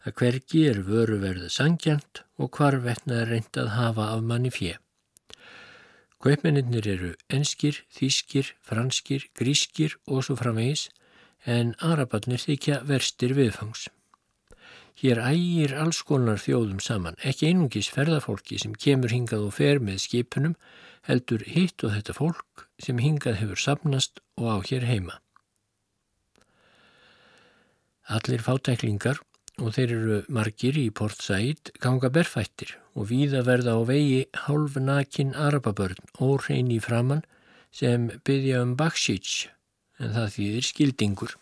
að 0.06 0.16
hvergi 0.22 0.62
er 0.70 0.84
vöru 0.86 1.18
verið 1.20 1.50
sangjant 1.52 2.24
og 2.38 2.54
hvar 2.56 2.80
vettna 2.86 3.24
er 3.24 3.34
reynd 3.34 3.60
að 3.60 3.74
hafa 3.76 4.12
af 4.14 4.24
manni 4.24 4.54
fjö. 4.54 4.78
Kaupmennir 6.20 6.84
eru 6.84 7.14
enskir, 7.32 7.78
þískir, 7.96 8.50
franskir, 8.68 9.30
grískir 9.40 9.94
og 10.04 10.26
svo 10.28 10.36
framvegis 10.36 10.90
en 11.48 11.72
arabarnir 11.80 12.42
þykja 12.44 12.82
verstir 12.90 13.32
viðfangs. 13.38 13.86
Hér 15.00 15.22
ægir 15.24 15.78
alls 15.80 16.02
konar 16.04 16.42
þjóðum 16.44 16.82
saman, 16.84 17.16
ekki 17.24 17.48
einungis 17.54 17.88
ferðarfólki 17.96 18.60
sem 18.60 18.74
kemur 18.76 19.16
hingað 19.16 19.46
og 19.48 19.56
fer 19.62 19.80
með 19.80 20.02
skipunum, 20.10 20.58
heldur 21.08 21.46
hitt 21.48 21.88
og 21.88 21.96
þetta 21.96 22.18
fólk 22.18 22.68
sem 22.84 23.00
hingað 23.00 23.40
hefur 23.40 23.64
sapnast 23.64 24.20
og 24.36 24.52
á 24.52 24.58
hér 24.68 24.90
heima. 24.92 25.22
Allir 28.12 28.44
fátæklingar 28.44 29.24
og 29.60 29.76
þeir 29.76 29.92
eru 29.94 30.18
margir 30.32 30.78
í 30.80 30.88
Port 30.96 31.20
Said 31.24 31.72
ganga 31.84 32.10
berfættir 32.14 32.76
og 32.96 33.10
víða 33.12 33.42
verða 33.48 33.76
á 33.76 33.82
vegi 33.88 34.22
hálf 34.46 34.78
nakin 34.80 35.34
arababörn 35.36 36.00
órein 36.24 36.72
í 36.72 36.80
framann 36.84 37.26
sem 37.72 38.08
byggja 38.26 38.62
um 38.64 38.76
baksíts 38.80 39.48
en 40.00 40.14
það 40.16 40.36
þýðir 40.36 40.68
skildingur. 40.70 41.34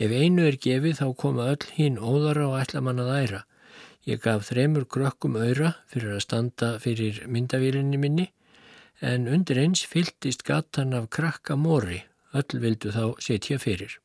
Ef 0.00 0.12
einu 0.12 0.46
er 0.48 0.58
gefið 0.60 1.00
þá 1.00 1.06
koma 1.22 1.48
öll 1.52 1.70
hinn 1.76 1.96
óðara 1.98 2.48
og 2.48 2.58
ætla 2.60 2.82
mann 2.84 3.00
að 3.02 3.14
æra. 3.16 3.40
Ég 4.08 4.20
gaf 4.24 4.48
þremur 4.48 4.86
krökkum 4.88 5.36
öyra 5.40 5.74
fyrir 5.92 6.16
að 6.16 6.24
standa 6.24 6.70
fyrir 6.80 7.22
myndavílinni 7.28 8.00
minni 8.00 8.28
en 9.00 9.28
undir 9.28 9.60
eins 9.60 9.84
fyltist 9.88 10.44
gatan 10.44 10.92
af 10.96 11.08
krakka 11.12 11.56
móri, 11.56 12.02
öll 12.36 12.60
vildu 12.60 12.92
þá 12.92 13.16
setja 13.20 13.58
fyrir. 13.60 13.96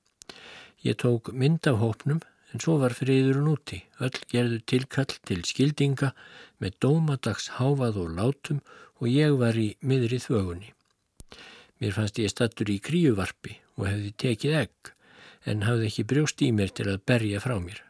Ég 0.84 1.00
tók 1.02 1.34
mynd 1.34 1.68
af 1.68 1.80
hópnum 1.82 2.24
en 2.54 2.62
svo 2.62 2.78
var 2.82 2.96
friðurinn 2.96 3.50
úti, 3.52 3.82
öll 4.00 4.18
gerðu 4.32 4.62
tilkall 4.70 5.14
til 5.28 5.42
skildinga 5.48 6.12
með 6.62 6.78
dómadags 6.86 7.52
háfað 7.58 8.02
og 8.04 8.14
látum 8.20 8.62
og 9.02 9.10
ég 9.12 9.36
var 9.40 9.58
í 9.60 9.74
miðri 9.82 10.22
þvögunni. 10.24 10.72
Mér 11.82 11.96
fannst 11.98 12.20
ég 12.22 12.32
stattur 12.32 12.72
í 12.72 12.80
kríuvarpi 12.80 13.58
og 13.76 13.90
hefði 13.90 14.14
tekið 14.24 14.58
egg, 14.62 14.94
en 15.46 15.66
hafði 15.68 15.90
ekki 15.90 16.08
brjóst 16.10 16.42
í 16.46 16.52
mér 16.56 16.72
til 16.72 16.88
að 16.94 17.04
berja 17.10 17.42
frá 17.44 17.58
mér. 17.60 17.82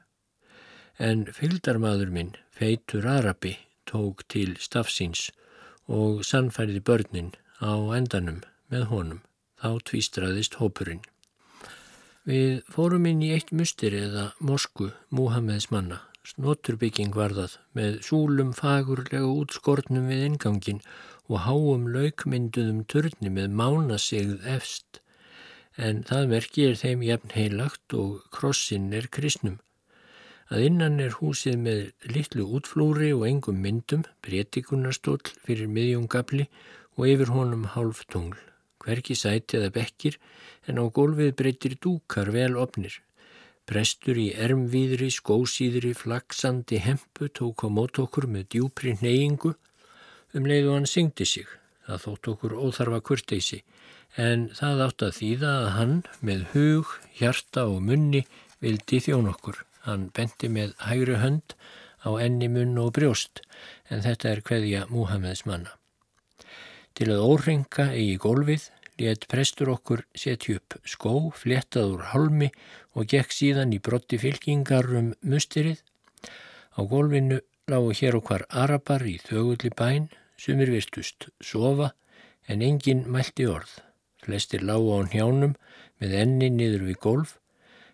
En 0.98 1.26
fylgdarmadur 1.38 2.12
minn, 2.12 2.34
feitur 2.56 3.06
Arabi, 3.12 3.54
tók 3.86 4.26
til 4.32 4.56
stafsins 4.60 5.30
og 5.86 6.24
sannfæriði 6.26 6.82
börnin 6.82 7.34
á 7.62 7.74
endanum 7.98 8.42
með 8.74 8.88
honum. 8.92 9.22
Þá 9.62 9.70
tvístraðist 9.88 10.58
hópurinn. 10.60 11.04
Við 12.26 12.64
fórum 12.74 13.04
inn 13.06 13.20
í 13.22 13.28
eitt 13.36 13.52
mustir 13.54 13.94
eða 13.94 14.32
mosku 14.42 14.88
Múhameðs 15.14 15.68
manna. 15.70 16.00
Snoturbygging 16.26 17.12
var 17.14 17.36
það 17.38 17.52
með 17.78 18.00
súlum 18.08 18.54
fagurlega 18.58 19.28
útskortnum 19.30 20.08
við 20.10 20.24
ingangin 20.32 20.80
og 21.30 21.44
háum 21.44 21.84
laukmynduðum 21.94 22.80
turni 22.90 23.30
með 23.36 23.54
mánasigð 23.60 24.48
efst. 24.56 25.04
En 25.78 26.02
það 26.10 26.32
merki 26.34 26.66
er 26.72 26.82
þeim 26.82 27.06
jafn 27.06 27.36
heilagt 27.36 27.98
og 28.00 28.26
krossin 28.34 28.90
er 28.98 29.06
kristnum. 29.20 29.60
Að 30.50 30.66
innan 30.72 30.98
er 31.06 31.20
húsið 31.22 31.62
með 31.62 32.10
litlu 32.10 32.50
útflúri 32.58 33.14
og 33.14 33.28
engum 33.30 33.62
myndum, 33.62 34.10
breytikunarstól 34.26 35.22
fyrir 35.46 35.70
miðjungabli 35.70 36.50
og 36.98 37.06
yfir 37.06 37.38
honum 37.38 37.70
hálf 37.78 38.02
tungl. 38.10 38.42
Hverki 38.86 39.18
sæti 39.18 39.58
eða 39.60 39.74
bekkir 39.74 40.20
en 40.70 40.80
á 40.82 40.86
gólfið 40.94 41.34
breytir 41.40 41.76
dúkar 41.82 42.32
vel 42.36 42.54
opnir. 42.62 43.02
Prestur 43.66 44.20
í 44.22 44.28
ermvíðri, 44.38 45.10
skósýðri, 45.10 45.96
flaksandi 45.98 46.78
hempu 46.86 47.32
tók 47.34 47.66
á 47.66 47.68
mót 47.74 47.98
okkur 47.98 48.28
með 48.30 48.52
djúpri 48.54 48.94
neyingu 49.02 49.56
um 50.38 50.46
leið 50.46 50.70
og 50.70 50.76
hann 50.78 50.90
syngdi 50.90 51.26
sig. 51.26 51.48
Það 51.86 52.04
þótt 52.04 52.30
okkur 52.34 52.54
óþarfa 52.62 53.00
kurteysi 53.10 53.64
en 54.22 54.50
það 54.58 54.84
átt 54.86 55.06
að 55.08 55.18
þýða 55.20 55.54
að 55.62 55.72
hann 55.78 55.96
með 56.22 56.46
hug, 56.54 56.94
hjarta 57.18 57.66
og 57.72 57.82
munni 57.88 58.22
vildi 58.62 59.02
þjón 59.02 59.32
okkur. 59.34 59.64
Hann 59.86 60.10
benti 60.14 60.50
með 60.50 60.78
hægri 60.86 61.18
hönd 61.22 61.58
á 62.06 62.10
enni 62.22 62.50
munn 62.54 62.78
og 62.82 62.94
brjóst 62.98 63.42
en 63.90 64.06
þetta 64.06 64.32
er 64.32 64.46
hverja 64.46 64.86
Múhameðs 64.94 65.46
manna. 65.50 65.74
Til 66.96 67.10
að 67.12 67.26
órenga 67.28 67.90
eigi 67.92 68.16
gólfið 68.22 68.70
let 69.00 69.28
prestur 69.32 69.72
okkur 69.74 70.06
setja 70.16 70.60
upp 70.60 70.78
skó, 70.88 71.32
flettað 71.36 71.96
úr 71.96 72.04
halmi 72.14 72.50
og 72.96 73.10
gekk 73.12 73.34
síðan 73.36 73.74
í 73.76 73.80
brotti 73.84 74.20
fylkingar 74.22 74.88
um 75.00 75.12
mustirið. 75.22 75.82
Á 76.76 76.80
gólfinu 76.84 77.42
lágu 77.72 77.92
hér 78.00 78.20
og 78.20 78.30
hvar 78.30 78.46
arabar 78.50 79.04
í 79.08 79.18
þögulli 79.22 79.72
bæn, 79.76 80.10
sumir 80.38 80.72
virtust 80.72 81.30
sofa 81.42 81.94
en 82.48 82.62
enginn 82.62 83.06
mælti 83.12 83.48
orð. 83.50 83.72
Flestir 84.24 84.64
lágu 84.64 84.92
á 84.96 85.00
njánum 85.06 85.56
með 86.02 86.20
enni 86.24 86.50
niður 86.50 86.88
við 86.90 87.02
gólf 87.08 87.38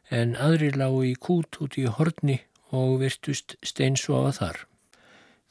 en 0.09 0.35
aðri 0.35 0.71
lágu 0.75 1.05
í 1.07 1.15
kút 1.15 1.61
út 1.63 1.77
í 1.79 1.87
horni 1.87 2.41
og 2.71 2.99
virtust 3.03 3.57
steinsofa 3.63 4.35
þar. 4.39 4.65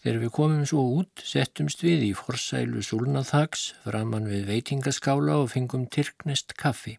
Þegar 0.00 0.20
við 0.22 0.30
komum 0.32 0.60
svo 0.64 0.82
út, 0.96 1.20
settumst 1.28 1.82
við 1.84 2.06
í 2.06 2.12
forsælu 2.16 2.80
súlnaþaks 2.80 3.66
framann 3.84 4.30
við 4.30 4.46
veitingaskála 4.48 5.34
og 5.42 5.50
fengum 5.52 5.82
tyrknest 5.92 6.54
kaffi. 6.56 6.94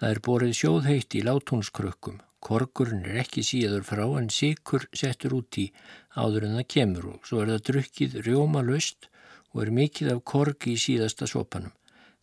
Það 0.00 0.14
er 0.14 0.20
borið 0.26 0.56
sjóðheitt 0.58 1.14
í 1.14 1.22
látúnskrökkum. 1.22 2.16
Korgurinn 2.42 3.04
er 3.04 3.20
ekki 3.22 3.44
síður 3.46 3.84
frá 3.86 4.02
en 4.18 4.30
sikur 4.32 4.88
settur 4.96 5.36
út 5.36 5.58
í 5.60 5.68
áður 6.16 6.48
en 6.48 6.56
það 6.58 6.66
kemur 6.74 7.06
og 7.12 7.28
svo 7.28 7.44
er 7.44 7.52
það 7.52 7.66
drukkið 7.68 8.16
rjóma 8.26 8.64
löst 8.66 9.06
og 9.52 9.62
er 9.66 9.72
mikið 9.76 10.10
af 10.16 10.24
korg 10.32 10.66
í 10.66 10.74
síðasta 10.80 11.28
sopanum. 11.30 11.76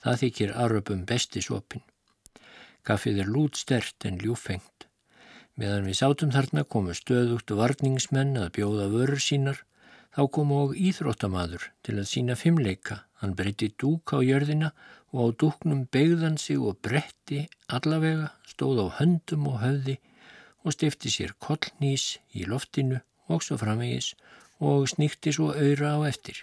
Það 0.03 0.19
þykir 0.23 0.53
aröpum 0.65 1.05
besti 1.07 1.45
sopin. 1.45 1.85
Kaffið 2.83 3.23
er 3.23 3.31
lút 3.31 3.55
stert 3.61 4.09
en 4.09 4.19
ljúfengt. 4.19 4.89
Meðan 5.55 5.87
við 5.87 5.99
sátum 6.01 6.35
þarna 6.35 6.67
komu 6.67 6.97
stöðugt 6.97 7.55
varningsmenn 7.55 8.35
að 8.41 8.51
bjóða 8.59 8.91
vörur 8.91 9.23
sínar 9.23 9.63
Þá 10.17 10.23
kom 10.33 10.51
og 10.55 10.71
íþróttamaður 10.81 11.67
til 11.85 11.93
að 12.01 12.07
sína 12.09 12.33
fimmleika. 12.33 13.03
Hann 13.21 13.35
breytti 13.37 13.67
dúk 13.77 14.15
á 14.17 14.25
jörðina 14.25 14.71
og 15.13 15.19
á 15.21 15.25
dúknum 15.43 15.83
begðan 15.93 16.39
sig 16.41 16.57
og 16.57 16.79
bretti 16.81 17.43
allavega, 17.69 18.31
stóð 18.49 18.81
á 18.81 18.97
höndum 18.97 19.45
og 19.51 19.59
höfði 19.61 19.99
og 20.65 20.73
stifti 20.73 21.11
sér 21.13 21.35
kollnís 21.37 22.17
í 22.33 22.47
loftinu 22.49 22.97
og 23.29 23.45
svo 23.45 23.59
framvegis 23.61 24.15
og 24.57 24.89
sníkti 24.89 25.35
svo 25.37 25.51
auðra 25.53 25.93
á 26.01 26.09
eftir. 26.09 26.41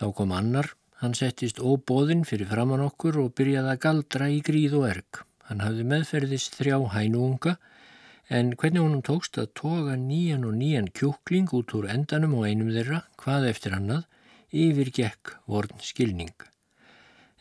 Þá 0.00 0.06
kom 0.16 0.32
annar, 0.32 0.72
hann 1.04 1.12
settist 1.12 1.60
óbóðinn 1.60 2.24
fyrir 2.24 2.48
framann 2.48 2.86
okkur 2.88 3.20
og 3.20 3.34
byrjaði 3.36 3.74
að 3.74 3.82
galdra 3.84 4.32
í 4.32 4.40
gríð 4.48 4.80
og 4.80 4.88
erg. 4.94 5.20
Hann 5.44 5.60
hafði 5.60 5.84
meðferðist 5.92 6.56
þrjá 6.56 6.80
hænuunga 6.96 7.58
en 8.28 8.54
hvernig 8.56 8.80
honum 8.80 9.02
tókst 9.04 9.36
að 9.40 9.52
toga 9.58 9.98
nýjan 10.00 10.46
og 10.48 10.56
nýjan 10.56 10.88
kjúkling 10.96 11.50
út 11.52 11.74
úr 11.76 11.90
endanum 11.92 12.38
og 12.38 12.48
einum 12.48 12.72
þeirra, 12.72 13.04
hvað 13.20 13.48
eftir 13.50 13.76
annað, 13.76 14.04
yfir 14.54 14.90
gekk 14.94 15.34
vorn 15.50 15.82
skilning. 15.82 16.34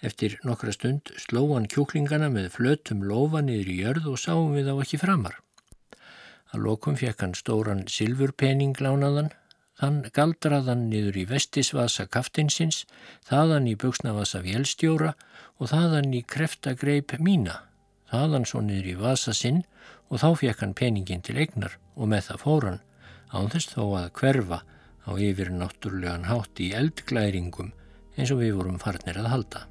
Eftir 0.03 0.35
nokkra 0.43 0.73
stund 0.75 1.13
sló 1.15 1.45
hann 1.53 1.69
kjúklingana 1.71 2.27
með 2.33 2.49
flötum 2.57 3.05
lofa 3.07 3.39
niður 3.45 3.69
í 3.71 3.77
jörð 3.85 4.09
og 4.11 4.19
sáum 4.19 4.51
við 4.57 4.67
á 4.67 4.75
ekki 4.83 4.99
framar. 4.99 5.37
Að 6.51 6.65
lokum 6.67 6.97
fekk 6.99 7.23
hann 7.23 7.37
stóran 7.37 7.85
silfurpening 7.87 8.75
lánaðan, 8.83 9.31
þann 9.79 10.03
galdraðan 10.13 10.89
niður 10.91 11.21
í 11.21 11.27
vestisvasa 11.31 12.05
kaftinsins, 12.11 12.83
þaðan 13.25 13.69
í 13.71 13.77
buksnavasa 13.79 14.43
vélstjóra 14.43 15.13
og 15.57 15.71
þaðan 15.71 16.11
í 16.13 16.21
kreftagreip 16.27 17.15
mína, 17.23 17.61
þaðan 18.11 18.45
svo 18.49 18.61
niður 18.61 18.91
í 18.91 18.97
vasa 18.99 19.33
sinn 19.33 19.63
og 20.13 20.21
þá 20.21 20.29
fekk 20.37 20.59
hann 20.61 20.75
peningin 20.77 21.23
til 21.25 21.39
eignar 21.41 21.79
og 21.97 22.09
með 22.11 22.27
það 22.29 22.43
fóran 22.45 22.81
án 23.33 23.49
þess 23.49 23.73
þó 23.73 23.83
að 23.97 24.09
hverfa 24.19 24.59
á 25.09 25.11
yfir 25.17 25.49
náttúrulegan 25.57 26.29
hátt 26.29 26.61
í 26.61 26.69
eldglæringum 26.77 27.73
eins 28.13 28.29
og 28.29 28.43
við 28.43 28.59
vorum 28.59 28.77
farnir 28.81 29.17
að 29.17 29.31
halda. 29.33 29.67